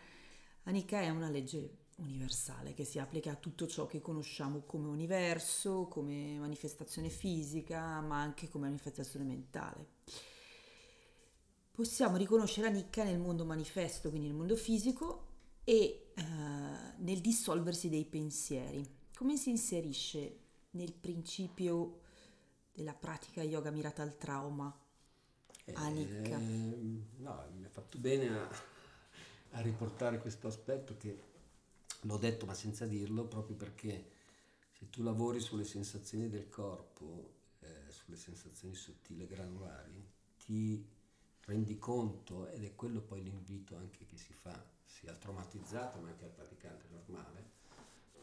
Anika 0.64 1.01
è 1.01 1.10
una 1.10 1.30
legge 1.30 1.84
universale 1.98 2.74
che 2.74 2.84
si 2.84 3.00
applica 3.00 3.32
a 3.32 3.36
tutto 3.36 3.68
ciò 3.68 3.86
che 3.86 4.02
conosciamo 4.02 4.62
come 4.62 4.88
universo, 4.88 5.88
come 5.88 6.38
manifestazione 6.38 7.10
fisica, 7.10 8.02
ma 8.02 8.20
anche 8.20 8.50
come 8.50 8.68
manifestazione 8.68 9.26
mentale. 9.26 9.88
Possiamo 11.72 12.18
riconoscere 12.18 12.68
la 12.68 12.74
nicca 12.74 13.04
nel 13.04 13.20
mondo 13.20 13.46
manifesto, 13.46 14.10
quindi 14.10 14.28
nel 14.28 14.38
mondo 14.38 14.56
fisico, 14.56 15.34
e 15.64 16.12
eh, 16.14 16.24
nel 16.98 17.20
dissolversi 17.20 17.89
dei 17.89 18.06
pensieri. 18.06 18.88
Come 19.16 19.36
si 19.36 19.50
inserisce 19.50 20.39
nel 20.72 20.93
principio 20.93 22.02
della 22.74 22.93
pratica 22.93 23.41
yoga 23.41 23.72
mirata 23.72 24.04
al 24.04 24.18
trauma? 24.18 24.74
Anicca. 25.74 26.38
Eh, 26.38 27.04
no, 27.18 27.46
mi 27.58 27.66
ha 27.66 27.70
fatto 27.70 27.98
bene 27.98 28.30
a, 28.30 28.50
a 29.52 29.62
riportare 29.62 30.20
questo 30.20 30.48
aspetto 30.48 30.96
che 30.98 31.34
l'ho 32.06 32.18
detto 32.18 32.45
ma 32.45 32.53
senza 32.53 32.86
dirlo 32.86 33.26
proprio 33.26 33.56
perché 33.56 34.12
se 34.72 34.89
tu 34.89 35.03
lavori 35.03 35.39
sulle 35.39 35.64
sensazioni 35.64 36.30
del 36.30 36.49
corpo, 36.49 37.34
eh, 37.60 37.89
sulle 37.89 38.18
sensazioni 38.18 38.76
sottili 38.76 39.24
e 39.24 39.28
granulari, 39.28 40.06
ti 40.38 40.86
rendi 41.45 41.78
conto, 41.78 42.47
ed 42.49 42.64
è 42.64 42.76
quello 42.76 43.01
poi 43.01 43.24
l'invito 43.24 43.76
anche 43.76 44.06
che 44.06 44.18
si 44.18 44.34
fa 44.34 44.74
sia 44.84 45.12
al 45.12 45.20
traumatizzato 45.20 45.99
ma 45.99 46.10
anche 46.10 46.26
al 46.26 46.32
praticante 46.32 46.88
normale, 46.91 47.51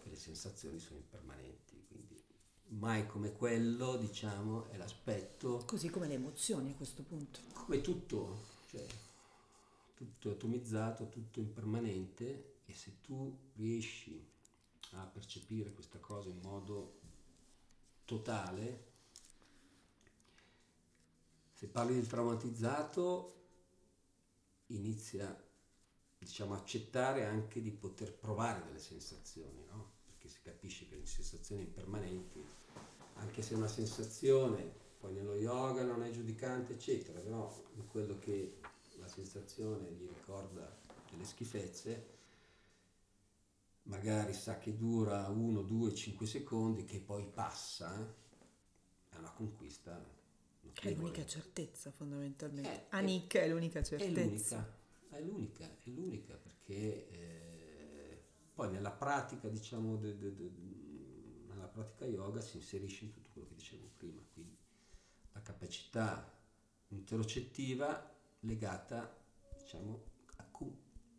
che 0.03 0.11
le 0.11 0.17
sensazioni 0.17 0.79
sono 0.79 0.99
impermanenti, 0.99 1.85
quindi 1.89 2.23
mai 2.69 3.07
come 3.07 3.33
quello, 3.33 3.97
diciamo, 3.97 4.69
è 4.69 4.77
l'aspetto... 4.77 5.65
Così 5.67 5.89
come 5.89 6.07
le 6.07 6.15
emozioni 6.15 6.73
a 6.73 6.75
questo 6.75 7.03
punto. 7.03 7.41
Come 7.55 7.81
tutto, 7.81 8.45
cioè 8.67 8.85
tutto 9.95 10.31
atomizzato, 10.31 11.09
tutto 11.09 11.41
impermanente 11.41 12.52
e 12.73 12.75
se 12.75 13.01
tu 13.03 13.39
riesci 13.57 14.27
a 14.93 15.05
percepire 15.05 15.73
questa 15.73 15.99
cosa 15.99 16.31
in 16.31 16.41
modo 16.41 17.01
totale, 18.07 18.91
se 21.53 21.67
parli 21.69 21.95
del 21.95 22.07
traumatizzato 22.07 23.41
inizia 24.69 25.39
diciamo, 26.19 26.55
a 26.55 26.59
accettare 26.59 27.27
anche 27.27 27.61
di 27.61 27.71
poter 27.71 28.15
provare 28.15 28.65
delle 28.65 28.79
sensazioni, 28.79 29.65
no? 29.67 29.93
perché 30.07 30.29
si 30.29 30.41
capisce 30.41 30.89
che 30.89 30.97
le 30.97 31.07
sensazioni 31.07 31.63
impermanenti, 31.65 32.43
anche 33.17 33.43
se 33.43 33.55
una 33.55 33.69
sensazione 33.69 34.81
poi 34.99 35.13
nello 35.13 35.35
yoga 35.35 35.83
non 35.83 36.03
è 36.03 36.11
giudicante, 36.11 36.73
eccetera, 36.73 37.21
però 37.21 37.53
in 37.75 37.87
quello 37.89 38.19
che 38.19 38.61
la 38.99 39.09
sensazione 39.09 39.91
gli 39.91 40.07
ricorda 40.07 40.75
delle 41.11 41.25
schifezze, 41.25 42.21
magari 43.85 44.33
sa 44.35 44.59
che 44.59 44.77
dura 44.77 45.29
1, 45.29 45.63
2, 45.63 45.95
5 45.95 46.27
secondi, 46.27 46.85
che 46.85 47.01
poi 47.01 47.27
passa, 47.27 48.15
è 49.09 49.17
una 49.17 49.33
conquista. 49.33 50.21
Che 50.73 50.89
è 50.89 50.95
l'unica 50.95 51.27
certezza 51.27 51.91
fondamentalmente. 51.91 52.71
Eh, 52.71 52.87
Anik 52.91 53.35
è, 53.37 53.43
è 53.43 53.49
l'unica 53.49 53.83
certezza. 53.83 54.81
È 55.09 55.21
l'unica, 55.21 55.21
è 55.21 55.21
l'unica, 55.21 55.65
è 55.67 55.91
l'unica 55.91 56.35
perché 56.35 57.09
eh, 57.11 58.23
poi 58.55 58.71
nella 58.71 58.93
pratica, 58.93 59.49
diciamo, 59.49 59.97
de, 59.97 60.17
de, 60.17 60.35
de, 60.35 60.51
nella 61.49 61.67
pratica 61.67 62.07
yoga 62.07 62.41
si 62.41 62.57
inserisce 62.57 63.05
in 63.05 63.11
tutto 63.13 63.31
quello 63.33 63.49
che 63.49 63.55
dicevo 63.55 63.91
prima, 63.97 64.23
quindi 64.33 64.57
la 65.33 65.43
capacità 65.43 66.41
interocettiva 66.89 68.11
legata, 68.41 69.15
diciamo, 69.59 70.05
a, 70.37 70.49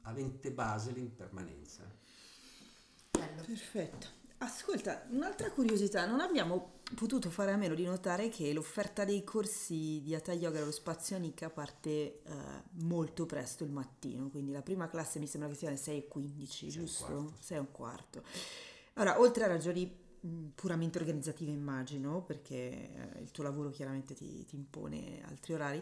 avente 0.01 0.51
base 0.51 0.91
l'impermanenza. 0.91 2.01
Perfetto. 3.45 4.21
Ascolta, 4.39 5.05
un'altra 5.11 5.51
curiosità, 5.51 6.05
non 6.05 6.19
abbiamo 6.19 6.81
potuto 6.95 7.29
fare 7.29 7.51
a 7.51 7.55
meno 7.55 7.75
di 7.75 7.85
notare 7.85 8.27
che 8.27 8.51
l'offerta 8.51 9.05
dei 9.05 9.23
corsi 9.23 10.01
di 10.03 10.13
Hatha 10.13 10.33
Yoga 10.33 10.61
allo 10.61 10.71
spazio 10.71 11.15
Anika 11.15 11.49
parte 11.49 11.89
eh, 11.89 12.21
molto 12.81 13.25
presto 13.25 13.63
il 13.63 13.71
mattino, 13.71 14.29
quindi 14.29 14.51
la 14.51 14.61
prima 14.61 14.89
classe 14.89 15.19
mi 15.19 15.27
sembra 15.27 15.49
che 15.49 15.55
sia 15.55 15.69
alle 15.69 15.77
6.15, 15.77 16.67
giusto? 16.67 17.33
6 17.39 17.55
e 17.57 17.59
un 17.59 17.71
quarto. 17.71 18.23
Allora, 18.95 19.19
oltre 19.19 19.45
a 19.45 19.47
ragioni 19.47 19.89
mh, 20.19 20.45
puramente 20.55 20.97
organizzative 20.97 21.51
immagino, 21.51 22.21
perché 22.21 22.53
eh, 22.55 23.21
il 23.21 23.31
tuo 23.31 23.43
lavoro 23.43 23.69
chiaramente 23.69 24.13
ti, 24.13 24.43
ti 24.45 24.55
impone 24.55 25.23
altri 25.25 25.53
orari, 25.53 25.81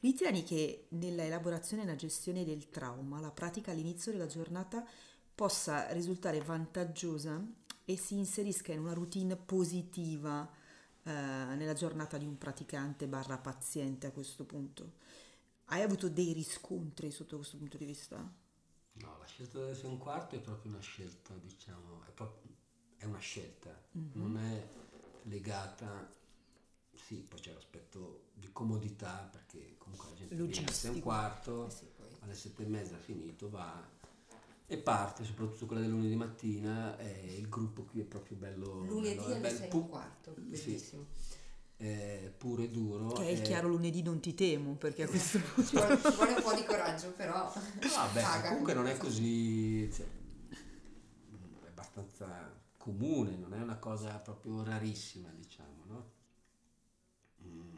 ritieni 0.00 0.42
che 0.44 0.86
nella 0.90 1.24
elaborazione 1.24 1.82
e 1.82 1.86
nella 1.86 1.96
gestione 1.96 2.44
del 2.44 2.68
trauma 2.68 3.20
la 3.20 3.30
pratica 3.30 3.70
all'inizio 3.70 4.12
della 4.12 4.26
giornata 4.26 4.84
possa 5.34 5.90
risultare 5.92 6.40
vantaggiosa 6.40 7.42
e 7.84 7.96
si 7.96 8.14
inserisca 8.14 8.72
in 8.72 8.80
una 8.80 8.92
routine 8.92 9.36
positiva 9.36 10.48
eh, 11.02 11.10
nella 11.10 11.74
giornata 11.74 12.16
di 12.16 12.26
un 12.26 12.38
praticante 12.38 13.06
barra 13.06 13.38
paziente 13.38 14.06
a 14.06 14.12
questo 14.12 14.44
punto. 14.44 15.00
Hai 15.66 15.82
avuto 15.82 16.08
dei 16.08 16.32
riscontri 16.32 17.10
sotto 17.10 17.36
questo 17.36 17.56
punto 17.56 17.76
di 17.76 17.84
vista? 17.84 18.16
No, 18.94 19.16
la 19.18 19.24
scelta 19.24 19.64
di 19.64 19.70
essere 19.70 19.88
un 19.88 19.98
quarto 19.98 20.36
è 20.36 20.40
proprio 20.40 20.70
una 20.70 20.80
scelta, 20.80 21.34
diciamo, 21.34 22.04
è, 22.06 22.10
proprio, 22.10 22.52
è 22.98 23.04
una 23.04 23.18
scelta, 23.18 23.70
mm-hmm. 23.96 24.10
non 24.12 24.36
è 24.36 24.68
legata, 25.22 26.14
sì, 26.92 27.16
poi 27.16 27.40
c'è 27.40 27.52
l'aspetto 27.52 28.26
di 28.34 28.50
comodità 28.52 29.28
perché 29.32 29.76
comunque 29.78 30.10
la 30.10 30.14
gente 30.14 30.34
viene 30.36 30.66
a 30.66 30.90
un 30.90 31.00
quarto, 31.00 31.66
eh 31.66 31.70
sì, 31.70 31.86
alle 32.20 32.34
sette 32.34 32.64
e 32.64 32.66
mezza 32.66 32.96
finito, 32.98 33.48
va 33.48 34.00
e 34.66 34.78
parte, 34.78 35.24
soprattutto 35.24 35.66
quella 35.66 35.82
del 35.82 35.90
lunedì 35.90 36.14
mattina, 36.16 36.96
eh, 36.98 37.36
il 37.38 37.48
gruppo 37.48 37.82
qui 37.82 38.00
è 38.00 38.04
proprio 38.04 38.36
bello. 38.36 38.84
Lunedì 38.84 39.16
bello, 39.16 39.34
alle 39.34 39.50
6 39.50 39.68
pu- 39.68 39.88
quarto, 39.88 40.34
bellissimo. 40.36 41.06
Sì. 41.12 41.30
Eh, 41.84 42.32
puro 42.38 42.62
e 42.62 42.70
duro. 42.70 43.08
Che 43.08 43.26
è 43.26 43.30
il 43.30 43.42
chiaro 43.42 43.68
lunedì 43.68 44.02
non 44.02 44.20
ti 44.20 44.34
temo, 44.34 44.74
perché 44.74 45.02
a 45.02 45.08
questo 45.08 45.40
punto... 45.40 45.62
ci, 45.68 45.76
vuole, 45.76 45.96
ci 46.00 46.14
vuole 46.14 46.32
un 46.32 46.42
po' 46.42 46.54
di 46.54 46.64
coraggio, 46.64 47.10
però... 47.10 47.52
Vabbè, 47.52 48.48
comunque 48.48 48.72
non 48.72 48.86
è 48.86 48.96
così... 48.96 49.90
Cioè, 49.92 50.06
è 50.06 51.66
abbastanza 51.66 52.60
comune, 52.76 53.36
non 53.36 53.54
è 53.54 53.60
una 53.60 53.76
cosa 53.76 54.16
proprio 54.18 54.62
rarissima, 54.62 55.28
diciamo, 55.36 55.84
no? 55.86 56.10
Mm. 57.44 57.76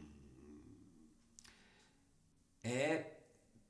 È 2.61 3.14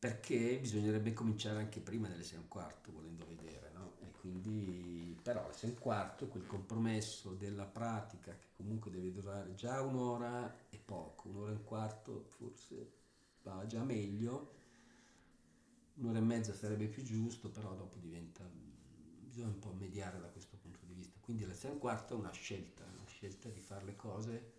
perché 0.05 0.59
bisognerebbe 0.59 1.13
cominciare 1.13 1.57
anche 1.57 1.79
prima 1.79 2.07
delle 2.07 2.21
6 2.21 2.37
e 2.37 2.41
un 2.41 2.47
quarto, 2.47 2.91
volendo 2.91 3.25
vedere, 3.25 3.71
no? 3.73 3.93
E 4.01 4.11
quindi, 4.11 5.17
però 5.19 5.43
alle 5.43 5.53
6 5.53 5.69
e 5.69 5.73
un 5.73 5.79
quarto 5.79 6.27
quel 6.27 6.45
compromesso 6.45 7.31
della 7.31 7.65
pratica 7.65 8.31
che 8.37 8.49
comunque 8.55 8.91
deve 8.91 9.11
durare 9.11 9.55
già 9.55 9.81
un'ora 9.81 10.69
e 10.69 10.77
poco, 10.77 11.29
un'ora 11.29 11.49
e 11.49 11.55
un 11.55 11.63
quarto 11.63 12.25
forse 12.37 12.91
va 13.41 13.65
già 13.65 13.81
meglio, 13.81 14.53
un'ora 15.95 16.19
e 16.19 16.21
mezza 16.21 16.53
sarebbe 16.53 16.85
più 16.85 17.01
giusto, 17.01 17.49
però 17.49 17.73
dopo 17.73 17.97
diventa, 17.97 18.47
bisogna 19.21 19.47
un 19.47 19.57
po' 19.57 19.73
mediare 19.73 20.19
da 20.19 20.27
questo 20.27 20.55
punto 20.61 20.85
di 20.85 20.93
vista. 20.93 21.17
Quindi 21.19 21.45
alle 21.45 21.55
6 21.55 21.71
e 21.71 21.73
un 21.73 21.79
quarto 21.79 22.13
è 22.13 22.17
una 22.17 22.31
scelta, 22.31 22.83
una 22.83 23.07
scelta 23.07 23.49
di 23.49 23.59
fare 23.59 23.85
le 23.85 23.95
cose 23.95 24.51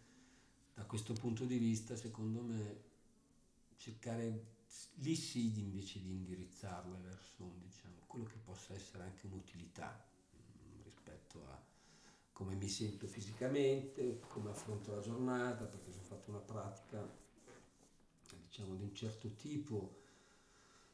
da 0.75 0.85
questo 0.87 1.13
punto 1.13 1.45
di 1.45 1.57
vista, 1.57 1.95
secondo 1.95 2.41
me, 2.43 2.81
cercare 3.77 4.55
lì 4.97 5.15
sì 5.15 5.59
invece 5.59 6.01
di 6.01 6.11
indirizzarle 6.11 6.99
verso 6.99 7.55
diciamo, 7.63 7.95
quello 8.07 8.25
che 8.27 8.39
possa 8.45 8.75
essere 8.75 9.05
anche 9.05 9.27
un'utilità 9.27 10.05
mh, 10.31 10.79
mm, 10.79 10.83
rispetto 10.83 11.47
a 11.49 11.63
come 12.33 12.55
mi 12.55 12.69
sento 12.69 13.07
fisicamente, 13.07 14.21
come 14.29 14.51
affronto 14.51 14.95
la 14.95 15.01
giornata, 15.01 15.65
perché 15.65 15.91
se 15.91 16.01
ho 16.01 16.03
fatto 16.03 16.31
una 16.31 16.41
pratica 16.41 17.25
diciamo 18.47 18.75
di 18.75 18.83
un 18.83 18.95
certo 18.95 19.35
tipo, 19.37 20.03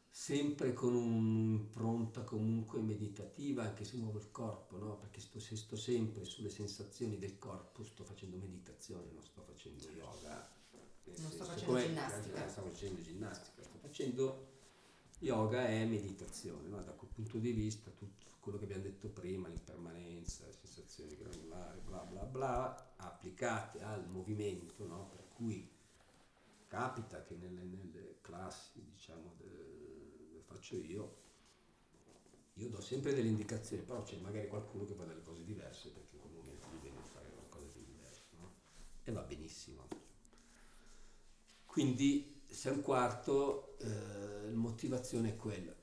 sempre 0.09 0.73
con 0.73 0.95
un'impronta 0.95 2.23
comunque 2.23 2.81
meditativa, 2.81 3.65
anche 3.65 3.85
se 3.85 3.97
muovo 3.97 4.19
il 4.19 4.31
corpo, 4.31 4.79
no? 4.79 4.97
perché 4.99 5.21
sto, 5.21 5.41
se 5.41 5.57
sto 5.57 5.75
sempre 5.75 6.25
sulle 6.25 6.51
sensazioni 6.51 7.19
del 7.19 7.39
corpo, 7.39 7.83
sto 7.83 8.05
facendo 8.05 8.37
meditazione, 8.37 9.11
non 9.13 9.25
sto 9.25 9.43
facendo 9.43 9.89
yoga. 9.91 10.62
Non 11.05 11.31
sto 11.31 11.45
facendo 11.45 11.79
ginnastica. 11.79 12.49
Sto 12.49 12.63
facendo 12.63 13.03
ginnastica 13.03 13.63
facendo 13.93 14.49
yoga 15.19 15.67
è 15.67 15.85
meditazione, 15.85 16.67
no? 16.69 16.83
da 16.83 16.93
quel 16.93 17.11
punto 17.13 17.39
di 17.39 17.53
vista 17.53 17.91
tutto 17.91 18.31
quello 18.41 18.59
che 18.59 18.65
abbiamo 18.65 18.85
detto 18.85 19.09
prima, 19.09 19.49
l'impermanenza, 19.49 20.47
le 20.47 20.53
sensazioni 20.53 21.15
granulari, 21.15 21.79
bla 21.81 21.99
bla 21.99 22.25
bla, 22.25 22.95
applicate 22.97 23.83
al 23.83 24.09
movimento, 24.09 24.87
no? 24.87 25.11
per 25.11 25.29
cui 25.35 25.71
capita 26.67 27.23
che 27.23 27.37
nelle, 27.37 27.63
nelle 27.63 28.17
classi 28.23 28.83
diciamo, 28.83 29.35
che 29.37 30.43
faccio 30.47 30.77
io, 30.77 31.21
io 32.55 32.69
do 32.69 32.81
sempre 32.81 33.13
delle 33.13 33.29
indicazioni, 33.29 33.83
però 33.83 34.03
c'è 34.03 34.17
magari 34.17 34.49
qualcuno 34.49 34.87
che 34.87 34.95
fa 34.95 35.05
delle 35.05 35.23
cose 35.23 35.45
diverse 35.45 35.91
perché 35.91 36.17
in 36.17 36.23
quel 36.23 36.33
momento 36.33 36.67
gli 36.69 36.81
viene 36.81 36.99
a 36.99 37.05
fare 37.05 37.31
qualcosa 37.31 37.67
di 37.75 37.85
diverso 37.85 38.25
no? 38.39 38.55
e 39.05 39.13
va 39.13 39.23
benissimo. 39.23 40.02
Quindi 41.73 42.43
se 42.51 42.69
è 42.69 42.73
un 42.73 42.83
quarto, 42.83 43.79
eh, 43.79 44.51
motivazione 44.53 45.31
è 45.31 45.37
quella. 45.37 45.75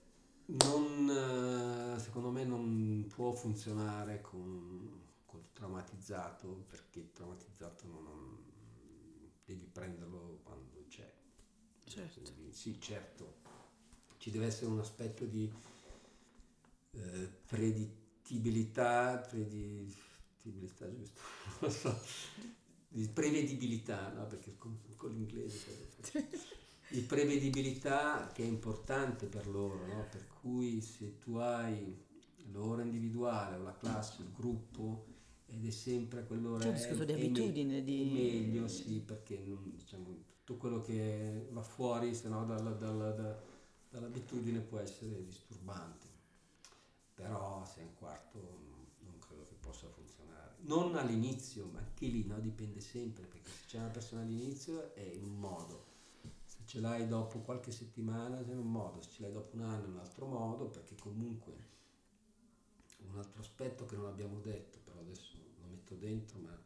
Non, 0.46 1.10
eh, 1.10 2.00
secondo 2.00 2.30
me 2.30 2.44
non 2.44 3.08
può 3.08 3.32
funzionare 3.32 4.22
con, 4.22 5.02
col 5.26 5.46
traumatizzato 5.52 6.66
perché 6.70 7.00
il 7.00 7.12
traumatizzato 7.12 7.88
non, 7.88 8.04
non, 8.04 9.32
devi 9.44 9.66
prenderlo 9.66 10.42
quando 10.44 10.86
c'è. 10.90 11.12
Certo. 11.86 12.34
Sì, 12.52 12.80
certo. 12.80 13.38
Ci 14.18 14.30
deve 14.30 14.46
essere 14.46 14.68
un 14.68 14.78
aspetto 14.78 15.26
di 15.26 15.52
eh, 16.92 17.32
predittibilità, 17.48 19.18
predittibilità 19.28 20.88
giusto? 20.94 21.22
Non 21.50 21.58
lo 21.62 21.70
so, 21.72 22.00
di 22.90 23.08
prevedibilità, 23.08 24.12
no? 24.12 24.26
Perché 24.28 24.58
con, 24.58 24.78
con 24.96 25.12
l'inglese 25.12 25.90
di 26.90 27.02
prevedibilità 27.02 28.32
che 28.34 28.44
è 28.44 28.48
importante 28.48 29.28
per 29.28 29.48
loro, 29.48 29.86
no? 29.86 30.08
per 30.10 30.28
cui 30.42 30.82
se 30.82 31.20
tu 31.20 31.36
hai 31.36 31.96
l'ora 32.52 32.82
individuale 32.82 33.58
o 33.58 33.64
la 33.64 33.78
classe, 33.78 34.24
il 34.24 34.32
gruppo 34.32 35.06
ed 35.46 35.66
è 35.66 35.70
sempre 35.70 36.22
a 36.22 36.24
quell'ora 36.24 36.68
un 36.68 36.74
discorso 36.74 37.04
di 37.04 37.14
abitudine 37.14 37.76
me- 37.76 37.84
di... 37.84 38.12
meglio 38.12 38.68
sì 38.68 39.00
perché 39.00 39.40
non, 39.46 39.72
diciamo, 39.76 40.06
tutto 40.44 40.60
quello 40.60 40.82
che 40.82 41.48
va 41.52 41.62
fuori 41.62 42.14
se 42.14 42.28
no 42.28 42.46
dalla, 42.46 42.72
dalla, 42.72 43.12
da, 43.12 43.40
dall'abitudine 43.90 44.60
può 44.60 44.80
essere 44.80 45.24
disturbante 45.26 46.08
però 47.16 47.66
se 47.66 47.82
è 47.82 47.84
un 47.84 47.96
quarto 47.96 48.40
non 49.00 49.18
credo 49.20 49.44
che 49.44 49.56
possa 49.60 49.88
funzionare 49.88 50.49
non 50.62 50.96
all'inizio 50.96 51.66
ma 51.68 51.80
anche 51.80 52.08
lì 52.08 52.26
no? 52.26 52.40
dipende 52.40 52.80
sempre 52.80 53.26
perché 53.26 53.50
se 53.50 53.66
c'è 53.68 53.78
una 53.80 53.90
persona 53.90 54.22
all'inizio 54.22 54.94
è 54.94 55.02
in 55.02 55.24
un 55.24 55.40
modo 55.40 55.90
ce 56.70 56.80
l'hai 56.80 57.08
dopo 57.08 57.40
qualche 57.40 57.72
settimana 57.72 58.38
è 58.38 58.52
in 58.52 58.60
un 58.60 58.72
modo, 58.72 59.02
se 59.02 59.10
ce 59.10 59.22
l'hai 59.24 59.32
dopo 59.32 59.56
un 59.56 59.64
anno 59.64 59.86
è 59.86 59.88
un 59.88 59.98
altro 59.98 60.28
modo, 60.28 60.70
perché 60.70 60.94
comunque 60.94 61.68
un 63.08 63.18
altro 63.18 63.42
aspetto 63.42 63.88
che 63.88 63.96
non 63.96 64.06
abbiamo 64.06 64.40
detto, 64.40 64.78
però 64.84 65.00
adesso 65.00 65.34
lo 65.60 65.66
metto 65.68 65.96
dentro, 65.96 66.38
ma 66.38 66.64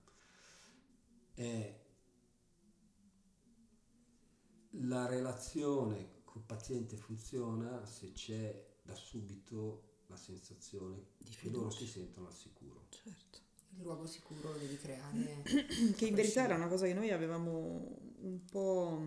è 1.35 1.81
la 4.71 5.05
relazione 5.05 6.21
col 6.25 6.41
paziente 6.41 6.97
funziona 6.97 7.85
se 7.85 8.11
c'è 8.11 8.75
da 8.81 8.95
subito 8.95 10.01
la 10.07 10.17
sensazione 10.17 11.11
Di 11.17 11.31
che 11.31 11.49
loro 11.49 11.69
si 11.69 11.87
sentono 11.87 12.27
al 12.27 12.33
sicuro. 12.33 12.87
Certo. 12.89 13.42
Il 13.77 13.83
luogo 13.83 14.05
sicuro 14.05 14.51
lo 14.51 14.57
devi 14.57 14.77
creare. 14.77 15.43
Che 15.95 16.05
in 16.05 16.15
verità 16.15 16.43
era 16.43 16.55
una 16.55 16.67
cosa 16.67 16.85
che 16.85 16.93
noi 16.93 17.11
avevamo 17.11 17.97
un 18.19 18.45
po' 18.45 19.01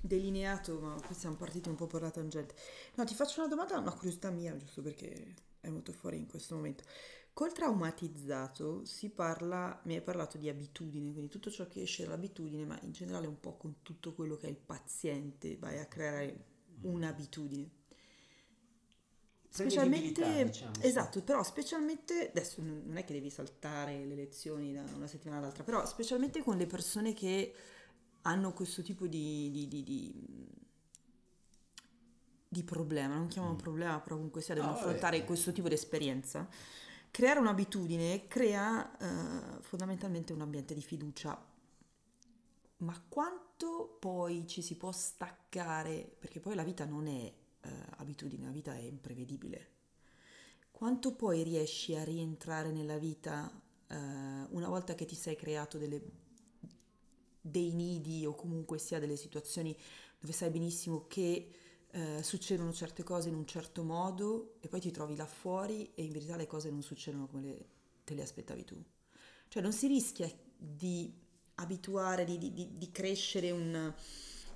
delineato, 0.00 0.78
ma 0.80 0.94
poi 0.94 1.14
siamo 1.14 1.36
partiti 1.36 1.68
un 1.68 1.74
po' 1.74 1.86
per 1.86 2.02
la 2.02 2.10
tangente. 2.10 2.54
No, 2.94 3.04
ti 3.04 3.14
faccio 3.14 3.40
una 3.40 3.48
domanda, 3.48 3.78
una 3.78 3.92
curiosità 3.92 4.30
mia, 4.30 4.56
giusto 4.56 4.82
perché 4.82 5.34
è 5.60 5.66
venuto 5.68 5.92
fuori 5.92 6.16
in 6.16 6.26
questo 6.26 6.54
momento. 6.54 6.84
Col 7.32 7.52
traumatizzato 7.52 8.84
si 8.84 9.10
parla, 9.10 9.80
mi 9.84 9.94
hai 9.94 10.02
parlato 10.02 10.38
di 10.38 10.48
abitudine, 10.48 11.12
quindi 11.12 11.30
tutto 11.30 11.50
ciò 11.50 11.68
che 11.68 11.82
esce 11.82 12.04
dall'abitudine, 12.04 12.64
ma 12.64 12.78
in 12.82 12.90
generale 12.90 13.28
un 13.28 13.38
po' 13.38 13.56
con 13.56 13.76
tutto 13.82 14.12
quello 14.12 14.36
che 14.36 14.48
è 14.48 14.50
il 14.50 14.56
paziente, 14.56 15.56
vai 15.56 15.78
a 15.78 15.86
creare 15.86 16.44
un'abitudine. 16.80 17.77
Specialmente, 19.64 20.44
diciamo, 20.44 20.72
esatto, 20.80 21.22
però 21.22 21.42
specialmente, 21.42 22.28
adesso 22.30 22.60
non 22.62 22.96
è 22.96 23.04
che 23.04 23.12
devi 23.12 23.30
saltare 23.30 24.04
le 24.04 24.14
lezioni 24.14 24.72
da 24.72 24.82
una 24.94 25.06
settimana 25.06 25.40
all'altra, 25.40 25.64
però 25.64 25.84
specialmente 25.86 26.42
con 26.42 26.56
le 26.56 26.66
persone 26.66 27.12
che 27.12 27.54
hanno 28.22 28.52
questo 28.52 28.82
tipo 28.82 29.06
di, 29.06 29.50
di, 29.50 29.68
di, 29.68 29.82
di- 29.82 30.46
di 32.50 32.62
problema, 32.64 33.14
non 33.16 33.28
chiamano 33.28 33.56
problema, 33.56 34.00
però 34.00 34.16
comunque 34.16 34.40
sia, 34.40 34.54
devono 34.54 34.72
No, 34.72 34.78
vabbè. 34.78 34.88
affrontare 34.88 35.24
questo 35.24 35.52
tipo 35.52 35.68
di 35.68 35.74
esperienza. 35.74 36.48
Creare 37.10 37.40
un'abitudine 37.40 38.26
crea 38.26 38.96
eh, 38.98 39.62
fondamentalmente 39.62 40.32
un 40.32 40.40
ambiente 40.42 40.74
di 40.74 40.82
fiducia 40.82 41.46
ma 42.78 43.02
quanto 43.08 43.96
poi 43.98 44.46
ci 44.46 44.62
si 44.62 44.76
può 44.76 44.92
staccare, 44.92 46.14
perché 46.18 46.38
poi 46.38 46.54
la 46.54 46.62
vita 46.62 46.84
non 46.84 47.08
è 47.08 47.32
eh, 47.62 47.68
abitudine, 47.96 48.44
la 48.44 48.50
vita 48.52 48.74
è 48.74 48.80
imprevedibile. 48.80 49.70
Quanto 50.70 51.14
poi 51.14 51.42
riesci 51.42 51.94
a 51.96 52.04
rientrare 52.04 52.70
nella 52.70 52.98
vita 52.98 53.50
eh, 53.88 53.94
una 53.96 54.68
volta 54.68 54.94
che 54.94 55.04
ti 55.06 55.14
sei 55.16 55.34
creato 55.36 55.76
delle- 55.78 56.02
dei 57.40 57.72
nidi 57.72 58.26
o 58.26 58.34
comunque 58.34 58.78
sia 58.78 58.98
delle 58.98 59.16
situazioni 59.16 59.76
dove 60.18 60.32
sai 60.32 60.50
benissimo 60.50 61.06
che 61.06 61.50
eh, 61.90 62.22
succedono 62.22 62.72
certe 62.72 63.02
cose 63.02 63.28
in 63.28 63.34
un 63.34 63.46
certo 63.46 63.82
modo 63.82 64.56
e 64.60 64.68
poi 64.68 64.80
ti 64.80 64.90
trovi 64.90 65.16
là 65.16 65.26
fuori 65.26 65.90
e 65.94 66.02
in 66.02 66.12
verità 66.12 66.36
le 66.36 66.46
cose 66.46 66.70
non 66.70 66.82
succedono 66.82 67.26
come 67.26 67.42
le- 67.42 67.66
te 68.04 68.14
le 68.14 68.22
aspettavi 68.22 68.64
tu. 68.64 68.82
Cioè 69.48 69.62
non 69.62 69.72
si 69.72 69.86
rischia 69.86 70.30
di 70.56 71.12
abituare, 71.56 72.24
di, 72.24 72.36
di- 72.38 72.52
di- 72.52 72.72
di 72.76 72.90
crescere 72.90 73.50
un, 73.50 73.94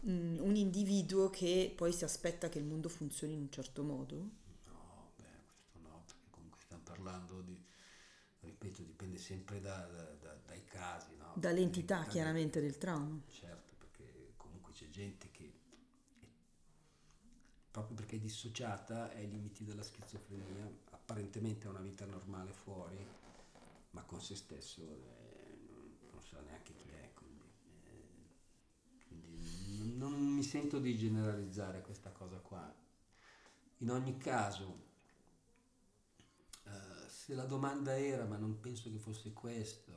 un- 0.03 0.39
un 0.41 0.57
individuo 0.57 1.31
che 1.31 1.73
poi 1.77 1.93
si 1.93 2.05
aspetta 2.05 2.49
che 2.49 2.59
il 2.59 2.65
mondo 2.65 2.89
funzioni 2.89 3.33
in 3.35 3.41
un 3.41 3.51
certo 3.51 3.83
modo? 3.83 4.29
No, 4.67 5.13
beh, 5.17 5.25
questo 5.47 5.79
no, 5.81 6.03
perché 6.07 6.27
comunque 6.31 6.61
stiamo 6.63 6.83
parlando 6.83 7.41
di, 7.43 7.61
ripeto, 8.41 8.83
dipende 8.83 9.19
sempre 9.19 9.61
da- 9.61 9.87
da- 9.87 10.15
da- 10.21 10.39
dai 10.47 10.65
casi, 10.65 11.17
no? 11.17 11.41
Dall'entità 11.41 11.97
Dipende- 11.97 12.11
chiaramente 12.11 12.61
del 12.63 12.79
trauma. 12.79 13.21
Certo, 13.27 13.75
perché 13.79 14.33
comunque 14.37 14.73
c'è 14.73 14.89
gente 14.89 15.31
che 15.33 15.53
proprio 17.71 17.97
perché 17.97 18.17
è 18.17 18.19
dissociata 18.21 19.11
ai 19.13 19.29
limiti 19.29 19.65
della 19.65 19.83
schizofrenia, 19.83 20.71
apparentemente 20.91 21.67
ha 21.67 21.71
una 21.71 21.81
vita 21.81 22.05
normale 22.05 22.53
fuori, 22.53 22.97
ma 23.91 24.03
con 24.03 24.21
se 24.21 24.37
stesso 24.37 24.83
eh, 24.83 25.59
non, 25.71 25.97
non 26.13 26.23
sa 26.23 26.41
neanche 26.41 26.75
chi 26.75 26.89
è, 26.91 27.11
quindi, 27.15 27.43
eh, 27.87 28.29
quindi 29.07 29.92
non, 30.03 30.21
mi 30.21 30.43
sento 30.43 30.79
di 30.81 30.97
generalizzare 30.97 31.81
questa 31.81 32.11
cosa 32.11 32.37
qua. 32.39 32.75
In 33.79 33.91
ogni 33.91 34.17
caso, 34.19 34.81
eh, 36.65 37.09
se 37.09 37.35
la 37.35 37.45
domanda 37.45 37.97
era, 37.97 38.25
ma 38.25 38.37
non 38.37 38.59
penso 38.61 38.91
che 38.91 38.99
fosse 38.99 39.33
questo, 39.33 39.93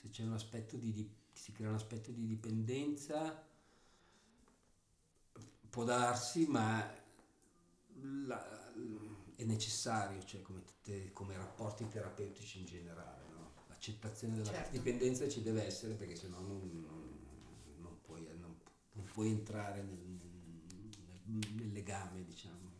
se 0.00 0.08
c'è 0.10 0.24
un 0.24 0.32
aspetto 0.34 0.76
di, 0.76 0.92
di- 0.92 1.10
si 1.32 1.52
crea 1.52 1.68
un 1.68 1.74
aspetto 1.76 2.10
di 2.10 2.26
dipendenza, 2.26 3.42
può 5.70 5.84
darsi, 5.84 6.46
ma 6.46 6.86
la- 8.26 8.72
è 9.36 9.44
necessario, 9.44 10.22
cioè 10.24 10.42
come, 10.42 10.62
tutte, 10.64 11.10
come 11.12 11.36
rapporti 11.36 11.88
terapeutici 11.88 12.60
in 12.60 12.66
generale. 12.66 13.28
no? 13.30 13.52
L'accettazione 13.68 14.36
della 14.36 14.50
Certo. 14.50 14.70
dipendenza 14.70 15.28
ci 15.28 15.42
deve 15.42 15.64
essere 15.64 15.94
perché 15.94 16.16
sennò 16.16 16.38
non 16.40 16.84
puoi 19.12 19.30
entrare 19.30 19.82
nel, 19.82 19.98
nel- 21.26 21.52
nel 21.54 21.72
legame, 21.72 22.24
diciamo. 22.24 22.70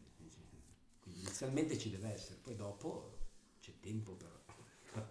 Quindi 1.01 1.21
inizialmente 1.21 1.79
ci 1.79 1.91
deve 1.91 2.13
essere, 2.13 2.39
poi 2.41 2.55
dopo 2.55 3.19
c'è 3.61 3.73
tempo 3.81 4.13
per, 4.15 4.45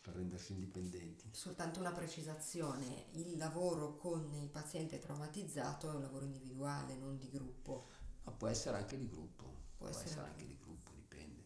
per 0.00 0.14
rendersi 0.14 0.52
indipendenti. 0.52 1.28
Soltanto 1.32 1.80
una 1.80 1.92
precisazione, 1.92 3.06
il 3.12 3.36
lavoro 3.36 3.96
con 3.96 4.32
il 4.34 4.48
paziente 4.48 4.98
traumatizzato 4.98 5.90
è 5.90 5.94
un 5.94 6.02
lavoro 6.02 6.24
individuale, 6.24 6.94
non 6.96 7.18
di 7.18 7.28
gruppo. 7.30 7.88
Ma 8.24 8.32
può 8.32 8.48
essere 8.48 8.76
anche 8.76 8.98
di 8.98 9.08
gruppo, 9.08 9.50
può, 9.76 9.88
essere 9.88 10.08
essere, 10.08 10.26
anche 10.26 10.46
di 10.46 10.58
gruppo, 10.58 10.90
dipende. 10.94 11.44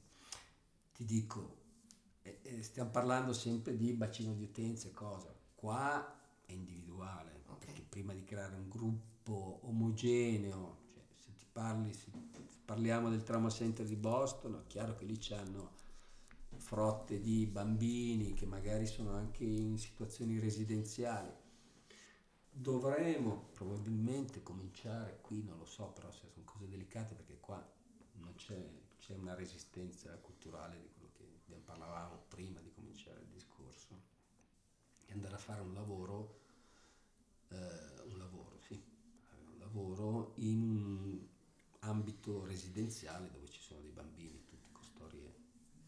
Ti 0.93 1.05
dico, 1.05 1.61
eh, 2.22 2.40
eh, 2.43 2.62
stiamo 2.62 2.90
parlando 2.90 3.32
sempre 3.32 3.76
di 3.76 3.93
bacino 3.93 4.34
di 4.34 4.43
utenza 4.43 4.88
e 4.88 4.93
cosa. 4.93 5.32
Qua 5.55 6.20
è 6.45 6.53
individuale, 6.53 7.32
prima 7.93 8.14
di 8.14 8.24
creare 8.24 8.55
un 8.55 8.70
gruppo 8.70 9.61
omogeneo, 9.64 10.78
cioè 10.95 11.03
se 11.18 11.36
ti 11.36 11.45
parli, 11.53 11.93
se 11.93 12.11
parliamo 12.64 13.11
del 13.11 13.22
Trauma 13.22 13.51
Center 13.51 13.84
di 13.84 13.97
Boston, 13.97 14.62
è 14.64 14.66
chiaro 14.66 14.95
che 14.95 15.05
lì 15.05 15.18
c'hanno 15.18 15.72
frotte 16.57 17.20
di 17.20 17.45
bambini 17.45 18.32
che 18.32 18.47
magari 18.47 18.86
sono 18.86 19.12
anche 19.12 19.45
in 19.45 19.76
situazioni 19.76 20.38
residenziali. 20.38 21.30
Dovremo 22.51 23.51
probabilmente 23.53 24.43
cominciare 24.43 25.18
qui, 25.20 25.43
non 25.43 25.59
lo 25.59 25.66
so, 25.66 25.88
però 25.88 26.11
se 26.11 26.28
sono 26.32 26.47
cose 26.47 26.66
delicate 26.68 27.14
perché 27.14 27.40
qua 27.40 27.62
c'è, 28.36 28.70
c'è 29.01 29.14
una 29.16 29.34
resistenza 29.34 30.16
culturale 30.16 30.80
di 30.80 30.88
quello 30.95 31.11
che 31.12 31.61
parlavamo 31.62 32.24
prima 32.28 32.59
di 32.61 32.70
cominciare 32.70 33.20
il 33.20 33.28
discorso, 33.28 34.01
e 35.05 35.12
andare 35.12 35.34
a 35.34 35.38
fare 35.38 35.61
un 35.61 35.74
lavoro, 35.74 36.40
eh, 37.53 38.00
un 38.11 38.18
lavoro, 38.18 38.59
sì, 38.61 38.74
un 39.46 39.59
lavoro 39.59 40.32
in 40.36 40.62
un 40.62 41.26
ambito 41.80 42.44
residenziale 42.44 43.30
dove 43.30 43.48
ci 43.48 43.61
sono 43.61 43.80
dei 43.80 43.90
bambini, 43.90 44.44
tutti 44.46 44.70
con 44.72 44.84
storie 44.84 45.40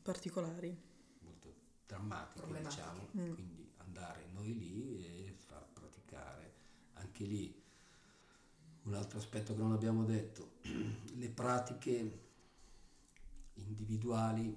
Particolari. 0.02 0.76
molto 1.20 1.54
drammatiche, 1.86 2.60
diciamo, 2.62 3.08
Mm. 3.16 3.32
quindi 3.34 3.72
andare 3.78 4.26
noi 4.32 4.54
lì 4.58 5.04
e 5.04 5.34
far 5.38 5.66
praticare. 5.72 6.52
Anche 6.94 7.24
lì 7.24 7.62
un 8.84 8.94
altro 8.94 9.18
aspetto 9.18 9.54
che 9.54 9.60
non 9.60 9.72
abbiamo 9.72 10.04
detto, 10.04 10.56
le 11.14 11.28
pratiche 11.30 12.20
individuali 13.54 14.56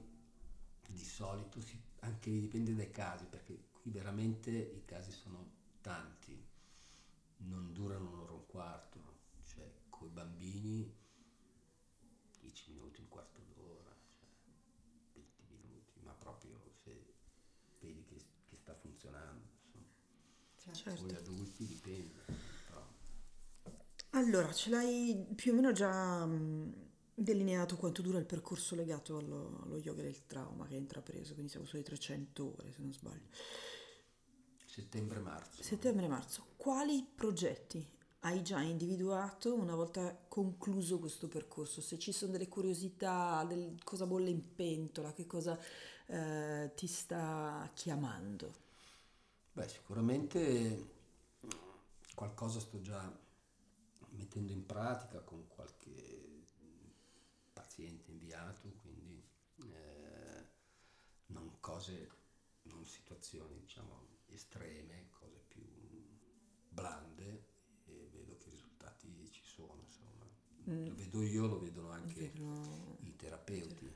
di 0.87 1.03
solito 1.03 1.61
si- 1.61 1.79
anche 2.01 2.31
dipende 2.31 2.75
dai 2.75 2.91
casi, 2.91 3.25
perché 3.25 3.69
qui 3.71 3.91
veramente 3.91 4.51
i 4.51 4.83
casi 4.85 5.11
sono 5.11 5.55
tanti, 5.81 6.45
non 7.37 7.71
durano 7.73 8.09
un'ora 8.09 8.31
e 8.31 8.35
un 8.35 8.45
quarto, 8.47 8.99
cioè 9.45 9.71
con 9.89 10.07
i 10.07 10.11
bambini 10.11 10.95
10 12.39 12.71
minuti, 12.71 13.01
un 13.01 13.07
quarto 13.09 13.41
d'ora, 13.55 13.95
cioè 14.15 14.27
20 15.13 15.43
minuti, 15.49 15.99
ma 16.03 16.13
proprio 16.13 16.59
se 16.83 17.13
vedi 17.79 18.03
che, 18.05 18.21
che 18.45 18.57
sta 18.57 18.73
funzionando, 18.75 19.45
insomma. 19.65 19.85
Certo. 20.73 21.01
Con 21.01 21.09
gli 21.09 21.15
adulti 21.15 21.65
dipende, 21.65 22.23
però 22.67 22.85
Allora, 24.11 24.51
ce 24.51 24.69
l'hai 24.69 25.25
più 25.35 25.51
o 25.53 25.55
meno 25.55 25.71
già 25.71 26.25
mh, 26.25 26.73
delineato 27.13 27.77
quanto 27.77 28.01
dura 28.01 28.19
il 28.19 28.25
percorso 28.25 28.75
legato 28.75 29.17
allo, 29.17 29.61
allo 29.63 29.77
yoga 29.77 30.01
del 30.01 30.25
trauma 30.25 30.67
che 30.67 30.73
hai 30.75 30.79
intrapreso, 30.79 31.33
quindi 31.33 31.51
siamo 31.51 31.65
sulle 31.65 31.83
300 31.83 32.55
ore 32.57 32.71
se 32.71 32.81
non 32.81 32.93
sbaglio. 32.93 33.27
Settembre-marzo. 34.77 35.63
Settembre-marzo, 35.63 36.45
quali 36.55 37.03
progetti 37.03 37.83
hai 38.21 38.43
già 38.43 38.61
individuato 38.61 39.55
una 39.55 39.73
volta 39.73 40.15
concluso 40.27 40.99
questo 40.99 41.27
percorso? 41.27 41.81
Se 41.81 41.97
ci 41.97 42.11
sono 42.11 42.33
delle 42.33 42.47
curiosità, 42.47 43.43
del, 43.43 43.79
cosa 43.83 44.05
bolle 44.05 44.29
in 44.29 44.53
pentola, 44.53 45.13
che 45.13 45.25
cosa 45.25 45.59
eh, 46.05 46.71
ti 46.75 46.85
sta 46.85 47.67
chiamando? 47.73 48.65
Beh, 49.53 49.67
sicuramente 49.67 50.95
qualcosa 52.13 52.59
sto 52.59 52.79
già 52.79 53.11
mettendo 54.09 54.51
in 54.51 54.63
pratica 54.63 55.21
con 55.21 55.47
qualche 55.47 56.43
paziente 57.51 58.11
inviato, 58.11 58.71
quindi 58.83 59.23
eh, 59.71 60.45
non 61.27 61.57
cose, 61.59 62.11
non 62.63 62.85
situazioni 62.85 63.59
diciamo 63.59 64.06
estreme, 64.37 65.09
cose 65.11 65.43
più 65.47 65.63
blande 66.69 67.45
e 67.85 68.09
vedo 68.11 68.37
che 68.37 68.47
i 68.47 68.51
risultati 68.51 69.29
ci 69.31 69.43
sono, 69.43 69.81
insomma. 69.83 70.25
Mm. 70.69 70.85
Lo 70.85 70.95
vedo 70.95 71.21
io, 71.23 71.47
lo 71.47 71.59
vedono 71.59 71.89
anche 71.89 72.29
Vedo... 72.29 72.97
i 73.01 73.15
terapeuti. 73.15 73.95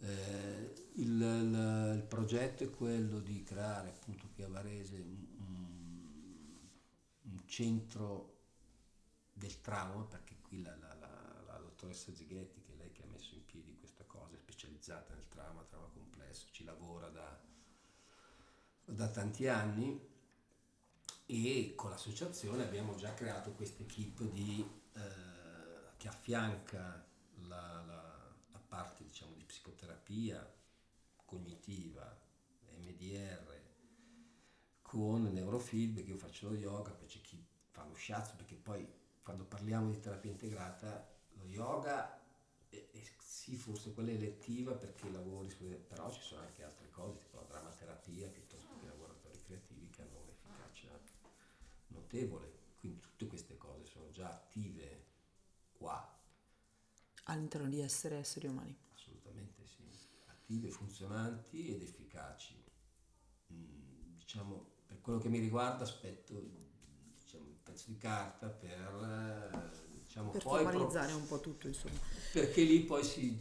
Eh, 0.00 0.90
il, 0.94 1.20
il, 1.20 1.94
il, 1.96 2.04
progetto 2.06 2.62
è 2.62 2.70
quello 2.70 3.18
di 3.18 3.42
creare 3.42 3.88
appunto 3.88 4.28
qui 4.32 4.44
a 4.44 4.48
Varese 4.48 4.96
un, 4.96 6.56
un 7.22 7.42
centro 7.46 8.36
del 9.32 9.60
trauma, 9.60 10.04
perché 10.04 10.36
qui 10.40 10.62
la, 10.62 10.76
la, 10.76 10.94
la, 10.94 11.42
la 11.46 11.56
dottoressa 11.58 12.14
Zighetti, 12.14 12.60
che 12.62 12.74
è 12.74 12.76
lei 12.76 12.92
che 12.92 13.02
ha 13.02 13.06
messo 13.06 13.34
in 13.34 13.44
piedi 13.44 13.76
questa 13.76 14.04
cosa, 14.04 14.34
è 14.34 14.38
specializzata 14.38 15.14
nel 15.14 15.28
trauma, 15.28 15.64
trauma 15.64 15.88
complesso, 15.88 16.46
ci 16.50 16.64
lavora 16.64 17.08
da, 17.08 17.40
da 18.98 19.06
tanti 19.06 19.46
anni 19.46 19.96
e 21.24 21.72
con 21.76 21.90
l'associazione 21.90 22.64
abbiamo 22.64 22.96
già 22.96 23.14
creato 23.14 23.52
questa 23.52 23.84
equipe 23.84 24.28
di, 24.28 24.68
eh, 24.94 25.96
che 25.96 26.08
affianca 26.08 27.06
la, 27.46 27.84
la, 27.86 28.34
la 28.50 28.58
parte 28.66 29.04
diciamo, 29.04 29.34
di 29.36 29.44
psicoterapia 29.44 30.52
cognitiva, 31.24 32.12
MDR, 32.78 33.60
con 34.82 35.32
neurofeedback, 35.32 36.08
io 36.08 36.16
faccio 36.16 36.48
lo 36.48 36.56
yoga, 36.56 36.90
poi 36.90 37.06
c'è 37.06 37.20
chi 37.20 37.40
fa 37.70 37.84
lo 37.84 37.94
shiatsu, 37.94 38.34
perché 38.34 38.56
poi 38.56 38.84
quando 39.22 39.44
parliamo 39.44 39.92
di 39.92 40.00
terapia 40.00 40.32
integrata, 40.32 41.08
lo 41.34 41.44
yoga 41.44 42.20
è, 42.68 42.84
è, 42.90 43.02
sì, 43.20 43.54
forse 43.54 43.92
quella 43.94 44.10
elettiva 44.10 44.72
perché 44.72 45.08
lavori, 45.08 45.54
però 45.86 46.10
ci 46.10 46.20
sono 46.20 46.40
anche 46.40 46.64
altre 46.64 46.90
cose, 46.90 47.20
drammaterapia 47.78 48.28
piuttosto 48.28 48.76
che 48.80 48.86
lavoratori 48.86 49.40
creativi 49.44 49.88
che 49.90 50.02
hanno 50.02 50.20
un'efficacia 50.22 51.00
notevole. 51.88 52.56
Quindi 52.76 53.00
tutte 53.00 53.26
queste 53.26 53.56
cose 53.56 53.84
sono 53.84 54.10
già 54.10 54.28
attive 54.28 55.06
qua. 55.72 56.16
All'interno 57.24 57.68
di 57.68 57.80
essere 57.80 58.16
esseri 58.16 58.46
umani. 58.46 58.76
Assolutamente 58.94 59.66
sì, 59.66 59.82
attive, 60.26 60.70
funzionanti 60.70 61.68
ed 61.74 61.82
efficaci. 61.82 62.64
Mm, 63.52 64.16
diciamo, 64.18 64.76
per 64.86 65.00
quello 65.00 65.18
che 65.18 65.28
mi 65.28 65.38
riguarda 65.38 65.84
aspetto 65.84 66.66
pezzo 67.62 67.84
di 67.88 67.98
carta 67.98 68.48
per, 68.48 69.70
diciamo, 70.02 70.30
per 70.30 70.42
poi 70.42 70.62
formalizzare 70.62 71.08
pro- 71.08 71.16
un 71.16 71.26
po' 71.26 71.40
tutto 71.40 71.66
insomma. 71.66 71.98
Perché 72.32 72.62
lì 72.62 72.80
poi 72.80 73.04
si, 73.04 73.38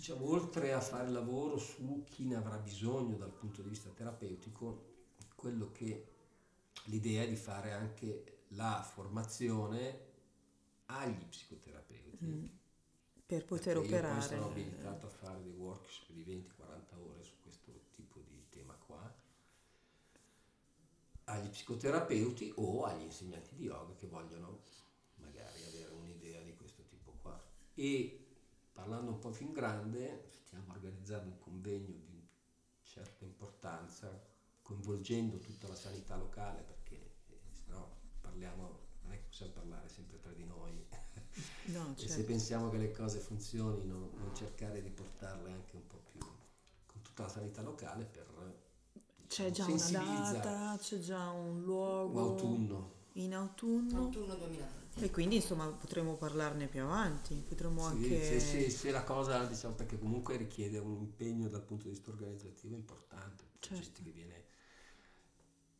diciamo, 0.00 0.30
oltre 0.30 0.72
a 0.72 0.80
fare 0.80 1.10
lavoro 1.10 1.58
su 1.58 2.04
chi 2.08 2.24
ne 2.24 2.36
avrà 2.36 2.56
bisogno 2.56 3.18
dal 3.18 3.34
punto 3.34 3.60
di 3.60 3.68
vista 3.68 3.90
terapeutico, 3.90 4.86
quello 5.34 5.70
che 5.72 6.06
l'idea 6.84 7.22
è 7.22 7.28
di 7.28 7.36
fare 7.36 7.72
anche 7.72 8.44
la 8.52 8.82
formazione 8.82 10.08
agli 10.86 11.22
psicoterapeuti. 11.26 12.24
Mm. 12.24 12.46
Per 13.26 13.44
poter 13.44 13.76
operare. 13.76 14.14
Io 14.14 14.22
sono 14.22 14.46
abilitato 14.46 15.06
a 15.06 15.10
fare 15.10 15.42
dei 15.42 15.52
workshop 15.52 16.10
di 16.12 16.24
20-40 16.24 16.96
ore 16.96 17.22
su 17.22 17.34
questo 17.42 17.70
tipo 17.90 18.20
di 18.20 18.46
tema 18.48 18.74
qua 18.74 19.14
agli 21.24 21.48
psicoterapeuti 21.50 22.54
o 22.56 22.84
agli 22.84 23.02
insegnanti 23.02 23.54
di 23.54 23.64
yoga 23.64 23.94
che 23.94 24.06
vogliono 24.06 24.62
magari 25.16 25.62
avere 25.62 25.92
un'idea 25.92 26.40
di 26.40 26.54
questo 26.54 26.84
tipo 26.84 27.18
qua. 27.20 27.38
E 27.74 28.29
parlando 28.80 29.10
un 29.10 29.18
po' 29.18 29.28
più 29.28 29.44
in 29.44 29.52
grande, 29.52 30.30
stiamo 30.42 30.72
organizzando 30.72 31.28
un 31.28 31.38
convegno 31.38 31.98
di 31.98 32.26
certa 32.82 33.26
importanza, 33.26 34.08
coinvolgendo 34.62 35.36
tutta 35.36 35.68
la 35.68 35.74
sanità 35.74 36.16
locale, 36.16 36.62
perché 36.62 36.94
eh, 37.28 37.40
se 37.52 37.64
no 37.66 37.98
parliamo, 38.22 38.78
non 39.02 39.12
è 39.12 39.16
che 39.16 39.24
possiamo 39.28 39.52
parlare 39.52 39.88
sempre 39.90 40.18
tra 40.18 40.32
di 40.32 40.44
noi. 40.44 40.72
No, 41.66 41.94
certo. 41.94 42.00
e 42.00 42.00
se 42.00 42.08
certo. 42.08 42.24
pensiamo 42.24 42.70
che 42.70 42.78
le 42.78 42.90
cose 42.90 43.18
funzionino, 43.18 44.12
non 44.16 44.34
cercare 44.34 44.80
di 44.80 44.90
portarle 44.90 45.52
anche 45.52 45.76
un 45.76 45.86
po' 45.86 46.00
più 46.10 46.20
con 46.86 47.02
tutta 47.02 47.24
la 47.24 47.28
sanità 47.28 47.60
locale 47.60 48.04
per 48.04 48.28
c'è 49.30 49.48
già 49.52 49.64
una 49.64 50.32
data, 50.32 50.76
c'è 50.80 50.98
già 50.98 51.30
un 51.30 51.62
luogo. 51.62 52.20
Autunno. 52.20 52.98
In 53.14 53.34
autunno. 53.34 53.98
Autunno 53.98 54.34
2020. 54.34 55.04
E 55.04 55.10
quindi 55.10 55.36
insomma 55.36 55.66
potremo 55.66 56.14
parlarne 56.14 56.66
più 56.66 56.82
avanti, 56.82 57.34
potremo 57.48 57.88
sì, 57.88 57.94
anche... 57.94 58.24
Se, 58.24 58.40
se, 58.40 58.70
se, 58.70 58.90
la 58.90 59.04
cosa, 59.04 59.44
diciamo, 59.44 59.74
perché 59.74 59.98
comunque 59.98 60.36
richiede 60.36 60.78
un 60.78 60.96
impegno 60.96 61.48
dal 61.48 61.62
punto 61.62 61.84
di 61.84 61.90
vista 61.90 62.10
organizzativo 62.10 62.74
importante, 62.74 63.44
certo. 63.60 63.82
gente 63.82 64.02
che 64.02 64.10
viene 64.10 64.44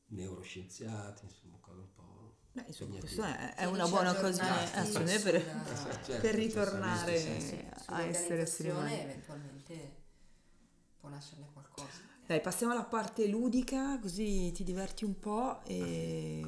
neuroscienziati, 0.07 1.25
insomma, 1.25 1.59
cose 1.61 1.81
un 1.81 1.93
po'... 1.95 2.37
Beh, 2.53 2.65
insomma, 2.67 2.99
questo 2.99 3.23
è, 3.23 3.55
è 3.57 3.65
una 3.65 3.87
buona 3.89 4.11
occasione 4.11 5.19
per, 5.21 5.45
certo, 5.45 6.21
per 6.21 6.35
ritornare 6.35 7.21
certo, 7.21 7.93
a 7.93 8.03
essere 8.03 8.43
esseri 8.43 8.71
umani. 8.71 9.01
eventualmente 9.01 9.97
può 10.99 11.09
nascerne 11.09 11.49
qualcosa. 11.53 12.10
Dai, 12.31 12.41
passiamo 12.41 12.73
alla 12.73 12.85
parte 12.85 13.27
ludica, 13.27 13.99
così 13.99 14.53
ti 14.53 14.63
diverti 14.63 15.05
un 15.05 15.19
po'. 15.19 15.65
E... 15.65 16.41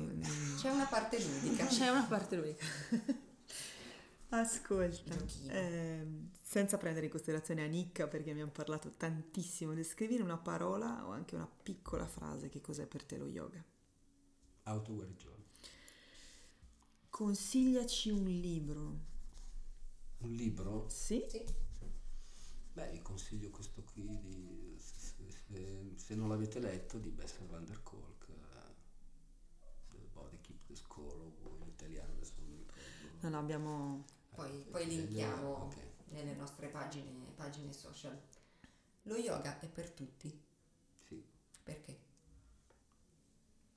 C'è 0.56 0.70
una 0.70 0.84
parte 0.84 1.20
ludica. 1.20 1.66
C'è 1.66 1.88
una 1.88 2.04
parte 2.04 2.36
ludica. 2.36 2.64
Ascolta, 4.30 5.16
eh, 5.48 6.06
senza 6.40 6.78
prendere 6.78 7.06
in 7.06 7.10
considerazione 7.10 7.64
Anicca 7.64 8.06
perché 8.06 8.30
abbiamo 8.30 8.52
parlato 8.52 8.92
tantissimo, 8.96 9.74
descrivere 9.74 10.22
una 10.22 10.38
parola 10.38 11.04
o 11.04 11.10
anche 11.10 11.34
una 11.34 11.50
piccola 11.50 12.06
frase, 12.06 12.48
che 12.48 12.60
cos'è 12.60 12.86
per 12.86 13.02
te 13.02 13.16
lo 13.16 13.26
yoga? 13.26 13.60
Autoguarigione. 14.62 15.46
Consigliaci 17.10 18.10
un 18.10 18.28
libro. 18.28 18.98
Un 20.18 20.30
libro? 20.30 20.88
Sì. 20.88 21.24
sì. 21.26 21.44
Beh, 22.72 22.88
vi 22.92 23.02
consiglio 23.02 23.50
questo 23.50 23.82
qui 23.82 24.18
di 24.20 24.71
se, 25.52 25.92
se 25.96 26.14
non 26.14 26.28
l'avete 26.28 26.58
letto 26.60 26.98
di 26.98 27.10
Bessel 27.10 27.46
van 27.46 27.64
der 27.64 27.82
Kolk 27.82 28.26
The 29.90 29.98
Body 30.12 30.40
Keep 30.40 30.66
the 30.66 30.74
Score 30.74 31.32
o 31.42 31.56
in 31.60 31.68
italiano 31.68 32.12
adesso 32.12 32.32
non 32.38 32.48
mi 32.48 32.56
ricordo 32.56 32.80
no, 33.20 33.28
no, 33.28 33.38
abbiamo 33.38 34.04
poi, 34.34 34.64
poi 34.70 34.86
linkiamo 34.86 35.64
okay. 35.64 35.90
nelle 36.08 36.34
nostre 36.34 36.68
pagine, 36.68 37.32
pagine 37.34 37.72
social 37.72 38.18
lo 39.02 39.16
yoga 39.16 39.58
è 39.60 39.68
per 39.68 39.90
tutti? 39.90 40.40
sì 41.06 41.22
perché? 41.62 41.98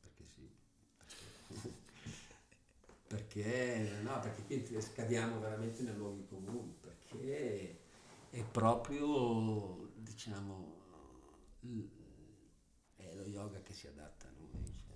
perché 0.01 0.25
sì 0.25 0.49
perché 3.07 3.99
no 4.01 4.19
perché 4.19 4.63
qui 4.63 4.81
scadiamo 4.81 5.39
veramente 5.39 5.83
nei 5.83 5.95
luoghi 5.95 6.25
comuni 6.25 6.73
perché 6.79 7.79
è 8.29 8.43
proprio 8.43 9.91
diciamo 9.95 10.74
è 12.95 13.13
lo 13.15 13.25
yoga 13.25 13.61
che 13.61 13.73
si 13.73 13.87
adatta 13.87 14.27
a 14.27 14.31
noi, 14.31 14.63
c'è, 14.71 14.93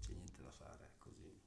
c'è 0.00 0.12
niente 0.12 0.42
da 0.42 0.50
fare, 0.50 0.84
è 0.84 0.90
così. 0.98 1.40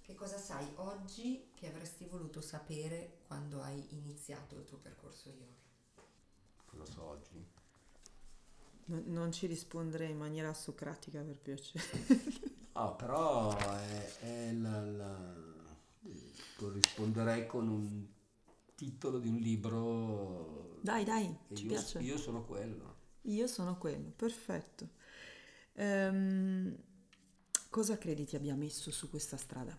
Che 0.00 0.14
cosa 0.14 0.38
sai 0.38 0.66
oggi 0.76 1.50
che 1.54 1.68
avresti 1.68 2.04
voluto 2.04 2.40
sapere 2.40 3.18
quando 3.26 3.60
hai 3.62 3.84
iniziato 3.94 4.56
il 4.56 4.64
tuo 4.64 4.78
percorso 4.78 5.28
yoga? 5.30 5.64
Cosa 6.66 6.84
so 6.84 7.02
oggi? 7.02 7.44
No, 8.86 9.02
non 9.06 9.32
ci 9.32 9.46
risponderei 9.46 10.10
in 10.10 10.18
maniera 10.18 10.52
socratica 10.54 11.20
per 11.22 11.36
piacere. 11.36 11.84
No, 12.72 12.94
però 12.96 13.56
è, 13.56 14.18
è 14.20 14.52
la, 14.52 14.80
la, 14.84 15.34
risponderei 16.58 17.46
con 17.46 17.68
un 17.68 18.06
titolo 18.74 19.18
di 19.18 19.28
un 19.28 19.36
libro. 19.36 20.65
Dai, 20.80 21.04
dai, 21.04 21.36
ci 21.54 21.62
io, 21.62 21.68
piace. 21.68 21.98
Io 22.00 22.16
sono 22.16 22.44
quello. 22.44 22.94
Io 23.22 23.46
sono 23.46 23.76
quello, 23.76 24.10
perfetto. 24.10 24.88
Um, 25.74 26.76
cosa 27.68 27.98
credi 27.98 28.24
ti 28.24 28.36
abbia 28.36 28.54
messo 28.54 28.90
su 28.90 29.10
questa 29.10 29.36
strada? 29.36 29.76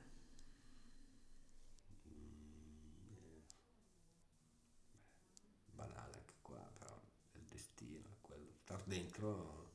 banale 5.78 6.14
anche 6.16 6.34
qua, 6.41 6.60
però 6.78 7.00
è 7.32 7.38
il 7.38 7.45
destino, 7.48 8.18
quello. 8.22 8.52
Star 8.64 8.84
dentro, 8.86 9.72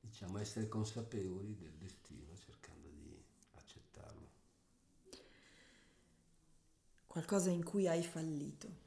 diciamo, 0.00 0.38
essere 0.38 0.68
consapevoli 0.68 1.56
del 1.56 1.74
destino, 1.76 2.36
cercando 2.36 2.88
di 2.88 3.20
accettarlo. 3.52 4.28
Qualcosa 7.06 7.50
in 7.50 7.64
cui 7.64 7.88
hai 7.88 8.02
fallito. 8.02 8.86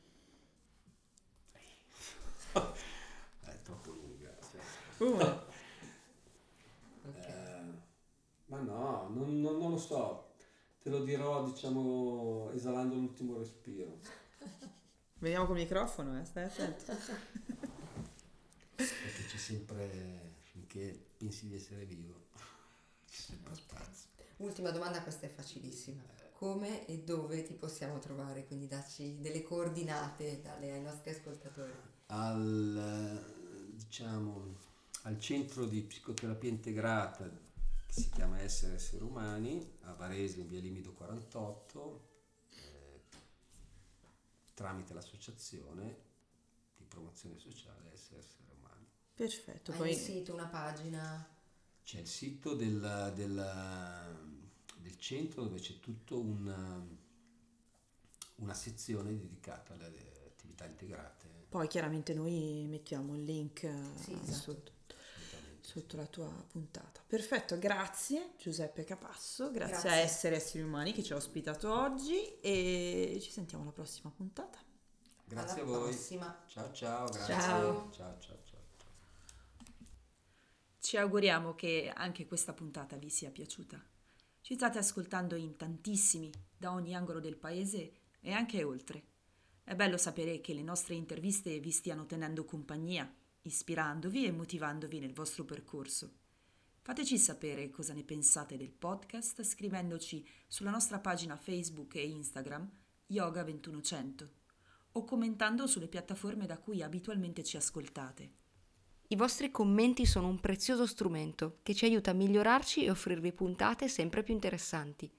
È 2.54 3.62
troppo 3.62 3.92
lunga. 3.92 4.38
Okay. 7.04 7.34
eh, 7.34 7.64
ma 8.46 8.60
no, 8.60 9.10
non, 9.10 9.42
non, 9.42 9.58
non, 9.58 9.72
lo 9.72 9.78
so. 9.78 10.34
Te 10.80 10.92
lo 10.92 11.04
dirò, 11.04 11.44
diciamo, 11.44 12.52
esalando 12.54 12.94
l'ultimo 12.94 13.40
respiro. 13.40 13.98
Veniamo 15.18 15.48
col 15.48 15.56
microfono, 15.56 16.20
eh? 16.20 16.26
stai 16.26 16.44
attento. 16.44 16.94
sempre, 19.52 20.36
finché 20.42 21.08
pensi 21.18 21.48
di 21.48 21.56
essere 21.56 21.86
vivo, 21.86 22.28
c'è 23.10 23.16
sempre 23.16 23.56
spazio. 23.56 24.10
Ultima 24.38 24.72
domanda, 24.72 25.02
questa 25.02 25.26
è 25.26 25.30
facilissima. 25.30 26.02
Come 26.34 26.88
e 26.88 27.00
dove 27.00 27.44
ti 27.44 27.54
possiamo 27.54 28.00
trovare? 28.00 28.46
Quindi 28.46 28.68
dacci 28.68 29.20
delle 29.20 29.44
coordinate 29.44 30.42
dalle, 30.42 30.72
ai 30.72 30.82
nostri 30.82 31.12
ascoltatori. 31.12 31.72
Al, 32.08 33.24
diciamo, 33.74 34.56
al 35.04 35.20
centro 35.20 35.66
di 35.66 35.82
psicoterapia 35.82 36.50
integrata 36.50 37.30
che 37.86 38.02
si 38.02 38.10
chiama 38.10 38.40
Essere 38.40 38.76
Esseri 38.76 39.04
Umani, 39.04 39.78
a 39.82 39.94
Varese 39.94 40.40
in 40.40 40.48
via 40.48 40.60
Limido 40.60 40.94
48, 40.94 42.10
eh, 42.50 43.02
tramite 44.54 44.94
l'associazione 44.94 46.10
di 46.78 46.86
promozione 46.86 47.38
sociale 47.38 47.92
Essere 47.94 48.20
Esseri 48.20 48.50
Umani. 48.58 48.86
Perfetto. 49.14 49.72
Hai 49.72 49.78
Poi... 49.78 49.94
un 49.94 49.98
sito, 49.98 50.34
una 50.34 50.48
pagina? 50.48 51.28
C'è 51.84 52.00
il 52.00 52.08
sito 52.08 52.54
del, 52.54 53.12
del, 53.16 54.16
del 54.78 54.98
centro 55.00 55.44
dove 55.44 55.60
c'è 55.60 55.80
tutta 55.80 56.16
una, 56.16 56.88
una 58.36 58.54
sezione 58.54 59.18
dedicata 59.18 59.74
alle 59.74 60.22
attività 60.28 60.66
integrate. 60.66 61.30
Poi 61.50 61.68
chiaramente 61.68 62.14
noi 62.14 62.66
mettiamo 62.70 63.16
il 63.16 63.24
link 63.24 63.64
eh, 63.64 63.76
Sì, 63.96 64.14
esatto. 64.14 64.32
sotto, 64.32 64.72
sotto 65.72 65.96
la 65.96 66.06
tua 66.06 66.28
puntata. 66.50 67.02
Perfetto, 67.08 67.58
grazie 67.58 68.34
Giuseppe 68.38 68.84
Capasso, 68.84 69.52
grazie, 69.52 69.74
Grazie. 69.74 69.90
a 69.90 69.96
Essere 69.96 70.36
Esseri 70.36 70.64
Umani 70.64 70.92
che 70.92 71.02
ci 71.04 71.14
ha 71.14 71.16
ospitato 71.16 71.74
oggi 71.74 72.40
e 72.42 73.18
ci 73.22 73.32
sentiamo 73.32 73.64
alla 73.64 73.72
prossima 73.72 74.12
puntata. 74.14 74.60
Grazie 75.24 75.62
Alla 75.62 75.72
a 75.72 75.78
voi. 75.78 75.90
prossima. 75.92 76.44
Ciao 76.48 76.72
ciao, 76.74 77.06
grazie. 77.08 77.34
Ciao. 77.34 77.90
ciao, 77.92 78.18
ciao. 78.20 78.38
ciao. 78.44 78.60
Ci 80.80 80.98
auguriamo 80.98 81.56
che 81.56 81.92
anche 81.96 82.28
questa 82.28 82.54
puntata 82.54 82.98
vi 82.98 83.10
sia 83.10 83.30
piaciuta. 83.30 83.82
Ci 84.42 84.56
state 84.56 84.78
ascoltando 84.80 85.36
in 85.36 85.56
tantissimi, 85.56 86.32
da 86.58 86.72
ogni 86.72 86.96
angolo 86.96 87.20
del 87.20 87.38
paese 87.38 87.94
e 88.20 88.32
anche 88.34 88.64
oltre. 88.64 89.04
È 89.64 89.76
bello 89.76 89.96
sapere 89.98 90.42
che 90.42 90.54
le 90.54 90.64
nostre 90.64 90.96
interviste 90.96 91.60
vi 91.60 91.72
stiano 91.72 92.06
tenendo 92.06 92.44
compagnia, 92.44 93.10
ispirandovi 93.44 94.26
e 94.26 94.32
motivandovi 94.32 95.00
nel 95.00 95.14
vostro 95.14 95.46
percorso. 95.46 96.20
Fateci 96.82 97.18
sapere 97.18 97.70
cosa 97.70 97.94
ne 97.94 98.04
pensate 98.04 98.58
del 98.58 98.72
podcast 98.72 99.44
scrivendoci 99.44 100.28
sulla 100.48 100.72
nostra 100.72 101.00
pagina 101.00 101.38
Facebook 101.38 101.96
e 101.96 102.08
Instagram 102.08 102.70
Yoga 103.08 103.44
2100 103.44 104.30
o 104.94 105.04
commentando 105.04 105.68
sulle 105.68 105.88
piattaforme 105.88 106.46
da 106.46 106.58
cui 106.58 106.82
abitualmente 106.82 107.44
ci 107.44 107.58
ascoltate. 107.58 108.32
I 109.08 109.16
vostri 109.16 109.52
commenti 109.52 110.06
sono 110.06 110.28
un 110.28 110.40
prezioso 110.40 110.86
strumento 110.86 111.60
che 111.64 111.74
ci 111.74 111.86
aiuta 111.86 112.12
a 112.12 112.16
migliorarci 112.16 112.84
e 112.84 112.90
offrirvi 112.90 113.34
puntate 113.34 113.88
sempre 113.88 114.24
più 114.24 114.34
interessanti. 114.34 115.12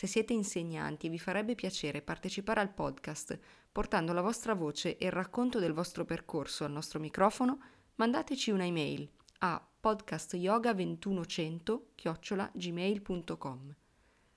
Se 0.00 0.06
siete 0.06 0.32
insegnanti 0.32 1.08
e 1.08 1.10
vi 1.10 1.18
farebbe 1.18 1.54
piacere 1.54 2.00
partecipare 2.00 2.60
al 2.60 2.72
podcast 2.72 3.38
portando 3.70 4.14
la 4.14 4.22
vostra 4.22 4.54
voce 4.54 4.96
e 4.96 5.04
il 5.04 5.12
racconto 5.12 5.58
del 5.58 5.74
vostro 5.74 6.06
percorso 6.06 6.64
al 6.64 6.72
nostro 6.72 6.98
microfono, 6.98 7.60
mandateci 7.96 8.50
una 8.50 8.64
email 8.64 9.06
a 9.40 9.62
podcastyoga2100 9.82 12.48
gmail.com. 12.54 13.74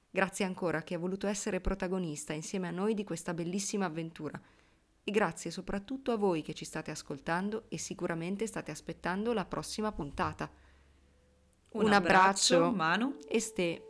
Grazie 0.09 0.43
ancora 0.43 0.80
a 0.80 0.82
chi 0.82 0.95
ha 0.95 0.99
voluto 0.99 1.28
essere 1.28 1.61
protagonista 1.61 2.34
insieme 2.34 2.68
a 2.68 2.72
noi 2.72 2.93
di 2.93 3.05
questa 3.05 3.34
bellissima 3.34 3.86
avventura 3.86 4.38
e 5.01 5.11
grazie 5.11 5.49
soprattutto 5.49 6.11
a 6.11 6.18
voi 6.18 6.41
che 6.41 6.53
ci 6.53 6.66
state 6.66 6.91
ascoltando 6.91 7.68
e 7.70 7.78
sicuramente 7.78 8.47
state 8.47 8.72
aspettando 8.72 9.32
la 9.32 9.45
prossima 9.45 9.93
puntata. 9.93 10.51
Un, 11.70 11.86
Un 11.86 11.93
abbraccio. 11.93 12.70
Manu. 12.70 13.16
E 13.26 13.39
ste. 13.39 13.88